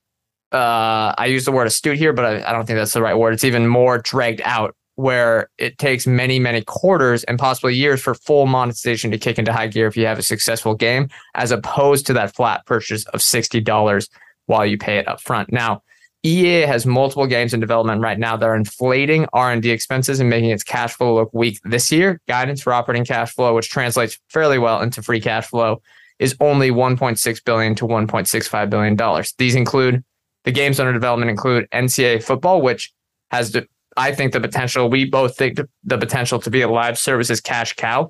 Uh, 0.52 1.16
I 1.18 1.28
use 1.28 1.46
the 1.46 1.54
word 1.54 1.68
astute 1.68 1.98
here, 1.98 2.12
but 2.12 2.26
I, 2.26 2.50
I 2.50 2.52
don't 2.52 2.66
think 2.66 2.78
that's 2.78 2.94
the 2.94 3.02
right 3.02 3.18
word. 3.18 3.34
It's 3.34 3.46
even 3.46 3.66
more 3.68 3.98
dragged 3.98 4.42
out 4.44 4.76
where 4.96 5.50
it 5.58 5.78
takes 5.78 6.06
many, 6.06 6.38
many 6.38 6.62
quarters 6.62 7.24
and 7.24 7.40
possibly 7.40 7.74
years 7.74 8.02
for 8.02 8.14
full 8.14 8.46
monetization 8.46 9.10
to 9.12 9.18
kick 9.18 9.40
into 9.40 9.54
high 9.54 9.68
gear 9.68 9.88
if 9.88 9.96
you 9.96 10.06
have 10.06 10.20
a 10.20 10.24
successful 10.24 10.76
game, 10.76 11.08
as 11.34 11.52
opposed 11.52 12.06
to 12.06 12.14
that 12.14 12.36
flat 12.36 12.66
purchase 12.66 13.06
of 13.08 13.22
$60 13.22 14.10
while 14.48 14.66
you 14.66 14.78
pay 14.78 14.98
it 14.98 15.08
up 15.08 15.22
front. 15.22 15.52
Now, 15.52 15.82
EA 16.24 16.62
has 16.62 16.86
multiple 16.86 17.26
games 17.26 17.54
in 17.54 17.60
development 17.60 18.02
right 18.02 18.20
now. 18.20 18.38
They're 18.38 18.54
inflating 18.54 19.26
R&D 19.34 19.72
expenses 19.72 20.20
and 20.20 20.30
making 20.30 20.52
its 20.52 20.64
cash 20.64 20.94
flow 20.94 21.16
look 21.16 21.34
weak 21.34 21.60
this 21.64 21.92
year. 21.92 22.20
Guidance 22.28 22.62
for 22.62 22.74
operating 22.74 23.06
cash 23.06 23.34
flow, 23.34 23.56
which 23.56 23.70
translates 23.70 24.20
fairly 24.30 24.60
well 24.60 24.82
into 24.82 25.02
free 25.02 25.20
cash 25.20 25.48
flow, 25.48 25.82
is 26.22 26.36
only 26.40 26.70
1.6 26.70 27.44
billion 27.44 27.74
to 27.74 27.86
1.65 27.88 28.70
billion 28.70 28.96
dollars. 28.96 29.34
These 29.40 29.56
include 29.56 30.04
the 30.44 30.52
games 30.52 30.80
under 30.80 30.94
development 30.94 31.32
include 31.32 31.68
NCAA 31.72 32.24
football, 32.24 32.62
which 32.62 32.94
has 33.32 33.56
I 33.98 34.14
think 34.14 34.32
the 34.32 34.40
potential, 34.40 34.90
we 34.90 35.06
both 35.06 35.36
think 35.36 35.60
the 35.84 35.98
potential 35.98 36.40
to 36.40 36.50
be 36.50 36.62
a 36.62 36.70
live 36.70 36.98
services 36.98 37.42
cash 37.42 37.74
cow 37.74 38.10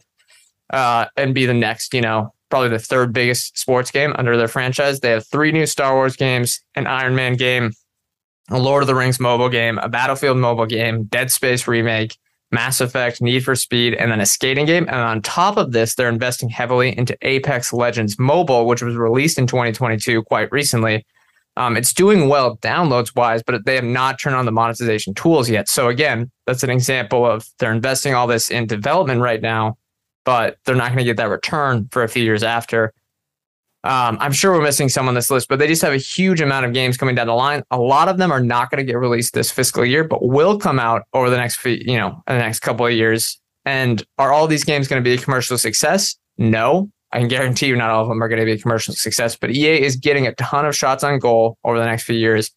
uh, 0.71 1.05
and 1.15 1.33
be 1.33 1.45
the 1.45 1.53
next, 1.53 1.93
you 1.93 2.01
know, 2.01 2.33
probably 2.49 2.69
the 2.69 2.79
third 2.79 3.13
biggest 3.13 3.57
sports 3.57 3.91
game 3.91 4.13
under 4.17 4.37
their 4.37 4.49
franchise. 4.49 4.99
They 4.99 5.11
have 5.11 5.25
three 5.25 5.51
new 5.51 5.65
Star 5.65 5.95
Wars 5.95 6.15
games, 6.15 6.61
an 6.75 6.87
Iron 6.87 7.15
Man 7.15 7.35
game, 7.35 7.71
a 8.49 8.59
Lord 8.59 8.83
of 8.83 8.87
the 8.87 8.95
Rings 8.95 9.19
mobile 9.19 9.49
game, 9.49 9.77
a 9.79 9.89
Battlefield 9.89 10.37
mobile 10.37 10.65
game, 10.65 11.05
Dead 11.05 11.31
Space 11.31 11.67
remake, 11.67 12.15
Mass 12.51 12.81
Effect, 12.81 13.21
Need 13.21 13.43
for 13.43 13.55
Speed, 13.55 13.93
and 13.95 14.11
then 14.11 14.19
a 14.19 14.25
skating 14.25 14.65
game. 14.65 14.85
And 14.87 14.97
on 14.97 15.21
top 15.21 15.57
of 15.57 15.71
this, 15.71 15.95
they're 15.95 16.09
investing 16.09 16.49
heavily 16.49 16.97
into 16.97 17.17
Apex 17.21 17.71
Legends 17.71 18.19
Mobile, 18.19 18.65
which 18.65 18.81
was 18.81 18.95
released 18.95 19.37
in 19.37 19.47
2022 19.47 20.23
quite 20.23 20.51
recently. 20.51 21.05
Um, 21.57 21.75
it's 21.75 21.93
doing 21.93 22.29
well 22.29 22.57
downloads 22.57 23.15
wise, 23.15 23.43
but 23.43 23.65
they 23.65 23.75
have 23.75 23.83
not 23.83 24.19
turned 24.19 24.35
on 24.35 24.45
the 24.45 24.51
monetization 24.51 25.13
tools 25.13 25.49
yet. 25.49 25.67
So 25.67 25.89
again, 25.89 26.31
that's 26.45 26.63
an 26.63 26.69
example 26.69 27.25
of 27.25 27.45
they're 27.59 27.73
investing 27.73 28.13
all 28.13 28.27
this 28.27 28.49
in 28.49 28.67
development 28.67 29.21
right 29.21 29.41
now, 29.41 29.77
but 30.23 30.57
they're 30.65 30.75
not 30.75 30.89
going 30.89 30.99
to 30.99 31.03
get 31.03 31.17
that 31.17 31.29
return 31.29 31.89
for 31.91 32.03
a 32.03 32.07
few 32.07 32.23
years 32.23 32.43
after. 32.43 32.93
Um, 33.83 34.17
I'm 34.19 34.31
sure 34.31 34.51
we're 34.51 34.61
missing 34.61 34.89
some 34.89 35.07
on 35.07 35.15
this 35.15 35.31
list, 35.31 35.47
but 35.47 35.57
they 35.57 35.67
just 35.67 35.81
have 35.81 35.93
a 35.93 35.97
huge 35.97 36.39
amount 36.39 36.67
of 36.67 36.73
games 36.73 36.97
coming 36.97 37.15
down 37.15 37.27
the 37.27 37.33
line. 37.33 37.63
A 37.71 37.79
lot 37.79 38.09
of 38.09 38.17
them 38.17 38.31
are 38.31 38.39
not 38.39 38.69
going 38.69 38.77
to 38.77 38.83
get 38.83 38.97
released 38.97 39.33
this 39.33 39.49
fiscal 39.49 39.83
year, 39.83 40.03
but 40.03 40.23
will 40.23 40.59
come 40.59 40.79
out 40.79 41.03
over 41.13 41.29
the 41.31 41.37
next 41.37 41.55
few, 41.55 41.73
you 41.73 41.97
know, 41.97 42.21
the 42.27 42.37
next 42.37 42.59
couple 42.59 42.85
of 42.85 42.93
years. 42.93 43.39
And 43.65 44.03
are 44.19 44.31
all 44.31 44.45
these 44.47 44.63
games 44.63 44.87
going 44.87 45.03
to 45.03 45.07
be 45.07 45.15
a 45.15 45.17
commercial 45.17 45.57
success? 45.57 46.15
No, 46.37 46.91
I 47.11 47.19
can 47.19 47.27
guarantee 47.27 47.67
you 47.67 47.75
not 47.75 47.89
all 47.89 48.03
of 48.03 48.07
them 48.07 48.21
are 48.21 48.27
going 48.27 48.39
to 48.39 48.45
be 48.45 48.53
a 48.53 48.57
commercial 48.57 48.93
success, 48.93 49.35
but 49.35 49.51
EA 49.51 49.81
is 49.81 49.95
getting 49.95 50.27
a 50.27 50.35
ton 50.35 50.65
of 50.65 50.75
shots 50.75 51.03
on 51.03 51.17
goal 51.17 51.57
over 51.63 51.79
the 51.79 51.85
next 51.85 52.03
few 52.03 52.15
years. 52.15 52.51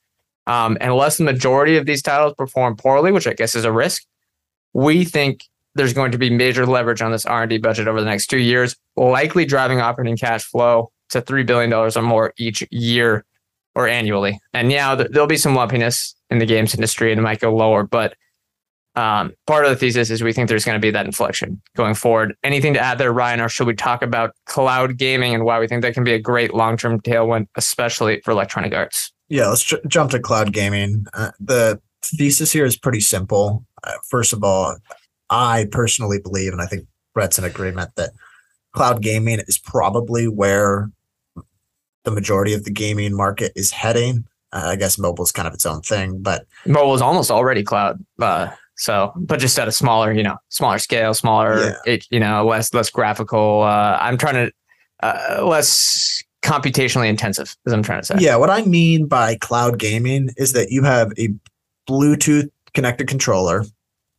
Um, 0.47 0.77
and 0.81 0.93
unless 0.93 1.17
the 1.17 1.25
majority 1.25 1.79
of 1.79 1.87
these 1.87 2.03
titles 2.03 2.35
perform 2.37 2.77
poorly, 2.77 3.13
which 3.13 3.27
I 3.27 3.33
guess 3.33 3.55
is 3.55 3.65
a 3.65 3.73
risk, 3.73 4.05
we 4.75 5.05
think 5.05 5.45
there's 5.75 5.95
going 5.95 6.13
to 6.13 6.19
be 6.19 6.29
major 6.29 6.67
leverage 6.67 7.01
on 7.01 7.13
this 7.13 7.25
R&D 7.25 7.59
budget 7.59 7.89
over 7.89 8.01
the 8.01 8.07
next 8.07 8.27
two 8.27 8.39
years, 8.39 8.77
likely 8.97 9.47
driving 9.47 9.81
operating 9.81 10.17
cash 10.17 10.45
flow 10.45 10.91
to 11.15 11.23
$3 11.23 11.47
billion 11.47 11.73
or 11.73 11.91
more 12.03 12.33
each 12.37 12.67
year 12.71 13.25
or 13.75 13.89
annually. 13.89 14.39
And 14.53 14.71
yeah, 14.71 14.95
there'll 14.95 15.27
be 15.27 15.37
some 15.37 15.55
lumpiness 15.55 16.15
in 16.31 16.39
the 16.39 16.47
games 16.47 16.75
industry 16.75 17.11
and 17.11 17.19
it 17.19 17.23
might 17.23 17.41
go 17.41 17.55
lower, 17.55 17.83
but 17.83 18.15
um, 18.97 19.33
part 19.47 19.65
of 19.65 19.71
the 19.71 19.77
thesis 19.77 20.11
is 20.11 20.23
we 20.23 20.33
think 20.33 20.49
there's 20.49 20.65
going 20.65 20.77
to 20.77 20.81
be 20.81 20.91
that 20.93 21.05
inflection 21.05 21.61
going 21.77 21.95
forward. 21.95 22.35
Anything 22.45 22.75
to 22.75 22.81
add 22.81 22.99
there, 22.99 23.13
Ryan, 23.13 23.41
or 23.41 23.49
should 23.49 23.67
we 23.67 23.75
talk 23.75 24.03
about 24.03 24.31
cloud 24.47 24.97
gaming 24.99 25.35
and 25.35 25.45
why 25.45 25.59
we 25.59 25.67
think 25.67 25.83
that 25.83 25.95
can 25.95 26.05
be 26.05 26.13
a 26.13 26.19
great 26.19 26.55
long 26.55 26.77
term 26.77 27.01
tailwind, 27.01 27.49
especially 27.57 28.21
for 28.25 28.31
Electronic 28.31 28.73
Arts? 28.73 29.13
Yeah, 29.29 29.49
let's 29.49 29.65
j- 29.65 29.81
jump 29.89 30.13
to 30.13 30.21
cloud 30.21 30.53
gaming. 30.53 31.07
Uh, 31.13 31.33
the 31.41 31.81
thesis 32.05 32.53
here 32.53 32.65
is 32.65 32.77
pretty 32.77 33.01
simple. 33.01 33.65
Uh, 33.83 33.95
first 34.09 34.33
of 34.33 34.45
all, 34.45 34.77
I 35.29 35.67
personally 35.73 36.21
believe, 36.23 36.53
and 36.53 36.63
I 36.63 36.67
think 36.67 36.87
Brett's 37.15 37.39
in 37.39 37.45
agreement 37.45 37.91
that 37.97 38.11
cloud 38.75 39.03
gaming 39.03 39.41
is 39.49 39.59
probably 39.59 40.29
where 40.29 40.91
the 42.05 42.11
majority 42.11 42.55
of 42.55 42.65
the 42.65 42.71
gaming 42.71 43.15
market 43.15 43.53
is 43.57 43.71
heading. 43.71 44.25
Uh, 44.53 44.69
I 44.69 44.77
guess 44.77 44.99
mobile 44.99 45.25
is 45.25 45.33
kind 45.33 45.49
of 45.49 45.55
its 45.55 45.67
own 45.67 45.81
thing, 45.83 46.23
but 46.23 46.47
mobile 46.67 46.95
is 46.95 47.03
almost 47.03 47.31
already 47.31 47.65
cloud. 47.65 48.05
Uh, 48.21 48.51
so, 48.77 49.13
but 49.17 49.41
just 49.41 49.59
at 49.59 49.69
a 49.69 49.73
smaller, 49.73 50.13
you 50.13 50.23
know, 50.23 50.37
smaller 50.49 50.79
scale, 50.79 51.15
smaller, 51.15 51.59
yeah. 51.59 51.75
it, 51.87 52.07
you 52.11 52.21
know, 52.21 52.45
less 52.47 52.73
less 52.73 52.91
graphical. 52.91 53.63
Uh, 53.63 53.99
I'm 54.01 54.17
trying 54.17 54.35
to 54.35 54.53
uh, 55.03 55.45
less 55.45 56.23
computationally 56.43 57.09
intensive, 57.09 57.57
as 57.67 57.73
I'm 57.73 57.83
trying 57.83 58.03
to 58.03 58.07
say. 58.07 58.17
Yeah, 58.19 58.37
what 58.37 58.51
I 58.51 58.63
mean 58.63 59.07
by 59.07 59.37
cloud 59.37 59.79
gaming 59.79 60.31
is 60.37 60.53
that 60.53 60.71
you 60.71 60.83
have 60.83 61.13
a 61.19 61.29
Bluetooth 61.89 62.49
connected 62.75 63.09
controller 63.09 63.65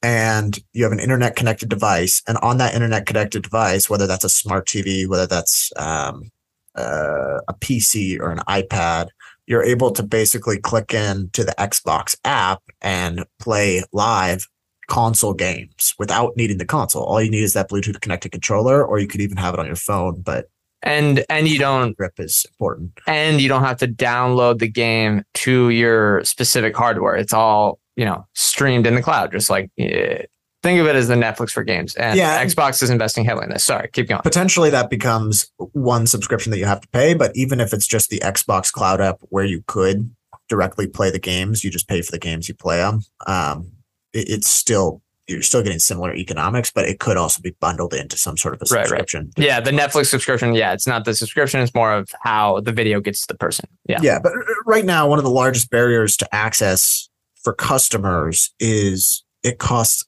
and 0.02 0.60
you 0.74 0.84
have 0.84 0.92
an 0.92 1.00
internet 1.00 1.36
connected 1.36 1.70
device 1.70 2.22
and 2.28 2.38
on 2.38 2.58
that 2.58 2.74
internet 2.74 3.06
connected 3.06 3.42
device 3.44 3.90
whether 3.90 4.06
that's 4.06 4.24
a 4.24 4.30
smart 4.30 4.68
tv 4.68 5.08
whether 5.08 5.26
that's 5.26 5.74
um, 5.78 6.32
uh, 6.78 7.40
a 7.48 7.54
pc 7.56 8.20
or 8.20 8.32
an 8.32 8.40
ipad 8.50 9.08
you're 9.48 9.64
able 9.64 9.92
to 9.92 10.02
basically 10.02 10.58
click 10.58 10.94
in 10.94 11.30
to 11.34 11.44
the 11.44 11.54
xbox 11.58 12.16
app 12.26 12.62
and 12.82 13.26
play 13.40 13.84
live 13.92 14.48
console 14.88 15.34
games 15.34 15.94
without 15.98 16.36
needing 16.38 16.58
the 16.58 16.66
console. 16.66 17.04
All 17.04 17.22
you 17.22 17.32
need 17.32 17.44
is 17.44 17.54
that 17.54 17.70
bluetooth 17.70 18.00
connected 18.02 18.32
controller 18.32 18.86
or 18.86 19.00
you 19.00 19.08
could 19.08 19.22
even 19.22 19.38
have 19.38 19.54
it 19.54 19.60
on 19.60 19.66
your 19.66 19.76
phone 19.76 20.22
but 20.22 20.50
and 20.84 21.26
and 21.30 21.48
you 21.48 21.58
don't 21.58 21.98
grip 21.98 22.14
is 22.20 22.46
important. 22.52 22.92
And 23.08 23.42
you 23.42 23.50
don't 23.50 23.64
have 23.64 23.78
to 23.78 23.88
download 23.88 24.60
the 24.60 24.68
game 24.68 25.24
to 25.36 25.70
your 25.72 26.24
specific 26.24 26.76
hardware. 26.76 27.16
It's 27.16 27.34
all 27.34 27.80
you 27.96 28.06
know 28.06 28.26
streamed 28.34 28.86
in 28.86 28.96
the 28.96 29.02
cloud 29.02 29.32
just 29.32 29.50
like 29.50 29.72
eh, 29.80 30.24
think 30.66 30.80
of 30.80 30.88
it 30.88 30.96
as 30.96 31.08
the 31.08 31.16
netflix 31.16 31.52
for 31.52 31.64
games 31.64 31.96
and 31.96 32.18
yeah, 32.18 32.44
xbox 32.44 32.82
is 32.82 32.90
investing 32.90 33.24
heavily 33.24 33.46
in 33.46 33.52
this 33.52 33.64
sorry 33.64 33.88
keep 33.94 34.08
going 34.08 34.22
potentially 34.22 34.70
that 34.70 34.90
becomes 34.90 35.52
one 35.58 36.08
subscription 36.08 36.52
that 36.52 36.58
you 36.58 36.66
have 36.66 36.82
to 36.82 36.88
pay 36.90 37.14
but 37.14 37.32
even 37.36 37.60
if 37.60 37.74
it's 37.74 37.88
just 37.88 38.10
the 38.10 38.20
xbox 38.20 38.72
cloud 38.72 39.00
app 39.00 39.20
where 39.30 39.46
you 39.46 39.64
could 39.68 40.14
directly 40.50 40.88
play 40.88 41.12
the 41.12 41.20
games 41.20 41.64
you 41.64 41.70
just 41.70 41.88
pay 41.88 42.02
for 42.02 42.12
the 42.12 42.20
games 42.20 42.50
you 42.50 42.56
play 42.56 42.78
them 42.78 43.02
um, 43.28 43.72
it, 44.14 44.30
it's 44.30 44.48
still 44.48 45.02
you're 45.28 45.42
still 45.42 45.64
getting 45.64 45.80
similar 45.80 46.14
economics, 46.14 46.72
but 46.72 46.86
it 46.86 47.00
could 47.00 47.18
also 47.18 47.42
be 47.42 47.52
bundled 47.60 47.94
into 47.94 48.18
some 48.18 48.38
sort 48.38 48.54
of 48.54 48.62
a 48.62 48.66
subscription. 48.68 49.32
Right, 49.38 49.40
right. 49.40 49.48
Yeah, 49.48 49.60
the 49.60 49.72
Netflix 49.72 50.08
subscription. 50.08 50.54
Yeah, 50.54 50.74
it's 50.74 50.86
not 50.86 51.06
the 51.06 51.16
subscription; 51.16 51.62
it's 51.62 51.74
more 51.74 51.94
of 51.94 52.10
how 52.22 52.60
the 52.60 52.72
video 52.72 53.00
gets 53.00 53.22
to 53.22 53.28
the 53.34 53.38
person. 53.38 53.68
Yeah, 53.88 54.00
yeah. 54.02 54.20
But 54.20 54.34
right 54.66 54.86
now, 54.86 55.08
one 55.08 55.18
of 55.18 55.26
the 55.26 55.32
largest 55.32 55.70
barriers 55.72 56.16
to 56.18 56.36
access 56.36 57.10
for 57.44 57.54
customers 57.54 58.54
is 58.60 59.24
it 59.44 59.58
costs 59.58 60.06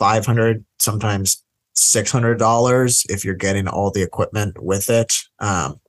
five 0.00 0.26
hundred, 0.26 0.64
sometimes 0.80 1.44
six 1.74 2.10
hundred 2.10 2.40
dollars 2.40 3.06
if 3.08 3.24
you're 3.24 3.36
getting 3.36 3.68
all 3.68 3.92
the 3.92 4.02
equipment 4.02 4.60
with 4.60 4.90
it. 4.90 5.14
Um, 5.38 5.80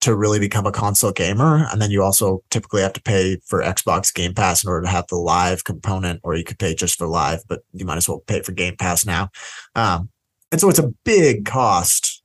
to 0.00 0.14
really 0.14 0.38
become 0.38 0.64
a 0.64 0.70
console 0.70 1.10
gamer. 1.10 1.66
And 1.72 1.82
then 1.82 1.90
you 1.90 2.04
also 2.04 2.40
typically 2.50 2.82
have 2.82 2.92
to 2.92 3.02
pay 3.02 3.38
for 3.44 3.60
Xbox 3.60 4.14
Game 4.14 4.32
Pass 4.32 4.62
in 4.62 4.70
order 4.70 4.84
to 4.84 4.90
have 4.90 5.08
the 5.08 5.16
live 5.16 5.64
component, 5.64 6.20
or 6.22 6.36
you 6.36 6.44
could 6.44 6.60
pay 6.60 6.72
just 6.72 6.96
for 6.96 7.08
live, 7.08 7.40
but 7.48 7.62
you 7.72 7.84
might 7.84 7.96
as 7.96 8.08
well 8.08 8.20
pay 8.20 8.40
for 8.42 8.52
Game 8.52 8.76
Pass 8.76 9.04
now. 9.04 9.28
Um, 9.74 10.08
and 10.52 10.60
so 10.60 10.68
it's 10.68 10.78
a 10.78 10.92
big 11.04 11.46
cost 11.46 12.22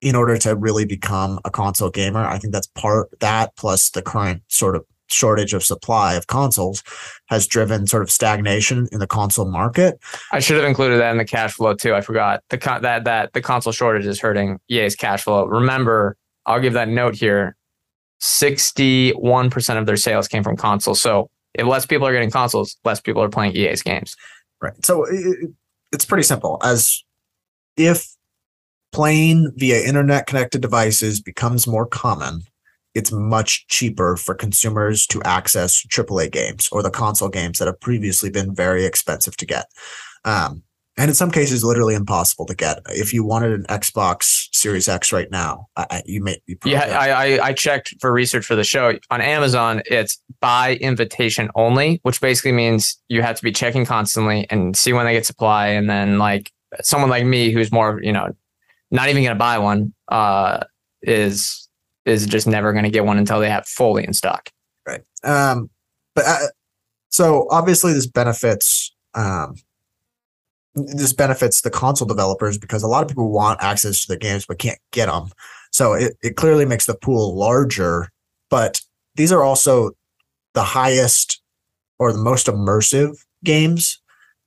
in 0.00 0.16
order 0.16 0.36
to 0.38 0.56
really 0.56 0.84
become 0.84 1.38
a 1.44 1.50
console 1.50 1.90
gamer. 1.90 2.24
I 2.24 2.38
think 2.38 2.52
that's 2.52 2.66
part 2.66 3.08
that 3.20 3.54
plus 3.54 3.90
the 3.90 4.02
current 4.02 4.42
sort 4.48 4.74
of 4.74 4.84
shortage 5.12 5.54
of 5.54 5.64
supply 5.64 6.14
of 6.14 6.26
consoles 6.26 6.82
has 7.26 7.46
driven 7.46 7.86
sort 7.86 8.02
of 8.02 8.10
stagnation 8.10 8.88
in 8.92 8.98
the 8.98 9.06
console 9.06 9.50
market. 9.50 9.98
I 10.32 10.40
should 10.40 10.56
have 10.56 10.64
included 10.64 10.98
that 10.98 11.10
in 11.10 11.18
the 11.18 11.24
cash 11.24 11.52
flow 11.52 11.74
too. 11.74 11.94
I 11.94 12.00
forgot 12.00 12.42
the 12.50 12.58
con- 12.58 12.82
that 12.82 13.04
that 13.04 13.32
the 13.32 13.40
console 13.40 13.72
shortage 13.72 14.06
is 14.06 14.20
hurting 14.20 14.58
EA's 14.68 14.96
cash 14.96 15.24
flow. 15.24 15.44
Remember, 15.46 16.16
I'll 16.46 16.60
give 16.60 16.72
that 16.74 16.88
note 16.88 17.14
here. 17.14 17.56
61% 18.20 19.78
of 19.78 19.86
their 19.86 19.96
sales 19.96 20.28
came 20.28 20.44
from 20.44 20.56
consoles. 20.56 21.00
So 21.00 21.28
if 21.54 21.66
less 21.66 21.86
people 21.86 22.06
are 22.06 22.12
getting 22.12 22.30
consoles, 22.30 22.76
less 22.84 23.00
people 23.00 23.22
are 23.22 23.28
playing 23.28 23.56
EA's 23.56 23.82
games. 23.82 24.16
Right. 24.60 24.72
So 24.84 25.04
it, 25.04 25.50
it's 25.92 26.04
pretty 26.04 26.22
simple. 26.22 26.58
As 26.62 27.02
if 27.76 28.06
playing 28.92 29.50
via 29.56 29.82
internet 29.82 30.26
connected 30.26 30.60
devices 30.60 31.20
becomes 31.20 31.66
more 31.66 31.86
common, 31.86 32.42
it's 32.94 33.12
much 33.12 33.66
cheaper 33.68 34.16
for 34.16 34.34
consumers 34.34 35.06
to 35.08 35.22
access 35.22 35.84
AAA 35.86 36.30
games 36.30 36.68
or 36.72 36.82
the 36.82 36.90
console 36.90 37.28
games 37.28 37.58
that 37.58 37.66
have 37.66 37.80
previously 37.80 38.30
been 38.30 38.54
very 38.54 38.84
expensive 38.84 39.36
to 39.38 39.46
get. 39.46 39.66
Um, 40.24 40.62
and 40.98 41.08
in 41.08 41.14
some 41.14 41.30
cases 41.30 41.64
literally 41.64 41.94
impossible 41.94 42.44
to 42.46 42.54
get. 42.54 42.80
If 42.90 43.14
you 43.14 43.24
wanted 43.24 43.52
an 43.52 43.64
Xbox 43.64 44.48
Series 44.52 44.88
X 44.88 45.10
right 45.10 45.30
now, 45.30 45.68
I, 45.74 46.02
you 46.04 46.22
may. 46.22 46.38
You 46.46 46.58
yeah, 46.66 46.98
I, 46.98 47.40
I 47.40 47.52
checked 47.54 47.94
for 47.98 48.12
research 48.12 48.44
for 48.44 48.54
the 48.54 48.64
show 48.64 48.98
on 49.10 49.20
Amazon. 49.22 49.82
It's 49.86 50.22
by 50.40 50.74
invitation 50.76 51.48
only, 51.54 52.00
which 52.02 52.20
basically 52.20 52.52
means 52.52 53.00
you 53.08 53.22
have 53.22 53.36
to 53.36 53.42
be 53.42 53.52
checking 53.52 53.86
constantly 53.86 54.46
and 54.50 54.76
see 54.76 54.92
when 54.92 55.06
they 55.06 55.14
get 55.14 55.24
supply, 55.24 55.68
and 55.68 55.88
then 55.88 56.18
like 56.18 56.52
someone 56.82 57.08
like 57.08 57.24
me 57.24 57.52
who's 57.52 57.72
more 57.72 57.98
you 58.02 58.12
know 58.12 58.34
not 58.90 59.08
even 59.08 59.22
going 59.22 59.34
to 59.34 59.38
buy 59.38 59.58
one 59.58 59.94
uh, 60.08 60.62
is 61.00 61.61
is 62.04 62.26
just 62.26 62.46
never 62.46 62.72
going 62.72 62.84
to 62.84 62.90
get 62.90 63.04
one 63.04 63.18
until 63.18 63.40
they 63.40 63.50
have 63.50 63.66
fully 63.66 64.04
in 64.04 64.12
stock. 64.12 64.50
Right. 64.86 65.02
Um, 65.22 65.70
but 66.14 66.24
uh, 66.26 66.48
so 67.10 67.46
obviously 67.50 67.92
this 67.92 68.06
benefits 68.06 68.94
um, 69.14 69.54
this 70.74 71.12
benefits 71.12 71.60
the 71.60 71.70
console 71.70 72.08
developers 72.08 72.58
because 72.58 72.82
a 72.82 72.88
lot 72.88 73.02
of 73.02 73.08
people 73.08 73.30
want 73.30 73.62
access 73.62 74.04
to 74.04 74.12
the 74.12 74.18
games 74.18 74.46
but 74.46 74.58
can't 74.58 74.78
get 74.90 75.06
them. 75.06 75.28
So 75.70 75.92
it, 75.92 76.16
it 76.22 76.36
clearly 76.36 76.64
makes 76.64 76.86
the 76.86 76.94
pool 76.94 77.36
larger, 77.36 78.10
but 78.50 78.80
these 79.14 79.32
are 79.32 79.42
also 79.42 79.92
the 80.54 80.62
highest 80.62 81.42
or 81.98 82.12
the 82.12 82.18
most 82.18 82.46
immersive 82.46 83.16
games 83.44 84.00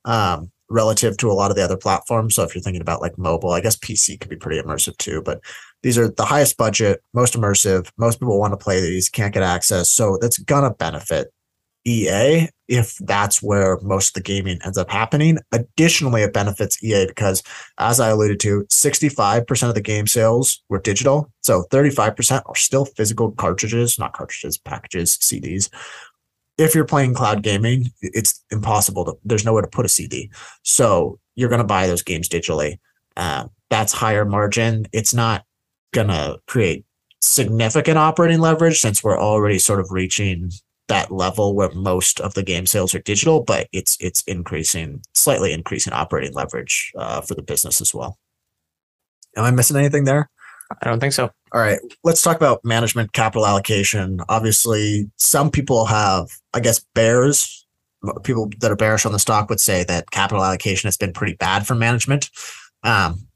um, 0.04 0.50
relative 0.68 1.16
to 1.18 1.30
a 1.30 1.34
lot 1.34 1.50
of 1.50 1.56
the 1.56 1.64
other 1.64 1.76
platforms. 1.76 2.34
So 2.34 2.42
if 2.42 2.54
you're 2.54 2.62
thinking 2.62 2.82
about 2.82 3.00
like 3.00 3.18
mobile, 3.18 3.50
I 3.50 3.60
guess 3.60 3.76
PC 3.76 4.20
could 4.20 4.30
be 4.30 4.36
pretty 4.36 4.60
immersive 4.60 4.96
too, 4.98 5.22
but 5.22 5.40
these 5.82 5.98
are 5.98 6.08
the 6.08 6.24
highest 6.24 6.56
budget, 6.56 7.00
most 7.14 7.34
immersive. 7.34 7.88
Most 7.96 8.18
people 8.18 8.38
want 8.38 8.52
to 8.52 8.56
play 8.56 8.80
these, 8.80 9.08
can't 9.08 9.34
get 9.34 9.42
access. 9.42 9.90
So 9.90 10.18
that's 10.20 10.38
gonna 10.38 10.74
benefit 10.74 11.32
EA 11.86 12.48
if 12.68 12.96
that's 12.98 13.40
where 13.40 13.78
most 13.80 14.08
of 14.08 14.14
the 14.14 14.20
gaming 14.20 14.58
ends 14.64 14.76
up 14.76 14.90
happening. 14.90 15.38
Additionally, 15.52 16.22
it 16.22 16.32
benefits 16.32 16.82
EA 16.82 17.06
because, 17.06 17.42
as 17.78 18.00
I 18.00 18.08
alluded 18.08 18.40
to, 18.40 18.64
65% 18.68 19.68
of 19.68 19.74
the 19.74 19.80
game 19.80 20.06
sales 20.08 20.64
were 20.68 20.80
digital. 20.80 21.30
So 21.42 21.64
35% 21.70 22.42
are 22.44 22.56
still 22.56 22.84
physical 22.84 23.30
cartridges, 23.32 23.98
not 23.98 24.14
cartridges, 24.14 24.58
packages, 24.58 25.16
CDs. 25.18 25.70
If 26.58 26.74
you're 26.74 26.86
playing 26.86 27.14
cloud 27.14 27.42
gaming, 27.42 27.90
it's 28.00 28.42
impossible 28.50 29.04
to, 29.04 29.18
there's 29.24 29.44
nowhere 29.44 29.62
to 29.62 29.68
put 29.68 29.84
a 29.86 29.90
CD. 29.90 30.30
So 30.62 31.18
you're 31.34 31.50
going 31.50 31.60
to 31.60 31.66
buy 31.66 31.86
those 31.86 32.02
games 32.02 32.28
digitally. 32.28 32.78
Uh, 33.16 33.48
that's 33.70 33.92
higher 33.92 34.24
margin. 34.24 34.86
It's 34.92 35.12
not 35.12 35.44
going 35.92 36.08
to 36.08 36.38
create 36.46 36.84
significant 37.20 37.98
operating 37.98 38.40
leverage 38.40 38.80
since 38.80 39.02
we're 39.02 39.18
already 39.18 39.58
sort 39.58 39.80
of 39.80 39.90
reaching 39.90 40.50
that 40.88 41.10
level 41.10 41.54
where 41.54 41.70
most 41.72 42.20
of 42.20 42.34
the 42.34 42.42
game 42.42 42.66
sales 42.66 42.94
are 42.94 43.00
digital, 43.00 43.42
but 43.42 43.68
it's 43.72 43.96
it's 44.00 44.22
increasing 44.22 45.02
slightly 45.14 45.52
increasing 45.52 45.92
operating 45.92 46.32
leverage 46.32 46.92
uh, 46.96 47.20
for 47.20 47.34
the 47.34 47.42
business 47.42 47.80
as 47.80 47.92
well. 47.92 48.18
Am 49.36 49.44
I 49.44 49.50
missing 49.50 49.76
anything 49.76 50.04
there? 50.04 50.30
I 50.82 50.88
don't 50.88 51.00
think 51.00 51.12
so. 51.12 51.30
All 51.56 51.62
right, 51.62 51.78
let's 52.04 52.20
talk 52.20 52.36
about 52.36 52.62
management 52.66 53.14
capital 53.14 53.46
allocation. 53.46 54.20
Obviously, 54.28 55.10
some 55.16 55.50
people 55.50 55.86
have, 55.86 56.28
I 56.52 56.60
guess, 56.60 56.80
bears. 56.92 57.66
People 58.24 58.50
that 58.60 58.70
are 58.70 58.76
bearish 58.76 59.06
on 59.06 59.12
the 59.12 59.18
stock 59.18 59.48
would 59.48 59.58
say 59.58 59.82
that 59.84 60.10
capital 60.10 60.44
allocation 60.44 60.86
has 60.86 60.98
been 60.98 61.14
pretty 61.14 61.32
bad 61.32 61.66
for 61.66 61.74
management. 61.74 62.28
Um, 62.82 63.26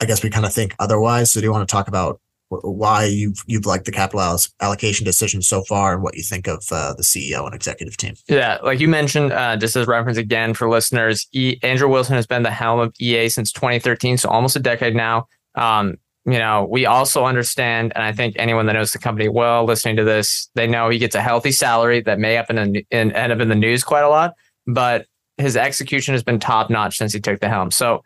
I 0.00 0.04
guess 0.04 0.22
we 0.22 0.30
kind 0.30 0.46
of 0.46 0.52
think 0.52 0.76
otherwise. 0.78 1.32
So, 1.32 1.40
do 1.40 1.46
you 1.46 1.50
want 1.50 1.68
to 1.68 1.72
talk 1.72 1.88
about 1.88 2.20
why 2.48 3.06
you've 3.06 3.42
you've 3.48 3.66
liked 3.66 3.86
the 3.86 3.92
capital 3.92 4.38
allocation 4.60 5.04
decision 5.04 5.42
so 5.42 5.64
far 5.64 5.94
and 5.94 6.00
what 6.00 6.16
you 6.16 6.22
think 6.22 6.46
of 6.46 6.64
uh, 6.70 6.94
the 6.94 7.02
CEO 7.02 7.44
and 7.44 7.56
executive 7.56 7.96
team. 7.96 8.14
Yeah, 8.28 8.58
like 8.62 8.78
you 8.78 8.86
mentioned, 8.86 9.32
uh, 9.32 9.56
just 9.56 9.74
as 9.74 9.88
reference 9.88 10.16
again 10.16 10.54
for 10.54 10.70
listeners, 10.70 11.26
e- 11.32 11.58
Andrew 11.64 11.88
Wilson 11.88 12.14
has 12.14 12.26
been 12.28 12.44
the 12.44 12.52
helm 12.52 12.78
of 12.78 12.94
EA 13.00 13.28
since 13.28 13.50
2013, 13.50 14.16
so 14.16 14.28
almost 14.28 14.54
a 14.54 14.60
decade 14.60 14.94
now. 14.94 15.26
Um, 15.56 15.96
you 16.28 16.38
know, 16.38 16.68
we 16.70 16.84
also 16.84 17.24
understand, 17.24 17.92
and 17.94 18.04
I 18.04 18.12
think 18.12 18.36
anyone 18.38 18.66
that 18.66 18.74
knows 18.74 18.92
the 18.92 18.98
company 18.98 19.30
well, 19.30 19.64
listening 19.64 19.96
to 19.96 20.04
this, 20.04 20.50
they 20.54 20.66
know 20.66 20.90
he 20.90 20.98
gets 20.98 21.14
a 21.14 21.22
healthy 21.22 21.50
salary 21.50 22.02
that 22.02 22.18
may 22.18 22.36
up 22.36 22.50
in 22.50 22.76
end 22.90 23.32
up 23.32 23.40
in 23.40 23.48
the 23.48 23.54
news 23.54 23.82
quite 23.82 24.02
a 24.02 24.10
lot, 24.10 24.34
but 24.66 25.06
his 25.38 25.56
execution 25.56 26.12
has 26.12 26.22
been 26.22 26.38
top 26.38 26.68
notch 26.68 26.98
since 26.98 27.14
he 27.14 27.20
took 27.20 27.40
the 27.40 27.48
helm. 27.48 27.70
So 27.70 28.02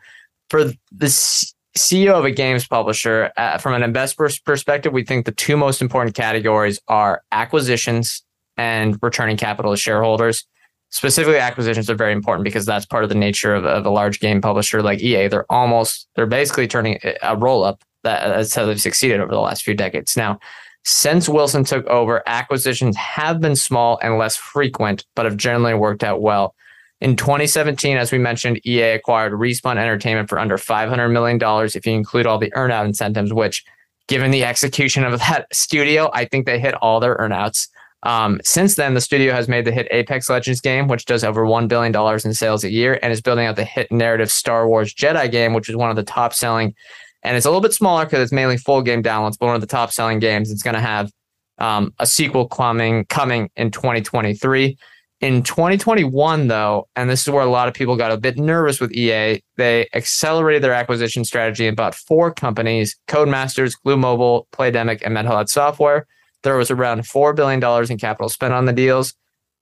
for 0.50 0.70
this 0.92 1.52
CEO 1.76 2.12
of 2.12 2.24
a 2.24 2.30
games 2.30 2.68
publisher, 2.68 3.32
uh, 3.36 3.58
from 3.58 3.74
an 3.74 3.82
investor's 3.82 4.38
perspective, 4.38 4.92
we 4.92 5.04
think 5.04 5.26
the 5.26 5.32
two 5.32 5.56
most 5.56 5.82
important 5.82 6.14
categories 6.14 6.78
are 6.86 7.22
acquisitions 7.32 8.22
and 8.56 8.98
returning 9.02 9.36
capital 9.36 9.72
to 9.72 9.76
shareholders. 9.76 10.44
specifically 10.90 11.38
acquisitions 11.38 11.88
are 11.88 11.94
very 11.94 12.12
important 12.12 12.44
because 12.44 12.66
that's 12.66 12.84
part 12.84 13.02
of 13.02 13.08
the 13.08 13.16
nature 13.16 13.54
of, 13.54 13.64
of 13.64 13.86
a 13.86 13.90
large 13.90 14.20
game 14.20 14.42
publisher 14.42 14.82
like 14.82 15.00
EA. 15.00 15.26
They're 15.26 15.50
almost 15.50 16.06
they're 16.14 16.26
basically 16.26 16.68
turning 16.68 17.00
a 17.22 17.34
roll 17.34 17.64
up 17.64 17.82
that 18.02 18.28
that's 18.28 18.54
how 18.54 18.66
they've 18.66 18.80
succeeded 18.80 19.20
over 19.20 19.32
the 19.32 19.40
last 19.40 19.62
few 19.62 19.74
decades. 19.74 20.16
Now, 20.16 20.38
since 20.84 21.28
Wilson 21.28 21.64
took 21.64 21.86
over, 21.86 22.22
acquisitions 22.26 22.96
have 22.96 23.40
been 23.40 23.56
small 23.56 23.98
and 24.02 24.18
less 24.18 24.36
frequent, 24.36 25.04
but 25.14 25.24
have 25.24 25.36
generally 25.36 25.74
worked 25.74 26.02
out 26.02 26.20
well. 26.20 26.54
In 27.00 27.16
2017, 27.16 27.96
as 27.96 28.12
we 28.12 28.18
mentioned, 28.18 28.64
EA 28.64 28.92
acquired 28.92 29.32
Respawn 29.32 29.76
Entertainment 29.76 30.28
for 30.28 30.38
under 30.38 30.56
$500 30.56 31.10
million 31.10 31.38
if 31.74 31.86
you 31.86 31.92
include 31.92 32.26
all 32.26 32.38
the 32.38 32.50
earnout 32.52 32.84
incentives, 32.84 33.32
which, 33.32 33.64
given 34.08 34.30
the 34.30 34.44
execution 34.44 35.04
of 35.04 35.18
that 35.20 35.46
studio, 35.52 36.10
I 36.12 36.24
think 36.24 36.46
they 36.46 36.58
hit 36.58 36.74
all 36.74 37.00
their 37.00 37.16
earnouts. 37.16 37.68
Um, 38.04 38.40
since 38.42 38.74
then, 38.74 38.94
the 38.94 39.00
studio 39.00 39.32
has 39.32 39.48
made 39.48 39.64
the 39.64 39.72
hit 39.72 39.86
Apex 39.92 40.28
Legends 40.28 40.60
game, 40.60 40.88
which 40.88 41.04
does 41.04 41.22
over 41.22 41.44
$1 41.44 41.68
billion 41.68 41.94
in 42.24 42.34
sales 42.34 42.64
a 42.64 42.70
year, 42.70 42.98
and 43.02 43.12
is 43.12 43.20
building 43.20 43.46
out 43.46 43.56
the 43.56 43.64
hit 43.64 43.90
narrative 43.92 44.30
Star 44.30 44.66
Wars 44.66 44.92
Jedi 44.92 45.30
game, 45.30 45.54
which 45.54 45.68
is 45.68 45.76
one 45.76 45.90
of 45.90 45.96
the 45.96 46.02
top 46.02 46.34
selling. 46.34 46.74
And 47.22 47.36
it's 47.36 47.46
a 47.46 47.48
little 47.48 47.60
bit 47.60 47.72
smaller 47.72 48.04
because 48.04 48.20
it's 48.20 48.32
mainly 48.32 48.56
full 48.56 48.82
game 48.82 49.02
downloads, 49.02 49.38
but 49.38 49.46
one 49.46 49.54
of 49.54 49.60
the 49.60 49.66
top 49.66 49.92
selling 49.92 50.18
games. 50.18 50.50
It's 50.50 50.62
going 50.62 50.74
to 50.74 50.80
have 50.80 51.10
um, 51.58 51.94
a 51.98 52.06
sequel 52.06 52.48
coming 52.48 53.04
coming 53.06 53.50
in 53.56 53.70
2023. 53.70 54.76
In 55.20 55.44
2021, 55.44 56.48
though, 56.48 56.88
and 56.96 57.08
this 57.08 57.22
is 57.22 57.28
where 57.32 57.44
a 57.44 57.50
lot 57.50 57.68
of 57.68 57.74
people 57.74 57.96
got 57.96 58.10
a 58.10 58.16
bit 58.16 58.36
nervous 58.36 58.80
with 58.80 58.90
EA, 58.92 59.40
they 59.56 59.86
accelerated 59.94 60.64
their 60.64 60.72
acquisition 60.72 61.24
strategy 61.24 61.68
and 61.68 61.76
bought 61.76 61.94
four 61.94 62.34
companies 62.34 62.96
Codemasters, 63.06 63.74
Glu 63.84 63.96
Mobile, 63.96 64.48
Playdemic, 64.52 65.00
and 65.04 65.16
Metalhead 65.16 65.48
Software. 65.48 66.08
There 66.42 66.56
was 66.56 66.72
around 66.72 67.02
$4 67.02 67.36
billion 67.36 67.62
in 67.88 67.98
capital 67.98 68.28
spent 68.28 68.52
on 68.52 68.64
the 68.64 68.72
deals. 68.72 69.14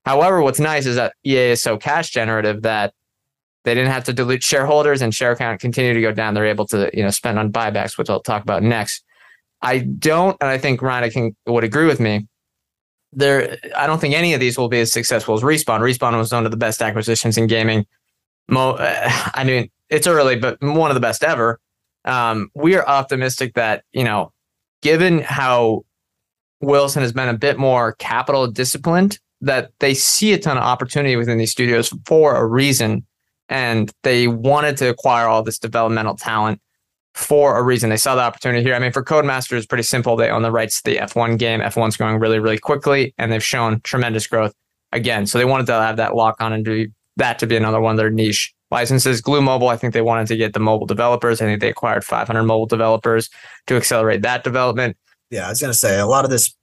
However, 0.07 0.41
what's 0.41 0.61
nice 0.61 0.87
is 0.87 0.97
that 0.97 1.13
EA 1.27 1.51
is 1.51 1.63
so 1.63 1.77
cash 1.77 2.09
generative 2.09 2.63
that 2.63 2.95
they 3.65 3.75
didn't 3.75 3.91
have 3.91 4.05
to 4.05 4.13
dilute 4.13 4.43
shareholders 4.43 5.03
and 5.03 5.15
share 5.15 5.37
count 5.37 5.61
continued 5.61 5.95
to 5.95 6.01
go 6.01 6.13
down. 6.13 6.35
They're 6.35 6.47
able 6.47 6.67
to, 6.69 6.91
you 6.95 7.03
know, 7.03 7.11
spend 7.11 7.39
on 7.39 7.53
buybacks, 7.53 7.99
which 7.99 8.09
I'll 8.09 8.23
talk 8.23 8.43
about 8.43 8.63
next. 8.63 9.05
I 9.63 9.79
don't, 9.79 10.37
and 10.41 10.49
I 10.49 10.57
think 10.57 10.81
Ryan 10.81 11.11
can 11.11 11.37
would 11.47 11.65
agree 11.65 11.87
with 11.87 12.01
me 12.01 12.27
there 13.13 13.59
I 13.77 13.87
don't 13.87 14.01
think 14.01 14.15
any 14.15 14.35
of 14.35 14.41
these 14.41 14.57
will 14.57 14.69
be 14.69 14.81
as 14.81 14.93
successful 14.93 15.35
as 15.35 15.43
Respawn. 15.43 15.81
Respawn 15.81 16.17
was 16.17 16.33
one 16.33 16.45
of 16.45 16.51
the 16.51 16.57
best 16.57 16.83
acquisitions 16.83 17.37
in 17.37 17.47
gaming. 17.47 17.87
Mo, 18.49 18.77
I 18.79 19.45
mean, 19.45 19.71
it's 19.89 20.07
early, 20.07 20.37
but 20.37 20.59
one 20.61 20.91
of 20.91 20.95
the 20.95 21.01
best 21.01 21.25
ever. 21.25 21.61
Um, 22.05 22.51
we 22.55 22.77
are 22.77 22.87
optimistic 22.87 23.55
that 23.55 23.85
you 23.93 24.05
know, 24.05 24.33
given 24.83 25.21
how 25.21 25.85
Wilson 26.61 27.03
has 27.03 27.13
been 27.13 27.29
a 27.29 27.37
bit 27.37 27.59
more 27.59 27.95
capital 27.95 28.47
disciplined, 28.47 29.19
that 29.41 29.73
they 29.81 29.95
see 29.95 30.33
a 30.33 30.39
ton 30.39 30.57
of 30.57 30.63
opportunity 30.63 31.17
within 31.17 31.39
these 31.39 31.51
studios 31.51 31.93
for 32.07 32.37
a 32.37 32.47
reason, 32.47 33.05
and 33.51 33.93
they 34.05 34.29
wanted 34.29 34.77
to 34.79 34.89
acquire 34.89 35.27
all 35.27 35.43
this 35.43 35.59
developmental 35.59 36.17
talent 36.17 36.61
for 37.15 37.59
a 37.59 37.63
reason. 37.63 37.91
They 37.91 37.97
saw 37.97 38.15
the 38.15 38.23
opportunity 38.23 38.63
here. 38.63 38.75
I 38.75 38.79
mean, 38.79 38.93
for 38.93 39.05
Codemaster, 39.05 39.57
it's 39.57 39.67
pretty 39.67 39.83
simple. 39.83 40.17
They 40.17 40.31
own 40.31 40.43
the 40.43 40.53
rights 40.53 40.81
to 40.81 40.91
the 40.91 40.99
F1 40.99 41.39
game. 41.39 41.61
F1's 41.61 41.97
going 41.97 42.19
really, 42.21 42.39
really 42.39 42.59
quickly, 42.59 43.13
and 43.19 43.31
they've 43.31 43.43
shown 43.43 43.81
tremendous 43.83 44.27
growth 44.29 44.55
again. 44.93 45.27
So 45.27 45.37
they 45.37 45.45
wanted 45.45 45.67
to 45.67 45.73
have 45.75 45.97
that 45.97 46.15
lock 46.15 46.37
on 46.41 46.53
and 46.53 46.65
do 46.65 46.89
that 47.17 47.39
to 47.41 47.47
be 47.47 47.57
another 47.57 47.81
one 47.81 47.93
of 47.93 47.99
their 47.99 48.11
niche 48.11 48.55
licenses. 48.71 49.21
Glu 49.21 49.43
Mobile, 49.43 49.69
I 49.69 49.77
think 49.77 49.93
they 49.93 50.03
wanted 50.03 50.29
to 50.29 50.37
get 50.37 50.53
the 50.53 50.61
mobile 50.61 50.87
developers. 50.87 51.43
I 51.43 51.47
think 51.47 51.61
they 51.61 51.69
acquired 51.69 52.05
500 52.05 52.45
mobile 52.45 52.67
developers 52.67 53.29
to 53.67 53.77
accelerate 53.77 54.23
that 54.23 54.45
development. 54.45 54.97
Yeah, 55.31 55.47
I 55.47 55.51
was 55.51 55.61
going 55.61 55.73
to 55.73 55.79
say 55.79 55.99
a 55.99 56.07
lot 56.07 56.25
of 56.25 56.31
this, 56.31 56.55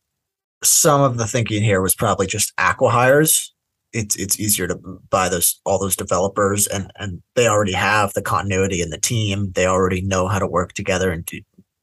some 0.63 1.01
of 1.01 1.17
the 1.17 1.27
thinking 1.27 1.61
here 1.61 1.81
was 1.81 1.93
probably 1.93 2.27
just 2.27 2.55
acquihires 2.55 3.49
it's 3.93 4.15
it's 4.15 4.39
easier 4.39 4.67
to 4.67 4.75
buy 5.09 5.29
those 5.29 5.59
all 5.65 5.79
those 5.79 5.95
developers 5.95 6.67
and 6.67 6.91
and 6.97 7.21
they 7.35 7.47
already 7.47 7.73
have 7.73 8.13
the 8.13 8.21
continuity 8.21 8.81
in 8.81 8.89
the 8.89 8.99
team. 8.99 9.51
They 9.53 9.65
already 9.65 10.01
know 10.01 10.27
how 10.27 10.39
to 10.39 10.47
work 10.47 10.73
together 10.73 11.11
and 11.11 11.25
to 11.27 11.37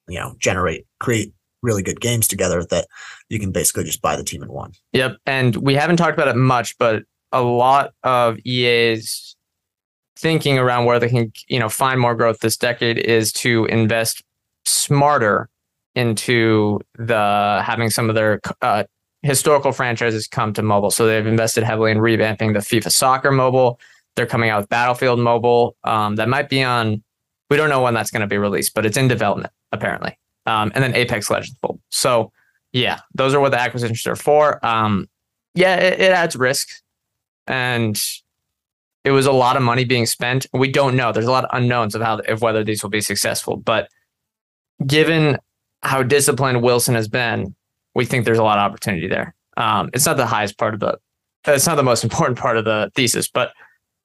you 0.09 0.19
know 0.19 0.35
generate 0.39 0.87
create 1.01 1.33
really 1.63 1.83
good 1.83 2.01
games 2.01 2.29
together 2.29 2.63
that 2.71 2.87
you 3.31 3.39
can 3.39 3.51
basically 3.51 3.85
just 3.85 4.03
buy 4.03 4.17
the 4.17 4.25
team 4.25 4.43
in 4.43 4.53
one. 4.53 4.73
Yep 4.93 5.17
and 5.27 5.57
we 5.57 5.75
haven't 5.75 5.97
talked 5.97 6.15
about 6.15 6.29
it 6.29 6.37
much 6.37 6.77
but 6.79 7.05
a 7.33 7.43
lot 7.43 7.93
of 8.05 8.39
ea's 8.45 9.35
thinking 10.17 10.59
around 10.59 10.85
where 10.85 10.99
they 10.99 11.09
can 11.09 11.33
you 11.49 11.59
know 11.59 11.69
find 11.69 12.01
more 12.01 12.15
growth 12.15 12.41
this 12.41 12.57
decade 12.57 12.99
is 12.99 13.33
to 13.33 13.65
invest 13.67 14.23
smarter 14.65 15.49
into 15.95 16.81
the 16.99 17.63
having 17.65 17.91
some 17.91 18.09
of 18.09 18.15
their 18.15 18.41
uh, 18.63 18.85
historical 19.25 19.73
franchises 19.73 20.29
come 20.29 20.53
to 20.53 20.63
mobile. 20.63 20.91
So 20.91 21.07
they've 21.07 21.27
invested 21.27 21.65
heavily 21.65 21.91
in 21.91 21.99
revamping 21.99 22.53
the 22.53 22.61
FIFA 22.61 22.93
Soccer 22.93 23.33
mobile. 23.33 23.81
They're 24.17 24.27
coming 24.27 24.51
out 24.51 24.61
with 24.61 24.69
Battlefield 24.69 25.19
Mobile. 25.19 25.77
Um, 25.83 26.17
that 26.17 26.29
might 26.29 26.49
be 26.49 26.63
on. 26.63 27.03
We 27.51 27.57
don't 27.57 27.71
know 27.71 27.83
when 27.83 27.95
that's 27.95 28.11
going 28.11 28.21
to 28.21 28.27
be 28.27 28.39
released, 28.39 28.75
but 28.75 28.87
it's 28.87 28.97
in 28.97 29.09
development 29.09 29.53
apparently. 29.73 30.19
Um, 30.47 30.71
and 30.75 30.85
then 30.85 30.95
Apex 30.95 31.31
Legends 31.31 31.57
Mobile. 31.63 31.81
So 31.89 32.33
yeah, 32.73 33.01
those 33.15 33.35
are 33.35 33.41
what 33.41 33.51
the 33.51 33.61
acquisitions 33.61 34.07
are 34.07 34.17
for. 34.17 34.65
Um, 34.65 35.09
yeah, 35.55 35.77
it, 35.77 36.01
it 36.01 36.11
adds 36.11 36.37
risk, 36.37 36.69
and 37.47 38.01
it 39.05 39.13
was 39.13 39.27
a 39.27 39.33
lot 39.33 39.57
of 39.57 39.63
money 39.63 39.85
being 39.85 40.07
spent. 40.07 40.47
We 40.53 40.71
don't 40.71 40.97
know. 40.97 41.13
There's 41.13 41.27
a 41.27 41.31
lot 41.31 41.45
of 41.45 41.51
unknowns 41.53 41.95
of 41.95 42.03
how 42.03 42.19
of 42.29 42.43
whether 42.43 42.63
these 42.63 42.83
will 42.83 42.91
be 42.91 43.01
successful. 43.01 43.57
But 43.57 43.89
given 44.87 45.39
how 45.83 46.03
disciplined 46.03 46.63
Wilson 46.63 46.95
has 46.95 47.09
been, 47.09 47.55
we 47.95 48.05
think 48.05 48.25
there's 48.25 48.39
a 48.39 48.45
lot 48.45 48.59
of 48.59 48.71
opportunity 48.71 49.09
there. 49.09 49.35
Um, 49.57 49.91
it's 49.93 50.07
not 50.07 50.17
the 50.17 50.27
highest 50.27 50.59
part 50.59 50.75
of 50.75 50.81
the, 50.81 50.99
it's 51.47 51.67
not 51.67 51.77
the 51.77 51.83
most 51.83 52.05
important 52.09 52.39
part 52.39 52.57
of 52.57 52.65
the 52.65 52.91
thesis. 52.95 53.29
But 53.29 53.53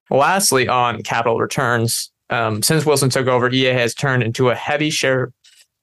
lastly, 0.10 0.68
on 0.68 1.04
capital 1.04 1.40
returns, 1.40 2.12
um, 2.30 2.62
since 2.62 2.86
Wilson 2.86 3.10
took 3.10 3.28
over, 3.28 3.50
EA 3.50 3.74
has 3.74 3.94
turned 3.94 4.24
into 4.24 4.50
a 4.50 4.56
heavy 4.56 4.90
share, 4.90 5.32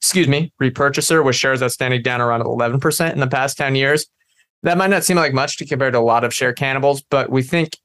excuse 0.00 0.28
me, 0.28 0.52
repurchaser 0.62 1.24
with 1.24 1.34
shares 1.34 1.62
outstanding 1.62 2.02
down 2.02 2.20
around 2.20 2.42
11% 2.42 3.12
in 3.12 3.20
the 3.20 3.26
past 3.26 3.56
10 3.56 3.74
years. 3.74 4.06
That 4.62 4.78
might 4.78 4.90
not 4.90 5.04
seem 5.04 5.16
like 5.16 5.34
much 5.34 5.56
to 5.58 5.66
compare 5.66 5.90
to 5.90 5.98
a 5.98 6.00
lot 6.00 6.24
of 6.24 6.32
share 6.32 6.52
cannibals, 6.52 7.02
but 7.02 7.30
we 7.30 7.42
think 7.42 7.76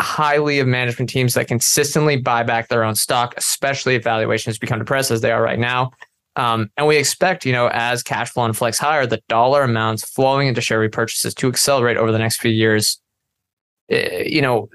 highly 0.00 0.60
of 0.60 0.66
management 0.66 1.10
teams 1.10 1.34
that 1.34 1.48
consistently 1.48 2.16
buy 2.16 2.42
back 2.42 2.68
their 2.68 2.84
own 2.84 2.94
stock, 2.94 3.34
especially 3.36 3.96
if 3.96 4.04
valuations 4.04 4.58
become 4.58 4.78
depressed 4.78 5.10
as 5.10 5.20
they 5.20 5.32
are 5.32 5.42
right 5.42 5.58
now. 5.58 5.90
Um, 6.38 6.70
and 6.76 6.86
we 6.86 6.96
expect, 6.96 7.44
you 7.44 7.52
know, 7.52 7.68
as 7.72 8.04
cash 8.04 8.30
flow 8.30 8.44
inflects 8.44 8.78
higher, 8.78 9.06
the 9.06 9.20
dollar 9.28 9.64
amounts 9.64 10.08
flowing 10.08 10.46
into 10.46 10.60
share 10.60 10.78
repurchases 10.78 11.34
to 11.34 11.48
accelerate 11.48 11.96
over 11.96 12.12
the 12.12 12.18
next 12.18 12.40
few 12.40 12.52
years. 12.52 13.00
Uh, 13.92 13.96
you 14.24 14.40
know, 14.40 14.68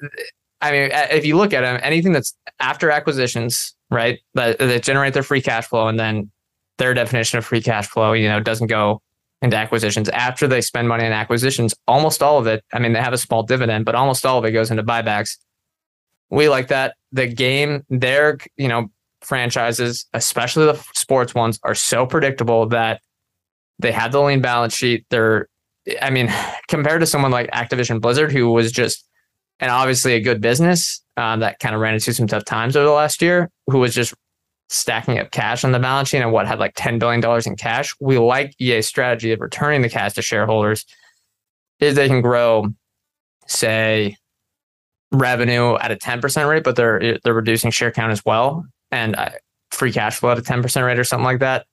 I 0.60 0.72
mean, 0.72 0.90
if 0.92 1.26
you 1.26 1.38
look 1.38 1.54
at 1.54 1.62
them, 1.62 1.80
anything 1.82 2.12
that's 2.12 2.36
after 2.60 2.92
acquisitions, 2.92 3.76
right, 3.90 4.20
that, 4.34 4.60
that 4.60 4.84
generate 4.84 5.14
their 5.14 5.24
free 5.24 5.42
cash 5.42 5.66
flow, 5.68 5.88
and 5.88 5.98
then 5.98 6.30
their 6.80 6.94
definition 6.94 7.38
of 7.38 7.46
free 7.46 7.62
cash 7.62 7.88
flow, 7.88 8.12
you 8.12 8.28
know, 8.28 8.42
doesn't 8.42 8.68
go 8.68 9.02
into 9.42 9.56
acquisitions. 9.56 10.10
After 10.10 10.48
they 10.48 10.60
spend 10.60 10.90
money 10.90 11.06
on 11.06 11.14
acquisitions, 11.14 11.74
almost 11.88 12.22
all 12.22 12.40
of 12.40 12.48
it, 12.48 12.64
I 12.74 12.80
mean, 12.80 12.92
they 12.92 13.02
have 13.02 13.14
a 13.14 13.18
small 13.18 13.42
dividend, 13.42 13.86
but 13.86 13.96
almost 13.96 14.26
all 14.26 14.38
of 14.38 14.44
it 14.44 14.52
goes 14.52 14.70
into 14.70 14.84
buybacks. 14.84 15.38
We 16.30 16.50
like 16.50 16.68
that. 16.70 16.96
The 17.14 17.28
game, 17.28 17.86
their, 17.90 18.38
you 18.58 18.68
know, 18.68 18.90
franchises, 19.26 20.06
especially 20.14 20.66
the 20.66 20.86
sports 20.94 21.34
ones, 21.34 21.60
are 21.64 21.76
so 21.76 22.06
predictable 22.06 22.68
that 22.68 23.02
they 23.80 23.92
have 23.92 24.12
the 24.12 24.22
lean 24.22 24.42
balance 24.42 24.76
sheet. 24.76 25.06
They're, 25.10 25.48
I 26.02 26.10
mean, 26.10 26.34
compared 26.68 27.02
to 27.02 27.08
someone 27.08 27.32
like 27.32 27.50
Activision 27.52 28.02
Blizzard, 28.02 28.32
who 28.32 28.52
was 28.52 28.72
just, 28.72 29.08
and 29.60 29.72
obviously 29.72 30.14
a 30.14 30.20
good 30.20 30.42
business 30.42 31.02
uh, 31.18 31.38
that 31.38 31.60
kind 31.60 31.76
of 31.76 31.82
ran 31.82 31.94
into 31.94 32.14
some 32.14 32.28
tough 32.28 32.46
times 32.46 32.76
over 32.76 32.86
the 32.86 32.92
last 32.92 33.22
year, 33.22 33.50
who 33.68 33.80
was 33.80 33.94
just 33.94 34.14
stacking 34.70 35.20
up 35.20 35.32
cash 35.32 35.64
on 35.64 35.72
the 35.72 35.80
balance 35.80 36.10
sheet 36.10 36.18
and 36.18 36.32
what 36.32 36.48
had 36.48 36.60
like 36.60 36.74
$10 36.76 37.00
billion 37.00 37.24
in 37.46 37.56
cash. 37.56 37.94
We 38.00 38.18
like 38.18 38.56
EA's 38.60 38.88
strategy 38.88 39.32
of 39.32 39.40
returning 39.40 39.82
the 39.82 39.90
cash 39.90 40.14
to 40.14 40.22
shareholders 40.22 40.86
is 41.80 41.96
they 41.96 42.08
can 42.08 42.22
grow, 42.22 42.68
say, 43.48 44.18
revenue 45.12 45.76
at 45.76 45.92
a 45.92 45.96
10% 45.96 46.50
rate, 46.50 46.64
but 46.64 46.76
they're 46.76 47.20
they're 47.24 47.34
reducing 47.34 47.72
share 47.72 47.92
count 47.92 48.12
as 48.12 48.26
well 48.26 48.66
and 48.94 49.16
uh, 49.16 49.30
free 49.72 49.92
cash 49.92 50.18
flow 50.20 50.32
at 50.32 50.38
a 50.38 50.42
10% 50.42 50.86
rate 50.86 51.00
or 51.00 51.04
something 51.04 51.26
like 51.26 51.40
that, 51.40 51.66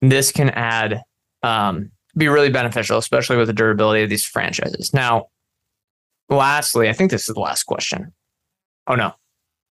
this 0.00 0.32
can 0.32 0.50
add, 0.50 1.02
um, 1.42 1.90
be 2.16 2.28
really 2.28 2.50
beneficial, 2.50 2.98
especially 2.98 3.36
with 3.36 3.48
the 3.48 3.52
durability 3.52 4.02
of 4.02 4.10
these 4.10 4.24
franchises. 4.24 4.94
Now, 4.94 5.26
lastly, 6.28 6.88
I 6.88 6.92
think 6.92 7.10
this 7.10 7.28
is 7.28 7.34
the 7.34 7.40
last 7.40 7.64
question. 7.64 8.12
Oh, 8.86 8.94
no. 8.94 9.12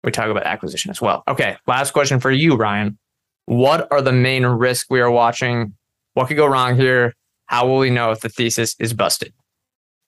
We 0.03 0.11
talk 0.11 0.29
about 0.29 0.43
acquisition 0.43 0.91
as 0.91 1.01
well. 1.01 1.23
Okay. 1.27 1.57
Last 1.67 1.91
question 1.91 2.19
for 2.19 2.31
you, 2.31 2.55
Ryan. 2.55 2.97
What 3.45 3.87
are 3.91 4.01
the 4.01 4.11
main 4.11 4.45
risks 4.45 4.89
we 4.89 5.01
are 5.01 5.11
watching? 5.11 5.75
What 6.13 6.27
could 6.27 6.37
go 6.37 6.45
wrong 6.45 6.75
here? 6.75 7.13
How 7.47 7.67
will 7.67 7.77
we 7.77 7.89
know 7.89 8.11
if 8.11 8.21
the 8.21 8.29
thesis 8.29 8.75
is 8.79 8.93
busted? 8.93 9.33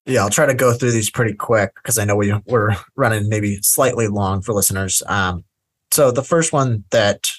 Yeah, 0.05 0.21
I'll 0.21 0.29
try 0.29 0.45
to 0.45 0.53
go 0.53 0.73
through 0.73 0.91
these 0.91 1.09
pretty 1.09 1.33
quick 1.33 1.73
because 1.75 1.99
I 1.99 2.05
know 2.05 2.15
we, 2.15 2.33
we're 2.45 2.75
running 2.95 3.29
maybe 3.29 3.59
slightly 3.61 4.07
long 4.07 4.41
for 4.41 4.53
listeners. 4.53 5.03
Um, 5.07 5.43
so 5.91 6.11
the 6.11 6.23
first 6.23 6.53
one 6.53 6.83
that 6.91 7.29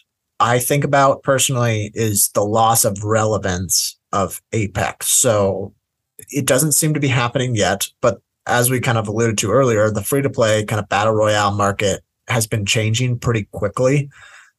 I 0.40 0.58
think 0.58 0.84
about 0.84 1.22
personally 1.22 1.90
is 1.94 2.30
the 2.34 2.44
loss 2.44 2.84
of 2.84 3.04
relevance 3.04 3.98
of 4.12 4.40
Apex. 4.52 5.08
So 5.08 5.74
it 6.30 6.46
doesn't 6.46 6.72
seem 6.72 6.94
to 6.94 7.00
be 7.00 7.08
happening 7.08 7.54
yet, 7.54 7.88
but 8.00 8.20
as 8.46 8.70
we 8.70 8.80
kind 8.80 8.98
of 8.98 9.08
alluded 9.08 9.38
to 9.38 9.52
earlier, 9.52 9.90
the 9.90 10.02
free 10.02 10.22
to 10.22 10.30
play 10.30 10.64
kind 10.64 10.80
of 10.80 10.88
battle 10.88 11.12
royale 11.14 11.52
market 11.52 12.02
has 12.28 12.46
been 12.46 12.66
changing 12.66 13.18
pretty 13.18 13.44
quickly. 13.52 14.10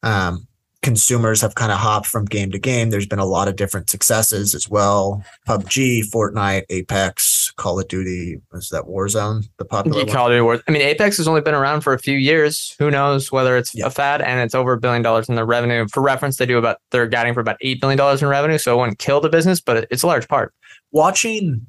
Um, 0.02 0.46
consumers 0.84 1.40
have 1.40 1.54
kind 1.54 1.72
of 1.72 1.78
hopped 1.78 2.06
from 2.06 2.26
game 2.26 2.50
to 2.50 2.58
game. 2.58 2.90
There's 2.90 3.06
been 3.06 3.18
a 3.18 3.24
lot 3.24 3.48
of 3.48 3.56
different 3.56 3.88
successes 3.88 4.54
as 4.54 4.68
well. 4.68 5.24
PUBG, 5.48 6.02
Fortnite, 6.10 6.64
Apex, 6.68 7.50
Call 7.56 7.80
of 7.80 7.88
Duty. 7.88 8.38
Was 8.52 8.68
that 8.68 8.84
Warzone? 8.84 9.48
The 9.56 9.64
popular 9.64 10.00
you 10.00 10.06
Call 10.06 10.26
of 10.26 10.32
Duty 10.32 10.42
War. 10.42 10.60
I 10.68 10.70
mean, 10.70 10.82
Apex 10.82 11.16
has 11.16 11.26
only 11.26 11.40
been 11.40 11.54
around 11.54 11.80
for 11.80 11.94
a 11.94 11.98
few 11.98 12.18
years. 12.18 12.76
Who 12.78 12.90
knows 12.90 13.32
whether 13.32 13.56
it's 13.56 13.74
yeah. 13.74 13.86
a 13.86 13.90
fad? 13.90 14.20
And 14.20 14.40
it's 14.40 14.54
over 14.54 14.74
a 14.74 14.78
billion 14.78 15.02
dollars 15.02 15.26
in 15.28 15.36
their 15.36 15.46
revenue. 15.46 15.88
For 15.88 16.02
reference, 16.02 16.36
they 16.36 16.44
do 16.44 16.58
about 16.58 16.76
they're 16.90 17.06
guiding 17.06 17.32
for 17.32 17.40
about 17.40 17.56
eight 17.62 17.80
billion 17.80 17.96
dollars 17.96 18.20
in 18.20 18.28
revenue. 18.28 18.58
So 18.58 18.74
it 18.74 18.80
wouldn't 18.80 18.98
kill 18.98 19.22
the 19.22 19.30
business, 19.30 19.62
but 19.62 19.88
it's 19.90 20.02
a 20.02 20.06
large 20.06 20.28
part. 20.28 20.52
Watching 20.92 21.66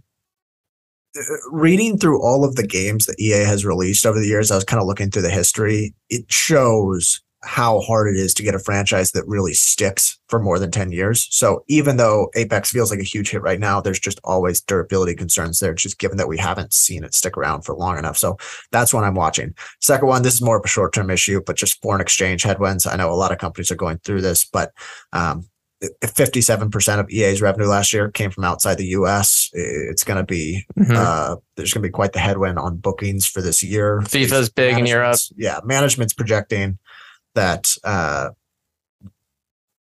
uh, 1.17 1.21
reading 1.51 1.97
through 1.97 2.21
all 2.21 2.43
of 2.43 2.57
the 2.57 2.67
games 2.67 3.05
that 3.05 3.17
EA 3.17 3.45
has 3.45 3.63
released 3.63 4.05
over 4.05 4.19
the 4.19 4.27
years, 4.27 4.51
I 4.51 4.55
was 4.55 4.65
kind 4.65 4.81
of 4.81 4.87
looking 4.87 5.09
through 5.09 5.21
the 5.21 5.29
history. 5.29 5.93
It 6.09 6.29
shows 6.29 7.21
how 7.45 7.79
hard 7.81 8.07
it 8.07 8.17
is 8.19 8.33
to 8.33 8.43
get 8.43 8.55
a 8.55 8.59
franchise 8.59 9.11
that 9.11 9.27
really 9.27 9.53
sticks 9.53 10.19
for 10.27 10.39
more 10.41 10.57
than 10.57 10.71
10 10.71 10.91
years. 10.91 11.27
So 11.29 11.63
even 11.67 11.97
though 11.97 12.29
Apex 12.35 12.71
feels 12.71 12.89
like 12.89 12.99
a 12.99 13.03
huge 13.03 13.29
hit 13.29 13.41
right 13.41 13.59
now, 13.59 13.79
there's 13.79 13.99
just 13.99 14.19
always 14.23 14.61
durability 14.61 15.15
concerns 15.15 15.59
there, 15.59 15.73
just 15.73 15.99
given 15.99 16.17
that 16.17 16.27
we 16.27 16.37
haven't 16.37 16.73
seen 16.73 17.03
it 17.03 17.13
stick 17.13 17.37
around 17.37 17.61
for 17.61 17.75
long 17.75 17.97
enough. 17.97 18.17
So 18.17 18.37
that's 18.71 18.93
what 18.93 19.03
I'm 19.03 19.15
watching. 19.15 19.53
Second 19.79 20.07
one, 20.07 20.23
this 20.23 20.33
is 20.33 20.41
more 20.41 20.57
of 20.57 20.65
a 20.65 20.69
short 20.69 20.93
term 20.93 21.09
issue, 21.09 21.41
but 21.45 21.55
just 21.55 21.81
foreign 21.81 22.01
exchange 22.01 22.43
headwinds. 22.43 22.87
I 22.87 22.95
know 22.95 23.11
a 23.11 23.13
lot 23.13 23.31
of 23.31 23.37
companies 23.37 23.69
are 23.71 23.75
going 23.75 23.99
through 23.99 24.21
this, 24.21 24.45
but 24.45 24.71
um, 25.13 25.45
57% 25.83 26.99
of 26.99 27.09
EA's 27.09 27.41
revenue 27.41 27.67
last 27.67 27.93
year 27.93 28.09
came 28.09 28.31
from 28.31 28.43
outside 28.43 28.75
the 28.75 28.87
US. 28.87 29.49
It's 29.53 30.03
going 30.03 30.17
to 30.17 30.23
be, 30.23 30.65
mm-hmm. 30.77 30.93
uh, 30.95 31.35
there's 31.55 31.73
going 31.73 31.83
to 31.83 31.87
be 31.87 31.91
quite 31.91 32.13
the 32.13 32.19
headwind 32.19 32.57
on 32.57 32.77
bookings 32.77 33.25
for 33.25 33.41
this 33.41 33.61
year. 33.61 34.01
FIFA's 34.01 34.49
big 34.49 34.77
in 34.77 34.85
Europe. 34.85 35.19
Yeah. 35.35 35.59
Management's 35.63 36.13
projecting 36.13 36.79
that 37.35 37.69
uh, 37.83 38.29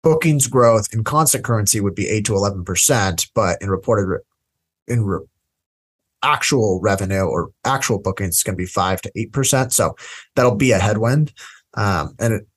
bookings 0.02 0.48
growth 0.48 0.94
in 0.94 1.04
constant 1.04 1.44
currency 1.44 1.80
would 1.80 1.96
be 1.96 2.08
8 2.08 2.26
to 2.26 2.34
11%, 2.34 3.30
but 3.34 3.62
in 3.62 3.70
reported 3.70 4.08
re- 4.08 4.20
in 4.88 5.04
re- 5.06 5.26
actual 6.24 6.80
revenue 6.82 7.24
or 7.24 7.52
actual 7.66 8.00
bookings 8.00 8.38
is 8.38 8.44
going 8.44 8.56
to 8.56 8.62
be 8.62 8.66
5 8.66 9.02
to 9.02 9.12
8%. 9.12 9.72
So 9.72 9.96
that'll 10.36 10.56
be 10.56 10.72
a 10.72 10.80
headwind. 10.80 11.34
Um, 11.76 12.16
and 12.20 12.34
it, 12.34 12.48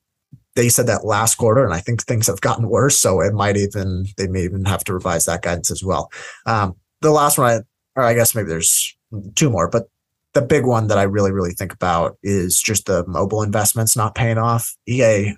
they 0.54 0.68
said 0.68 0.86
that 0.86 1.04
last 1.04 1.34
quarter, 1.34 1.64
and 1.64 1.74
I 1.74 1.80
think 1.80 2.02
things 2.02 2.26
have 2.28 2.40
gotten 2.40 2.68
worse. 2.68 2.98
So 2.98 3.20
it 3.20 3.34
might 3.34 3.56
even, 3.56 4.06
they 4.16 4.26
may 4.26 4.42
even 4.44 4.64
have 4.64 4.84
to 4.84 4.94
revise 4.94 5.26
that 5.26 5.42
guidance 5.42 5.70
as 5.70 5.84
well. 5.84 6.10
Um, 6.46 6.76
the 7.02 7.10
last 7.10 7.38
one, 7.38 7.50
I, 7.50 7.60
or 8.00 8.04
I 8.04 8.14
guess 8.14 8.34
maybe 8.34 8.48
there's 8.48 8.96
two 9.34 9.50
more, 9.50 9.68
but 9.68 9.84
the 10.36 10.42
big 10.42 10.66
one 10.66 10.88
that 10.88 10.98
I 10.98 11.04
really, 11.04 11.32
really 11.32 11.52
think 11.52 11.72
about 11.72 12.18
is 12.22 12.60
just 12.60 12.84
the 12.84 13.06
mobile 13.06 13.42
investments 13.42 13.96
not 13.96 14.14
paying 14.14 14.36
off. 14.36 14.76
EA 14.86 15.32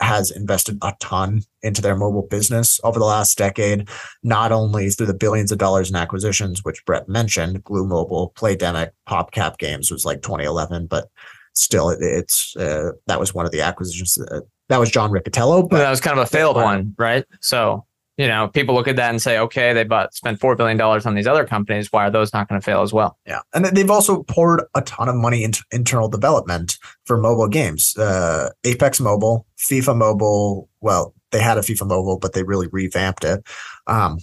has 0.00 0.30
invested 0.30 0.78
a 0.80 0.92
ton 1.00 1.42
into 1.62 1.82
their 1.82 1.96
mobile 1.96 2.26
business 2.30 2.78
over 2.84 3.00
the 3.00 3.04
last 3.04 3.36
decade, 3.36 3.88
not 4.22 4.52
only 4.52 4.90
through 4.90 5.08
the 5.08 5.14
billions 5.14 5.50
of 5.50 5.58
dollars 5.58 5.90
in 5.90 5.96
acquisitions, 5.96 6.62
which 6.62 6.84
Brett 6.84 7.08
mentioned, 7.08 7.64
Glu 7.64 7.84
Mobile, 7.84 8.32
Playdemic, 8.36 8.90
PopCap 9.08 9.58
Games 9.58 9.90
was 9.90 10.04
like 10.04 10.22
2011, 10.22 10.86
but 10.86 11.08
still, 11.54 11.90
it's 11.90 12.54
uh, 12.54 12.90
that 13.08 13.18
was 13.18 13.34
one 13.34 13.46
of 13.46 13.50
the 13.50 13.60
acquisitions. 13.60 14.14
That, 14.14 14.46
that 14.68 14.78
was 14.78 14.88
John 14.88 15.10
Riccitiello. 15.10 15.68
But 15.68 15.78
that 15.78 15.90
was 15.90 16.00
kind 16.00 16.16
of 16.16 16.22
a 16.22 16.28
failed 16.28 16.54
one, 16.54 16.94
right? 16.96 17.24
So 17.40 17.84
you 18.16 18.28
know, 18.28 18.48
people 18.48 18.74
look 18.74 18.86
at 18.86 18.96
that 18.96 19.10
and 19.10 19.20
say, 19.20 19.38
okay, 19.38 19.72
they 19.72 19.84
bought 19.84 20.14
spent 20.14 20.38
four 20.38 20.54
billion 20.54 20.76
dollars 20.76 21.04
on 21.04 21.14
these 21.14 21.26
other 21.26 21.44
companies. 21.44 21.90
Why 21.90 22.06
are 22.06 22.10
those 22.10 22.32
not 22.32 22.48
going 22.48 22.60
to 22.60 22.64
fail 22.64 22.82
as 22.82 22.92
well? 22.92 23.18
Yeah, 23.26 23.40
and 23.52 23.64
they've 23.64 23.90
also 23.90 24.22
poured 24.24 24.62
a 24.74 24.82
ton 24.82 25.08
of 25.08 25.16
money 25.16 25.42
into 25.42 25.64
internal 25.72 26.08
development 26.08 26.78
for 27.04 27.18
mobile 27.18 27.48
games. 27.48 27.96
Uh, 27.96 28.50
Apex 28.64 29.00
Mobile, 29.00 29.46
FIFA 29.58 29.96
Mobile. 29.96 30.68
Well, 30.80 31.14
they 31.32 31.40
had 31.40 31.58
a 31.58 31.62
FIFA 31.62 31.88
Mobile, 31.88 32.18
but 32.18 32.34
they 32.34 32.44
really 32.44 32.68
revamped 32.68 33.24
it. 33.24 33.44
Um, 33.88 34.18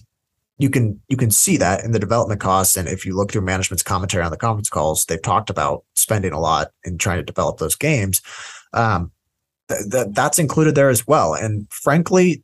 you 0.58 0.70
can 0.70 1.02
you 1.10 1.18
can 1.18 1.32
see 1.32 1.58
that 1.58 1.84
in 1.84 1.92
the 1.92 2.00
development 2.00 2.40
costs, 2.40 2.78
and 2.78 2.88
if 2.88 3.06
you 3.06 3.16
look 3.16 3.32
through 3.32 3.42
management's 3.42 3.84
commentary 3.84 4.24
on 4.24 4.32
the 4.32 4.38
conference 4.38 4.70
calls, 4.70 5.06
they've 5.06 5.22
talked 5.22 5.50
about 5.50 5.84
spending 5.96 6.32
a 6.32 6.40
lot 6.40 6.70
in 6.86 6.98
trying 6.98 7.18
to 7.18 7.24
develop 7.24 7.58
those 7.58 7.76
games. 7.76 8.22
Um, 8.72 9.12
th- 9.68 9.92
th- 9.92 10.08
that's 10.12 10.40
included 10.40 10.76
there 10.76 10.90
as 10.90 11.06
well. 11.06 11.34
And 11.34 11.68
frankly, 11.72 12.44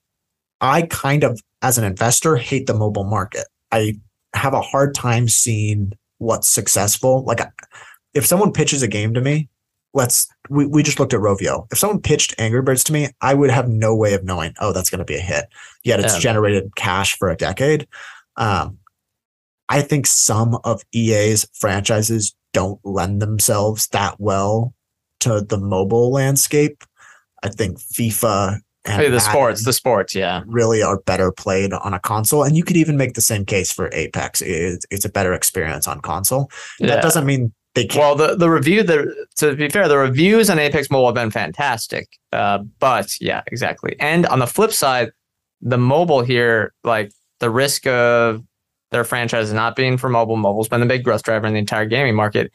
I 0.61 0.83
kind 0.83 1.23
of, 1.23 1.41
as 1.61 1.77
an 1.77 1.83
investor, 1.83 2.35
hate 2.35 2.67
the 2.67 2.73
mobile 2.73 3.03
market. 3.03 3.45
I 3.71 3.99
have 4.33 4.53
a 4.53 4.61
hard 4.61 4.95
time 4.95 5.27
seeing 5.27 5.93
what's 6.17 6.47
successful. 6.47 7.23
Like, 7.23 7.41
if 8.13 8.25
someone 8.25 8.51
pitches 8.51 8.81
a 8.81 8.87
game 8.87 9.13
to 9.13 9.21
me, 9.21 9.49
let's 9.93 10.27
we, 10.49 10.65
we 10.65 10.83
just 10.83 10.99
looked 10.99 11.13
at 11.13 11.19
Rovio. 11.19 11.67
If 11.71 11.77
someone 11.77 12.01
pitched 12.01 12.35
Angry 12.37 12.61
Birds 12.61 12.83
to 12.85 12.93
me, 12.93 13.09
I 13.21 13.33
would 13.33 13.49
have 13.49 13.67
no 13.67 13.95
way 13.95 14.13
of 14.13 14.23
knowing, 14.23 14.53
oh, 14.59 14.71
that's 14.73 14.89
going 14.89 14.99
to 14.99 15.05
be 15.05 15.15
a 15.15 15.21
hit. 15.21 15.45
Yet 15.83 15.99
it's 15.99 16.15
yeah. 16.15 16.19
generated 16.19 16.75
cash 16.75 17.17
for 17.17 17.29
a 17.29 17.35
decade. 17.35 17.87
Um, 18.35 18.77
I 19.69 19.81
think 19.81 20.07
some 20.07 20.57
of 20.63 20.81
EA's 20.93 21.47
franchises 21.53 22.35
don't 22.53 22.79
lend 22.85 23.21
themselves 23.21 23.87
that 23.89 24.19
well 24.19 24.73
to 25.19 25.41
the 25.41 25.57
mobile 25.57 26.11
landscape. 26.11 26.83
I 27.43 27.49
think 27.49 27.79
FIFA 27.79 28.59
hey, 28.87 29.09
the 29.09 29.19
sports, 29.19 29.63
the 29.65 29.73
sports, 29.73 30.15
yeah, 30.15 30.43
really 30.47 30.81
are 30.81 30.99
better 31.01 31.31
played 31.31 31.73
on 31.73 31.93
a 31.93 31.99
console. 31.99 32.43
And 32.43 32.55
you 32.55 32.63
could 32.63 32.77
even 32.77 32.97
make 32.97 33.13
the 33.13 33.21
same 33.21 33.45
case 33.45 33.71
for 33.71 33.89
Apex. 33.93 34.41
It's, 34.41 34.85
it's 34.89 35.05
a 35.05 35.09
better 35.09 35.33
experience 35.33 35.87
on 35.87 36.01
console. 36.01 36.49
Yeah. 36.79 36.87
That 36.87 37.03
doesn't 37.03 37.25
mean 37.25 37.53
they 37.75 37.85
can't. 37.85 37.99
Well, 37.99 38.15
the 38.15 38.35
the 38.35 38.49
review, 38.49 38.83
the 38.83 39.27
to 39.37 39.55
be 39.55 39.69
fair, 39.69 39.87
the 39.87 39.97
reviews 39.97 40.49
on 40.49 40.59
Apex 40.59 40.89
Mobile 40.89 41.07
have 41.07 41.15
been 41.15 41.31
fantastic. 41.31 42.07
Uh, 42.31 42.59
but 42.79 43.15
yeah, 43.21 43.43
exactly. 43.47 43.95
And 43.99 44.25
on 44.27 44.39
the 44.39 44.47
flip 44.47 44.71
side, 44.71 45.11
the 45.61 45.77
mobile 45.77 46.21
here, 46.21 46.73
like 46.83 47.11
the 47.39 47.49
risk 47.49 47.85
of 47.87 48.43
their 48.91 49.03
franchise 49.03 49.51
not 49.51 49.75
being 49.75 49.97
for 49.97 50.09
mobile, 50.09 50.37
mobile's 50.37 50.69
been 50.69 50.79
the 50.79 50.85
big 50.85 51.03
growth 51.03 51.23
driver 51.23 51.45
in 51.45 51.53
the 51.53 51.59
entire 51.59 51.85
gaming 51.85 52.15
market. 52.15 52.51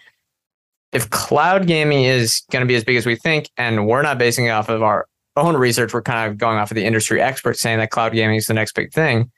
If 0.92 1.08
cloud 1.10 1.66
gaming 1.66 2.04
is 2.04 2.42
going 2.50 2.60
to 2.60 2.66
be 2.66 2.74
as 2.74 2.84
big 2.84 2.96
as 2.96 3.06
we 3.06 3.16
think, 3.16 3.48
and 3.56 3.86
we're 3.86 4.02
not 4.02 4.18
basing 4.18 4.46
it 4.46 4.50
off 4.50 4.68
of 4.68 4.82
our 4.82 5.06
own 5.36 5.56
research, 5.56 5.94
we're 5.94 6.02
kind 6.02 6.30
of 6.30 6.38
going 6.38 6.58
off 6.58 6.70
of 6.70 6.74
the 6.74 6.84
industry 6.84 7.20
experts 7.20 7.60
saying 7.60 7.78
that 7.78 7.90
cloud 7.90 8.12
gaming 8.12 8.36
is 8.36 8.46
the 8.46 8.54
next 8.54 8.74
big 8.74 8.92
thing. 8.92 9.30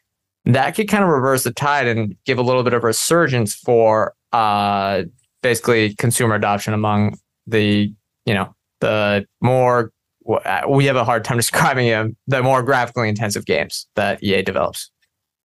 That 0.45 0.75
could 0.75 0.89
kind 0.89 1.03
of 1.03 1.11
reverse 1.11 1.45
the 1.45 1.53
tide 1.53 1.87
and 1.87 2.17
give 2.27 2.39
a 2.39 2.43
little 2.43 2.63
bit 2.63 2.75
of 2.75 2.85
resurgence 2.85 3.55
for 3.55 4.15
uh, 4.33 5.05
basically 5.43 5.95
consumer 5.95 6.35
adoption 6.35 6.75
among 6.75 7.17
the, 7.47 7.93
you 8.27 8.35
know, 8.35 8.55
the 8.81 9.27
more 9.41 9.93
we 10.69 10.87
have 10.87 10.97
a 10.97 11.05
hard 11.05 11.25
time 11.25 11.37
describing 11.45 11.89
them, 11.89 12.17
the 12.27 12.43
more 12.43 12.63
graphically 12.63 13.09
intensive 13.09 13.47
games 13.47 13.87
that 13.95 14.23
EA 14.23 14.43
develops. 14.43 14.91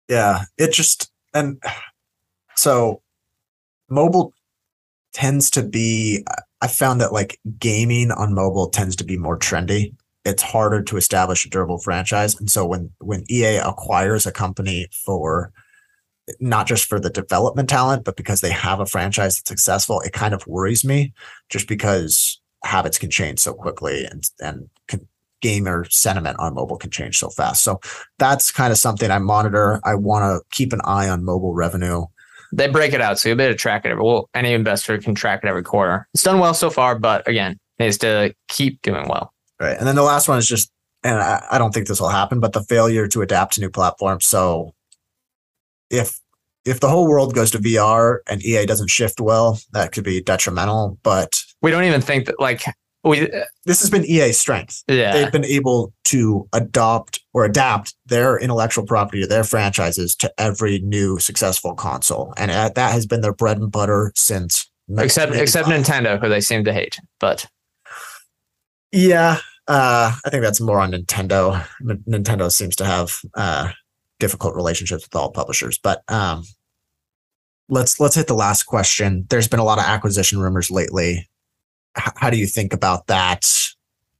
Yeah, 0.09 0.43
it 0.57 0.73
just 0.73 1.11
and 1.35 1.61
so 2.55 3.03
mobile 3.91 4.33
tends 5.13 5.51
to 5.51 5.63
be 5.63 6.25
I 6.61 6.69
found 6.69 7.01
that 7.01 7.13
like 7.13 7.39
gaming 7.59 8.11
on 8.11 8.35
mobile 8.35 8.69
tends 8.69 8.97
to 8.97 9.05
be 9.05 9.17
more 9.17 9.39
trendy 9.39 9.95
it's 10.27 10.43
harder 10.43 10.83
to 10.83 10.97
establish 10.97 11.47
a 11.47 11.49
durable 11.49 11.79
franchise. 11.79 12.39
And 12.39 12.51
so 12.51 12.67
when 12.67 12.91
when 12.99 13.25
EA 13.31 13.59
acquires 13.59 14.27
a 14.27 14.33
company 14.33 14.89
for 15.05 15.53
not 16.41 16.67
just 16.67 16.87
for 16.87 16.99
the 16.99 17.11
development 17.11 17.69
talent, 17.69 18.05
but 18.05 18.17
because 18.17 18.41
they 18.41 18.51
have 18.51 18.81
a 18.81 18.87
franchise 18.87 19.37
that's 19.37 19.49
successful, 19.49 20.01
it 20.01 20.13
kind 20.13 20.35
of 20.35 20.47
worries 20.47 20.85
me 20.85 21.13
just 21.49 21.69
because 21.69 22.41
habits 22.65 22.99
can 22.99 23.11
change 23.11 23.39
so 23.39 23.55
quickly 23.55 24.05
and 24.05 24.25
and 24.41 24.69
can, 24.89 25.07
gamer 25.43 25.87
sentiment 25.91 26.37
on 26.41 26.55
mobile 26.55 26.79
can 26.79 26.91
change 26.91 27.19
so 27.19 27.29
fast. 27.29 27.63
So 27.63 27.79
that's 28.19 28.51
kind 28.51 28.73
of 28.73 28.79
something 28.79 29.11
I 29.11 29.19
monitor. 29.19 29.81
I 29.85 29.95
want 29.95 30.25
to 30.25 30.57
keep 30.57 30.73
an 30.73 30.81
eye 30.85 31.09
on 31.09 31.25
mobile 31.25 31.55
revenue. 31.55 32.07
They 32.53 32.69
break 32.69 32.95
it 32.95 33.01
out, 33.01 33.19
so 33.19 33.29
you'll 33.29 33.39
be 33.39 33.45
able 33.45 33.55
to 33.55 33.59
track 33.59 33.85
it. 33.85 33.97
Well, 33.97 34.29
any 34.35 34.55
investor 34.55 34.99
can 34.99 35.15
track 35.15 35.41
it 35.45 35.49
every 35.49 35.63
quarter. 35.63 36.09
It's 36.15 36.23
done 36.23 36.41
well 36.41 36.55
so 36.55 36.71
far, 36.71 36.99
but 36.99 37.29
again, 37.29 37.59
needs 37.79 37.99
to 37.99 38.35
keep 38.49 38.81
doing 38.83 39.07
well. 39.09 39.33
Right. 39.61 39.77
And 39.77 39.87
then 39.87 39.97
the 39.97 40.03
last 40.03 40.29
one 40.29 40.39
is 40.39 40.47
just, 40.47 40.71
and 41.03 41.19
I, 41.19 41.45
I 41.53 41.59
don't 41.59 41.73
think 41.73 41.87
this 41.87 42.01
will 42.01 42.09
happen, 42.09 42.41
but 42.41 42.53
the 42.53 42.63
failure 42.63 43.09
to 43.09 43.23
adapt 43.23 43.55
to 43.55 43.61
new 43.61 43.71
platforms. 43.71 44.27
So 44.27 44.75
if 45.91 46.19
if 46.65 46.81
the 46.81 46.89
whole 46.89 47.07
world 47.07 47.33
goes 47.33 47.53
to 47.53 47.59
VR 47.59 48.19
and 48.29 48.45
EA 48.45 48.67
doesn't 48.67 48.91
shift 48.91 49.21
well, 49.21 49.61
that 49.73 49.93
could 49.93 50.03
be 50.03 50.21
detrimental. 50.21 50.99
But 51.03 51.41
we 51.63 51.71
don't 51.71 51.85
even 51.85 52.01
think 52.01 52.27
that 52.27 52.41
like 52.41 52.65
we 53.05 53.31
this 53.65 53.81
has 53.81 53.89
been 53.89 54.05
EA's 54.05 54.39
strength. 54.39 54.83
Yeah. 54.89 55.13
They've 55.13 55.33
been 55.33 55.45
able 55.45 55.95
to 56.07 56.49
adopt 56.53 57.21
or 57.33 57.45
adapt 57.45 57.95
their 58.05 58.37
intellectual 58.39 58.85
property 58.85 59.23
to 59.23 59.29
their 59.29 59.45
franchises 59.45 60.17
to 60.17 60.33
every 60.39 60.81
new 60.81 61.19
successful 61.19 61.75
console. 61.75 62.35
And 62.37 62.51
uh, 62.51 62.71
that 62.75 62.93
has 62.93 63.07
been 63.07 63.21
their 63.21 63.33
bread 63.33 63.59
and 63.59 63.71
butter 63.71 64.13
since 64.17 64.69
except 64.99 65.35
except 65.35 65.69
Nintendo, 65.69 66.21
who 66.21 66.29
they 66.29 66.41
seem 66.41 66.65
to 66.65 66.73
hate. 66.73 66.99
But 67.21 67.47
yeah, 68.97 69.39
uh, 69.69 70.13
I 70.25 70.31
think 70.31 70.43
that's 70.43 70.61
more 70.61 70.81
on 70.81 70.93
Nintendo. 70.93 71.63
N- 71.89 72.03
Nintendo 72.09 72.51
seems 72.51 72.75
to 72.77 72.85
have 72.87 73.21
uh, 73.35 73.71
difficult 74.19 74.55
relationships 74.55 75.05
with 75.05 75.15
all 75.15 75.31
publishers, 75.31 75.79
but 75.79 76.03
um, 76.09 76.45
let's 77.69 78.01
let's 78.01 78.15
hit 78.15 78.27
the 78.27 78.35
last 78.35 78.63
question. 78.63 79.27
There's 79.29 79.49
been 79.49 79.61
a 79.61 79.65
lot 79.65 79.79
of 79.79 79.85
acquisition 79.85 80.39
rumors 80.39 80.71
lately. 80.71 81.29
H- 81.99 82.13
how 82.17 82.31
do 82.31 82.39
you 82.39 82.47
think 82.47 82.73
about 82.73 83.07
that? 83.09 83.45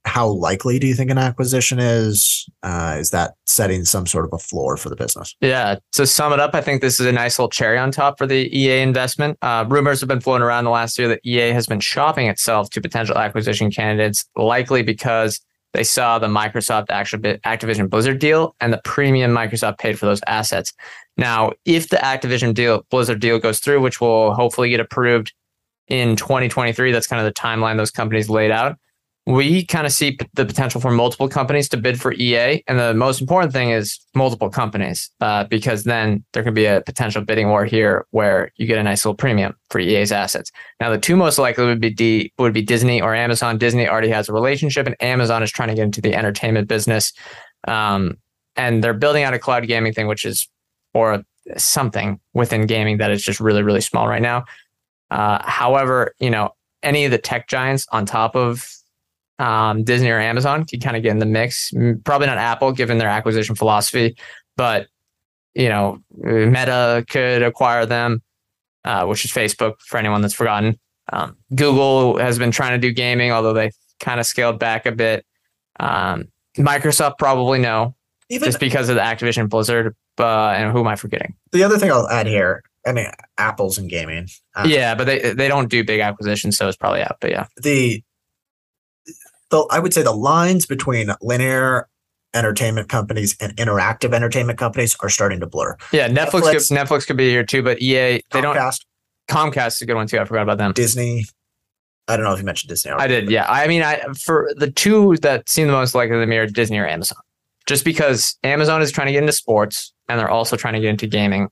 How 0.07 0.27
likely 0.27 0.79
do 0.79 0.87
you 0.87 0.95
think 0.95 1.11
an 1.11 1.17
acquisition 1.17 1.79
is? 1.79 2.49
Uh, 2.63 2.95
is 2.97 3.11
that 3.11 3.35
setting 3.45 3.85
some 3.85 4.07
sort 4.07 4.25
of 4.25 4.33
a 4.33 4.37
floor 4.37 4.77
for 4.77 4.89
the 4.89 4.95
business? 4.95 5.35
Yeah. 5.41 5.75
To 5.93 6.07
sum 6.07 6.31
it 6.33 6.39
up, 6.39 6.55
I 6.55 6.61
think 6.61 6.81
this 6.81 6.99
is 6.99 7.05
a 7.05 7.11
nice 7.11 7.37
little 7.37 7.49
cherry 7.49 7.77
on 7.77 7.91
top 7.91 8.17
for 8.17 8.25
the 8.25 8.49
EA 8.57 8.81
investment. 8.81 9.37
Uh, 9.41 9.65
rumors 9.67 9.99
have 9.99 10.07
been 10.07 10.21
floating 10.21 10.43
around 10.43 10.63
the 10.63 10.69
last 10.69 10.97
year 10.97 11.07
that 11.09 11.19
EA 11.25 11.51
has 11.51 11.67
been 11.67 11.81
shopping 11.81 12.27
itself 12.27 12.69
to 12.71 12.81
potential 12.81 13.17
acquisition 13.17 13.69
candidates, 13.69 14.25
likely 14.37 14.81
because 14.81 15.41
they 15.73 15.83
saw 15.83 16.17
the 16.17 16.27
Microsoft 16.27 16.87
Activision 16.87 17.89
Blizzard 17.89 18.19
deal 18.19 18.55
and 18.61 18.71
the 18.71 18.81
premium 18.83 19.31
Microsoft 19.31 19.77
paid 19.77 19.99
for 19.99 20.05
those 20.05 20.21
assets. 20.25 20.73
Now, 21.17 21.51
if 21.65 21.89
the 21.89 21.97
Activision 21.97 22.53
deal, 22.53 22.85
Blizzard 22.89 23.19
deal 23.19 23.39
goes 23.39 23.59
through, 23.59 23.81
which 23.81 23.99
will 23.99 24.33
hopefully 24.33 24.69
get 24.69 24.79
approved 24.79 25.33
in 25.87 26.15
2023, 26.15 26.91
that's 26.91 27.07
kind 27.07 27.19
of 27.19 27.25
the 27.25 27.39
timeline 27.39 27.77
those 27.77 27.91
companies 27.91 28.29
laid 28.29 28.51
out 28.51 28.77
we 29.27 29.65
kind 29.65 29.85
of 29.85 29.91
see 29.91 30.17
the 30.35 30.45
potential 30.45 30.79
for 30.79 30.89
multiple 30.89 31.27
companies 31.27 31.67
to 31.67 31.75
bid 31.75 31.99
for 31.99 32.13
EA. 32.13 32.63
And 32.65 32.79
the 32.79 32.93
most 32.93 33.19
important 33.19 33.51
thing 33.51 33.71
is 33.71 33.99
multiple 34.15 34.49
companies, 34.49 35.11
uh, 35.19 35.43
because 35.43 35.83
then 35.83 36.23
there 36.31 36.43
can 36.43 36.53
be 36.53 36.65
a 36.65 36.79
potential 36.79 37.21
bidding 37.21 37.49
war 37.49 37.65
here 37.65 38.05
where 38.11 38.53
you 38.55 38.65
get 38.65 38.77
a 38.77 38.83
nice 38.83 39.03
little 39.03 39.17
premium 39.17 39.53
for 39.69 39.79
EA's 39.79 40.13
assets. 40.13 40.49
Now, 40.79 40.91
the 40.91 40.97
two 40.97 41.17
most 41.17 41.37
likely 41.37 41.65
would 41.65 41.81
be 41.81 41.89
D, 41.89 42.31
would 42.37 42.53
be 42.53 42.61
Disney 42.61 43.01
or 43.01 43.13
Amazon. 43.13 43.57
Disney 43.57 43.85
already 43.85 44.07
has 44.07 44.29
a 44.29 44.33
relationship, 44.33 44.87
and 44.87 44.95
Amazon 45.01 45.43
is 45.43 45.51
trying 45.51 45.69
to 45.69 45.75
get 45.75 45.83
into 45.83 45.99
the 45.99 46.15
entertainment 46.15 46.69
business. 46.69 47.11
Um, 47.67 48.19
and 48.55 48.81
they're 48.81 48.93
building 48.93 49.23
out 49.23 49.33
a 49.33 49.39
cloud 49.39 49.67
gaming 49.67 49.91
thing, 49.91 50.07
which 50.07 50.23
is 50.23 50.47
or 50.93 51.21
something 51.57 52.17
within 52.33 52.65
gaming 52.65 52.99
that 52.99 53.11
is 53.11 53.23
just 53.23 53.41
really, 53.41 53.61
really 53.61 53.81
small 53.81 54.07
right 54.07 54.21
now. 54.21 54.45
Uh, 55.11 55.43
however, 55.43 56.13
you 56.19 56.29
know, 56.29 56.51
any 56.81 57.03
of 57.03 57.11
the 57.11 57.17
tech 57.17 57.49
giants 57.49 57.85
on 57.91 58.05
top 58.05 58.33
of 58.33 58.76
um, 59.39 59.83
Disney 59.83 60.09
or 60.09 60.19
Amazon 60.19 60.65
could 60.65 60.81
kind 60.81 60.97
of 60.97 61.03
get 61.03 61.11
in 61.11 61.19
the 61.19 61.25
mix. 61.25 61.71
Probably 62.03 62.27
not 62.27 62.37
Apple, 62.37 62.71
given 62.71 62.97
their 62.97 63.09
acquisition 63.09 63.55
philosophy, 63.55 64.17
but 64.55 64.87
you 65.53 65.69
know, 65.69 65.99
Meta 66.11 67.03
could 67.09 67.41
acquire 67.41 67.85
them, 67.85 68.21
uh, 68.85 69.05
which 69.05 69.25
is 69.25 69.31
Facebook 69.31 69.79
for 69.79 69.97
anyone 69.97 70.21
that's 70.21 70.33
forgotten. 70.33 70.79
Um, 71.11 71.35
Google 71.55 72.17
has 72.17 72.37
been 72.37 72.51
trying 72.51 72.79
to 72.79 72.87
do 72.87 72.93
gaming, 72.93 73.31
although 73.31 73.53
they 73.53 73.71
kind 73.99 74.19
of 74.19 74.25
scaled 74.25 74.59
back 74.59 74.85
a 74.85 74.91
bit. 74.91 75.25
Um, 75.79 76.27
Microsoft 76.57 77.17
probably 77.17 77.59
no, 77.59 77.95
Even 78.29 78.47
just 78.47 78.59
because 78.59 78.89
of 78.89 78.95
the 78.95 79.01
Activision 79.01 79.49
Blizzard. 79.49 79.95
Uh, 80.19 80.49
and 80.49 80.71
who 80.71 80.79
am 80.79 80.87
I 80.87 80.95
forgetting? 80.95 81.35
The 81.51 81.63
other 81.63 81.77
thing 81.77 81.91
I'll 81.91 82.09
add 82.09 82.25
here, 82.25 82.63
I 82.85 82.91
mean, 82.91 83.07
Apple's 83.37 83.77
in 83.77 83.87
gaming. 83.87 84.27
Uh, 84.55 84.65
yeah, 84.67 84.95
but 84.95 85.05
they 85.05 85.33
they 85.33 85.47
don't 85.47 85.69
do 85.69 85.83
big 85.83 85.99
acquisitions, 85.99 86.57
so 86.57 86.67
it's 86.67 86.77
probably 86.77 87.01
out. 87.01 87.17
But 87.21 87.31
yeah, 87.31 87.45
the 87.57 88.03
the 89.49 89.65
I 89.71 89.79
would 89.79 89.93
say 89.93 90.01
the 90.01 90.13
lines 90.13 90.65
between 90.65 91.11
linear 91.21 91.87
entertainment 92.33 92.89
companies 92.89 93.35
and 93.39 93.55
interactive 93.57 94.13
entertainment 94.13 94.59
companies 94.59 94.95
are 95.01 95.09
starting 95.09 95.39
to 95.39 95.47
blur. 95.47 95.75
Yeah, 95.91 96.07
Netflix 96.07 96.41
Netflix 96.41 96.67
could, 96.69 96.77
Netflix 96.77 97.07
could 97.07 97.17
be 97.17 97.29
here 97.29 97.43
too, 97.43 97.63
but 97.63 97.81
EA 97.81 98.21
they 98.31 98.41
Comcast, 98.41 98.85
don't. 99.29 99.53
Comcast 99.53 99.67
is 99.67 99.81
a 99.81 99.85
good 99.85 99.95
one 99.95 100.07
too. 100.07 100.19
I 100.19 100.25
forgot 100.25 100.43
about 100.43 100.57
them. 100.57 100.73
Disney. 100.73 101.25
I 102.09 102.15
don't 102.15 102.23
know 102.23 102.31
if 102.31 102.39
you 102.39 102.45
mentioned 102.45 102.69
Disney. 102.69 102.91
Already, 102.91 103.15
I 103.15 103.19
did. 103.19 103.29
Yeah, 103.29 103.45
I 103.49 103.67
mean, 103.67 103.81
I 103.81 104.01
for 104.17 104.49
the 104.55 104.71
two 104.71 105.17
that 105.17 105.49
seem 105.49 105.67
the 105.67 105.73
most 105.73 105.93
likely 105.93 106.17
to 106.17 106.25
me 106.25 106.37
are 106.37 106.47
Disney 106.47 106.77
or 106.77 106.87
Amazon, 106.87 107.19
just 107.65 107.83
because 107.83 108.37
Amazon 108.43 108.81
is 108.81 108.91
trying 108.91 109.07
to 109.07 109.13
get 109.13 109.23
into 109.23 109.33
sports 109.33 109.93
and 110.07 110.19
they're 110.19 110.29
also 110.29 110.55
trying 110.55 110.73
to 110.75 110.79
get 110.79 110.89
into 110.89 111.07
gaming. 111.07 111.49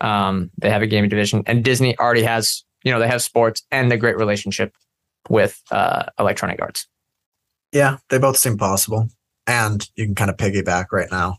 Um, 0.00 0.50
they 0.58 0.70
have 0.70 0.82
a 0.82 0.86
gaming 0.86 1.10
division, 1.10 1.42
and 1.46 1.64
Disney 1.64 1.98
already 1.98 2.22
has, 2.22 2.64
you 2.84 2.92
know, 2.92 3.00
they 3.00 3.08
have 3.08 3.22
sports 3.22 3.62
and 3.70 3.90
a 3.92 3.96
great 3.96 4.16
relationship 4.16 4.76
with 5.28 5.60
uh, 5.70 6.04
Electronic 6.18 6.60
Arts. 6.60 6.86
Yeah, 7.72 7.98
they 8.08 8.18
both 8.18 8.36
seem 8.36 8.56
possible, 8.56 9.08
and 9.46 9.88
you 9.96 10.06
can 10.06 10.14
kind 10.14 10.30
of 10.30 10.36
piggyback 10.36 10.86
right 10.92 11.10
now. 11.10 11.38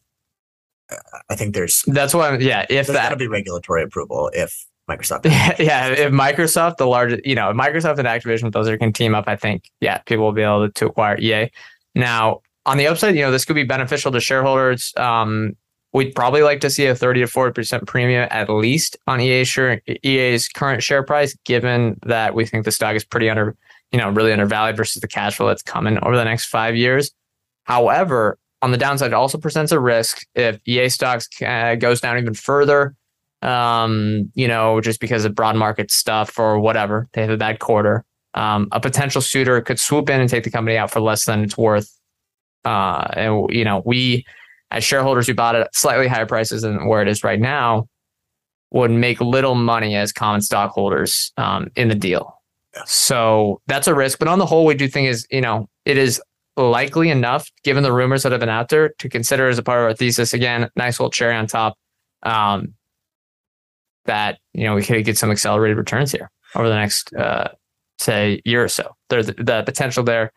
I 1.29 1.35
think 1.35 1.53
there's 1.53 1.83
that's 1.87 2.13
why 2.13 2.37
yeah 2.37 2.65
if 2.69 2.87
that 2.87 3.09
to 3.09 3.15
be 3.15 3.27
regulatory 3.27 3.83
approval 3.83 4.31
if 4.33 4.65
Microsoft 4.89 5.25
yeah 5.59 5.87
if 5.87 6.11
Microsoft 6.13 6.77
the 6.77 6.87
largest 6.87 7.25
you 7.25 7.35
know 7.35 7.51
Microsoft 7.51 7.97
and 7.97 8.07
Activision 8.07 8.51
those 8.53 8.67
are 8.69 8.77
can 8.77 8.93
team 8.93 9.13
up 9.13 9.25
I 9.27 9.35
think 9.35 9.69
yeah 9.81 9.97
people 9.99 10.23
will 10.23 10.31
be 10.31 10.43
able 10.43 10.69
to, 10.69 10.85
acquire 10.85 11.19
EA 11.19 11.49
now 11.93 12.41
on 12.65 12.77
the 12.77 12.87
upside 12.87 13.15
you 13.15 13.21
know 13.21 13.31
this 13.31 13.43
could 13.43 13.55
be 13.55 13.63
beneficial 13.63 14.11
to 14.11 14.19
shareholders. 14.21 14.93
Um, 14.95 15.57
we'd 15.93 16.15
probably 16.15 16.41
like 16.41 16.61
to 16.61 16.69
see 16.69 16.85
a 16.85 16.95
30 16.95 17.21
to 17.21 17.27
40 17.27 17.53
percent 17.53 17.87
premium 17.87 18.27
at 18.31 18.49
least 18.49 18.95
on 19.07 19.19
EA's 19.19 19.47
share, 19.49 19.81
EA's 20.03 20.47
current 20.47 20.83
share 20.83 21.03
price 21.03 21.35
given 21.43 21.99
that 22.05 22.33
we 22.33 22.45
think 22.45 22.63
the 22.63 22.71
stock 22.71 22.95
is 22.95 23.03
pretty 23.03 23.29
under 23.29 23.57
you 23.91 23.99
know, 23.99 24.09
really 24.09 24.31
undervalued 24.31 24.77
versus 24.77 25.01
the 25.01 25.07
cash 25.07 25.37
flow 25.37 25.47
that's 25.47 25.63
coming 25.63 25.97
over 26.03 26.15
the 26.15 26.23
next 26.23 26.45
five 26.45 26.75
years. 26.75 27.11
However, 27.63 28.37
on 28.61 28.71
the 28.71 28.77
downside, 28.77 29.11
it 29.11 29.13
also 29.13 29.37
presents 29.37 29.71
a 29.71 29.79
risk 29.79 30.25
if 30.35 30.59
EA 30.65 30.89
stocks 30.89 31.27
uh, 31.41 31.75
goes 31.75 32.01
down 32.01 32.17
even 32.17 32.33
further. 32.33 32.95
Um, 33.41 34.31
you 34.33 34.47
know, 34.47 34.81
just 34.81 34.99
because 34.99 35.23
of 35.23 35.35
broad 35.35 35.55
market 35.55 35.91
stuff 35.91 36.39
or 36.39 36.59
whatever, 36.59 37.07
they 37.13 37.21
have 37.21 37.29
a 37.29 37.37
bad 37.37 37.59
quarter. 37.59 38.03
Um, 38.33 38.67
a 38.71 38.79
potential 38.79 39.21
suitor 39.21 39.61
could 39.61 39.79
swoop 39.79 40.09
in 40.09 40.19
and 40.19 40.29
take 40.29 40.43
the 40.43 40.49
company 40.49 40.77
out 40.77 40.91
for 40.91 40.99
less 40.99 41.25
than 41.25 41.43
it's 41.43 41.57
worth. 41.57 41.91
Uh, 42.65 43.07
and 43.13 43.49
you 43.51 43.63
know, 43.63 43.83
we 43.85 44.25
as 44.71 44.83
shareholders 44.83 45.27
who 45.27 45.33
bought 45.33 45.55
it 45.55 45.61
at 45.61 45.75
slightly 45.75 46.07
higher 46.07 46.25
prices 46.25 46.63
than 46.63 46.87
where 46.87 47.01
it 47.01 47.07
is 47.07 47.23
right 47.23 47.39
now 47.39 47.87
would 48.71 48.91
make 48.91 49.21
little 49.21 49.55
money 49.55 49.95
as 49.95 50.11
common 50.11 50.41
stockholders 50.41 51.31
um, 51.37 51.69
in 51.75 51.87
the 51.87 51.95
deal. 51.95 52.36
So 52.85 53.61
that's 53.67 53.87
a 53.87 53.95
risk. 53.95 54.19
But 54.19 54.27
on 54.27 54.39
the 54.39 54.45
whole, 54.45 54.65
we 54.65 54.75
do 54.75 54.87
think 54.87 55.07
is, 55.07 55.27
you 55.31 55.41
know, 55.41 55.69
it 55.85 55.97
is 55.97 56.21
likely 56.55 57.09
enough, 57.09 57.51
given 57.63 57.83
the 57.83 57.93
rumors 57.93 58.23
that 58.23 58.31
have 58.31 58.41
been 58.41 58.49
out 58.49 58.69
there, 58.69 58.89
to 58.99 59.09
consider 59.09 59.47
as 59.47 59.57
a 59.57 59.63
part 59.63 59.79
of 59.79 59.85
our 59.85 59.93
thesis. 59.93 60.33
Again, 60.33 60.69
nice 60.75 60.99
little 60.99 61.11
cherry 61.11 61.35
on 61.35 61.47
top. 61.47 61.77
Um, 62.23 62.73
that 64.07 64.39
you 64.53 64.63
know 64.63 64.73
we 64.73 64.81
could 64.81 65.05
get 65.05 65.17
some 65.17 65.29
accelerated 65.29 65.77
returns 65.77 66.11
here 66.11 66.31
over 66.55 66.67
the 66.67 66.75
next 66.75 67.13
uh, 67.13 67.49
say 67.99 68.41
year 68.43 68.63
or 68.63 68.67
so. 68.67 68.95
There's 69.09 69.27
the 69.27 69.63
potential 69.65 70.03
there. 70.03 70.31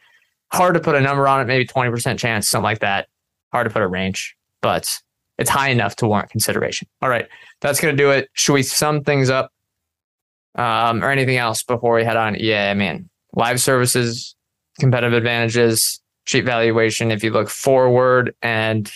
Hard 0.52 0.74
to 0.74 0.80
put 0.80 0.96
a 0.96 1.00
number 1.00 1.26
on 1.28 1.40
it, 1.40 1.46
maybe 1.46 1.64
20% 1.64 2.18
chance, 2.18 2.48
something 2.48 2.64
like 2.64 2.80
that. 2.80 3.08
Hard 3.52 3.68
to 3.68 3.72
put 3.72 3.82
a 3.82 3.86
range, 3.86 4.36
but 4.60 5.00
it's 5.38 5.48
high 5.48 5.68
enough 5.68 5.94
to 5.96 6.08
warrant 6.08 6.28
consideration. 6.28 6.88
All 7.00 7.08
right, 7.08 7.28
that's 7.60 7.80
going 7.80 7.96
to 7.96 8.02
do 8.02 8.10
it. 8.10 8.28
Should 8.34 8.54
we 8.54 8.62
sum 8.64 9.04
things 9.04 9.30
up? 9.30 9.52
Um, 10.56 11.02
or 11.04 11.10
anything 11.10 11.36
else 11.36 11.62
before 11.62 11.94
we 11.94 12.04
head 12.04 12.16
on? 12.16 12.36
Yeah, 12.38 12.70
I 12.70 12.74
mean, 12.74 13.08
live 13.34 13.60
services, 13.60 14.34
competitive 14.78 15.16
advantages, 15.16 16.00
cheap 16.26 16.44
valuation. 16.44 17.10
If 17.10 17.24
you 17.24 17.30
look 17.30 17.48
forward 17.48 18.34
and 18.42 18.90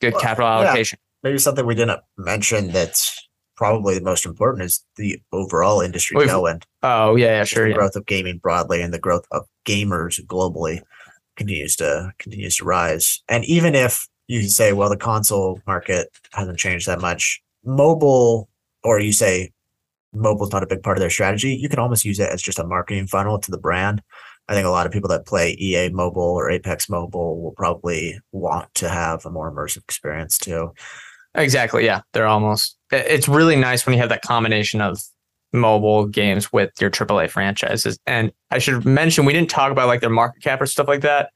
good 0.00 0.12
well, 0.14 0.22
capital 0.22 0.48
allocation. 0.48 0.98
Yeah. 1.00 1.30
Maybe 1.30 1.38
something 1.38 1.66
we 1.66 1.74
didn't 1.74 2.00
mention 2.16 2.68
that's 2.68 3.26
probably 3.56 3.94
the 3.94 4.04
most 4.04 4.26
important 4.26 4.64
is 4.64 4.84
the 4.96 5.20
overall 5.32 5.80
industry 5.80 6.16
tailwind. 6.18 6.64
Oh 6.82 7.16
yeah, 7.16 7.38
yeah, 7.38 7.44
sure. 7.44 7.64
The 7.64 7.70
yeah. 7.70 7.76
growth 7.76 7.96
of 7.96 8.06
gaming 8.06 8.38
broadly 8.38 8.82
and 8.82 8.92
the 8.92 8.98
growth 8.98 9.24
of 9.32 9.46
gamers 9.66 10.22
globally 10.26 10.82
continues 11.36 11.76
to 11.76 12.12
continues 12.18 12.56
to 12.56 12.64
rise. 12.64 13.22
And 13.28 13.44
even 13.46 13.74
if 13.74 14.06
you 14.28 14.42
say, 14.42 14.72
well, 14.72 14.90
the 14.90 14.96
console 14.96 15.60
market 15.66 16.08
hasn't 16.32 16.58
changed 16.58 16.86
that 16.86 17.00
much, 17.00 17.40
mobile, 17.64 18.48
or 18.82 19.00
you 19.00 19.12
say 19.12 19.52
mobile's 20.16 20.52
not 20.52 20.62
a 20.62 20.66
big 20.66 20.82
part 20.82 20.96
of 20.96 21.00
their 21.00 21.10
strategy, 21.10 21.54
you 21.54 21.68
can 21.68 21.78
almost 21.78 22.04
use 22.04 22.18
it 22.18 22.30
as 22.30 22.42
just 22.42 22.58
a 22.58 22.66
marketing 22.66 23.06
funnel 23.06 23.38
to 23.38 23.50
the 23.50 23.58
brand. 23.58 24.02
I 24.48 24.54
think 24.54 24.66
a 24.66 24.70
lot 24.70 24.86
of 24.86 24.92
people 24.92 25.08
that 25.08 25.26
play 25.26 25.56
EA 25.58 25.88
Mobile 25.90 26.22
or 26.22 26.50
Apex 26.50 26.88
Mobile 26.88 27.42
will 27.42 27.52
probably 27.52 28.18
want 28.32 28.72
to 28.76 28.88
have 28.88 29.26
a 29.26 29.30
more 29.30 29.50
immersive 29.50 29.78
experience 29.78 30.38
too. 30.38 30.72
Exactly. 31.34 31.84
Yeah. 31.84 32.00
They're 32.12 32.26
almost, 32.26 32.78
it's 32.90 33.28
really 33.28 33.56
nice 33.56 33.84
when 33.84 33.94
you 33.94 34.00
have 34.00 34.08
that 34.08 34.22
combination 34.22 34.80
of 34.80 35.00
mobile 35.52 36.06
games 36.06 36.52
with 36.52 36.70
your 36.80 36.90
AAA 36.90 37.30
franchises. 37.30 37.98
And 38.06 38.32
I 38.50 38.58
should 38.58 38.84
mention, 38.84 39.24
we 39.24 39.32
didn't 39.32 39.50
talk 39.50 39.72
about 39.72 39.88
like 39.88 40.00
their 40.00 40.10
market 40.10 40.42
cap 40.42 40.60
or 40.60 40.66
stuff 40.66 40.88
like 40.88 41.02
that. 41.02 41.30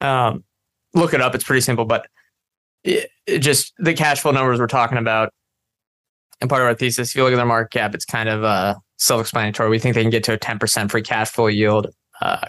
Um, 0.00 0.44
look 0.94 1.14
it 1.14 1.20
up. 1.20 1.34
It's 1.34 1.44
pretty 1.44 1.60
simple, 1.60 1.84
but 1.84 2.06
it, 2.82 3.10
it 3.26 3.38
just 3.40 3.74
the 3.78 3.94
cash 3.94 4.20
flow 4.20 4.32
numbers 4.32 4.58
we're 4.58 4.66
talking 4.66 4.98
about 4.98 5.32
and 6.40 6.50
part 6.50 6.62
of 6.62 6.68
our 6.68 6.74
thesis, 6.74 7.10
if 7.10 7.16
you 7.16 7.22
look 7.22 7.32
at 7.32 7.36
their 7.36 7.46
market 7.46 7.78
cap, 7.78 7.94
it's 7.94 8.04
kind 8.04 8.28
of 8.28 8.44
uh, 8.44 8.74
self-explanatory. 8.98 9.70
We 9.70 9.78
think 9.78 9.94
they 9.94 10.02
can 10.02 10.10
get 10.10 10.24
to 10.24 10.34
a 10.34 10.38
10% 10.38 10.90
free 10.90 11.02
cash 11.02 11.30
flow 11.30 11.46
yield 11.46 11.88
uh, 12.20 12.46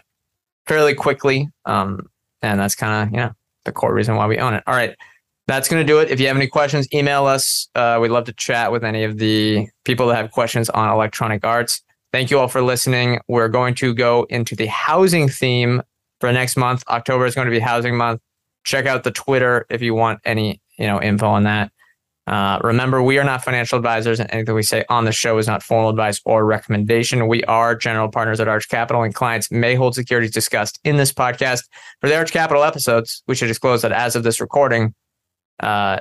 fairly 0.68 0.94
quickly. 0.94 1.50
Um, 1.66 2.10
and 2.42 2.60
that's 2.60 2.76
kind 2.76 3.08
of, 3.08 3.14
you 3.14 3.18
know, 3.18 3.32
the 3.66 3.72
core 3.72 3.94
reason 3.94 4.16
why 4.16 4.28
we 4.28 4.38
own 4.38 4.54
it. 4.54 4.64
All 4.68 4.76
right. 4.76 4.96
That's 5.48 5.68
going 5.70 5.86
to 5.86 5.88
do 5.88 6.00
it. 6.00 6.10
If 6.10 6.20
you 6.20 6.28
have 6.28 6.36
any 6.36 6.48
questions, 6.48 6.88
email 6.92 7.26
us. 7.26 7.70
Uh, 7.76 8.00
we'd 8.02 8.10
love 8.10 8.26
to 8.26 8.34
chat 8.34 8.72
with 8.72 8.84
any 8.84 9.04
of 9.04 9.18
the 9.20 9.68
people 9.84 10.08
that 10.08 10.16
have 10.16 10.32
questions 10.32 10.70
on 10.72 10.90
electronic 10.90 11.46
arts. 11.46 11.84
Thank 12.12 12.32
you 12.32 12.40
all 12.40 12.48
for 12.48 12.62
listening. 12.62 13.20
We're 13.28 13.50
going 13.50 13.76
to 13.76 13.94
go 13.94 14.26
into 14.30 14.56
the 14.56 14.68
housing 14.68 15.30
theme 15.30 15.84
for 16.20 16.32
next 16.32 16.58
month. 16.58 16.84
October 16.88 17.26
is 17.26 17.36
going 17.36 17.46
to 17.46 17.52
be 17.52 17.60
housing 17.60 17.96
month. 17.96 18.22
Check 18.64 18.88
out 18.88 19.04
the 19.04 19.12
Twitter 19.12 19.68
if 19.70 19.82
you 19.82 19.94
want 19.94 20.20
any, 20.26 20.62
you 20.80 20.88
know, 20.88 21.00
info 21.00 21.28
on 21.28 21.44
that. 21.44 21.72
Uh, 22.28 22.60
remember, 22.64 23.04
we 23.04 23.20
are 23.20 23.24
not 23.24 23.44
financial 23.44 23.78
advisors, 23.78 24.20
and 24.20 24.32
anything 24.32 24.56
we 24.56 24.64
say 24.64 24.84
on 24.90 25.06
the 25.06 25.12
show 25.12 25.38
is 25.38 25.46
not 25.46 25.62
formal 25.62 25.92
advice 25.92 26.20
or 26.26 26.44
recommendation. 26.44 27.28
We 27.28 27.44
are 27.44 27.76
general 27.76 28.10
partners 28.10 28.40
at 28.40 28.48
Arch 28.48 28.68
Capital, 28.68 29.04
and 29.04 29.14
clients 29.14 29.52
may 29.52 29.76
hold 29.76 29.94
securities 29.94 30.32
discussed 30.32 30.80
in 30.84 30.98
this 30.98 31.14
podcast. 31.14 31.66
For 32.02 32.10
the 32.10 32.16
Arch 32.16 32.32
Capital 32.32 32.64
episodes, 32.64 33.22
we 33.28 33.36
should 33.36 33.48
disclose 33.48 33.84
that 33.84 33.92
as 33.92 34.16
of 34.16 34.24
this 34.24 34.42
recording, 34.42 34.96
uh, 35.60 36.00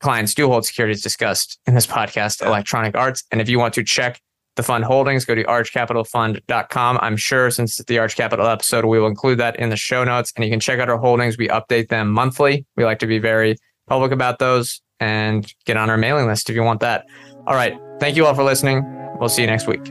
clients 0.00 0.34
do 0.34 0.46
hold 0.46 0.64
securities 0.64 1.02
discussed 1.02 1.58
in 1.66 1.74
this 1.74 1.86
podcast, 1.86 2.46
Electronic 2.46 2.96
Arts. 2.96 3.24
And 3.32 3.40
if 3.40 3.48
you 3.48 3.58
want 3.58 3.74
to 3.74 3.82
check 3.82 4.20
the 4.54 4.62
fund 4.62 4.84
holdings, 4.84 5.24
go 5.24 5.34
to 5.34 5.42
archcapitalfund.com. 5.44 6.98
I'm 7.02 7.16
sure 7.16 7.50
since 7.50 7.78
the 7.78 7.98
Arch 7.98 8.16
Capital 8.16 8.46
episode, 8.46 8.84
we 8.84 9.00
will 9.00 9.08
include 9.08 9.38
that 9.38 9.56
in 9.56 9.70
the 9.70 9.76
show 9.76 10.04
notes, 10.04 10.32
and 10.36 10.44
you 10.44 10.50
can 10.50 10.60
check 10.60 10.78
out 10.78 10.88
our 10.88 10.98
holdings. 10.98 11.36
We 11.36 11.48
update 11.48 11.88
them 11.88 12.12
monthly. 12.12 12.66
We 12.76 12.84
like 12.84 13.00
to 13.00 13.06
be 13.06 13.18
very 13.18 13.56
public 13.88 14.12
about 14.12 14.38
those 14.38 14.80
and 15.00 15.52
get 15.64 15.76
on 15.76 15.90
our 15.90 15.96
mailing 15.96 16.26
list 16.26 16.48
if 16.50 16.56
you 16.56 16.62
want 16.62 16.80
that. 16.80 17.06
All 17.46 17.54
right. 17.54 17.78
Thank 18.00 18.16
you 18.16 18.26
all 18.26 18.34
for 18.34 18.44
listening. 18.44 18.84
We'll 19.18 19.28
see 19.28 19.42
you 19.42 19.48
next 19.48 19.66
week. 19.66 19.82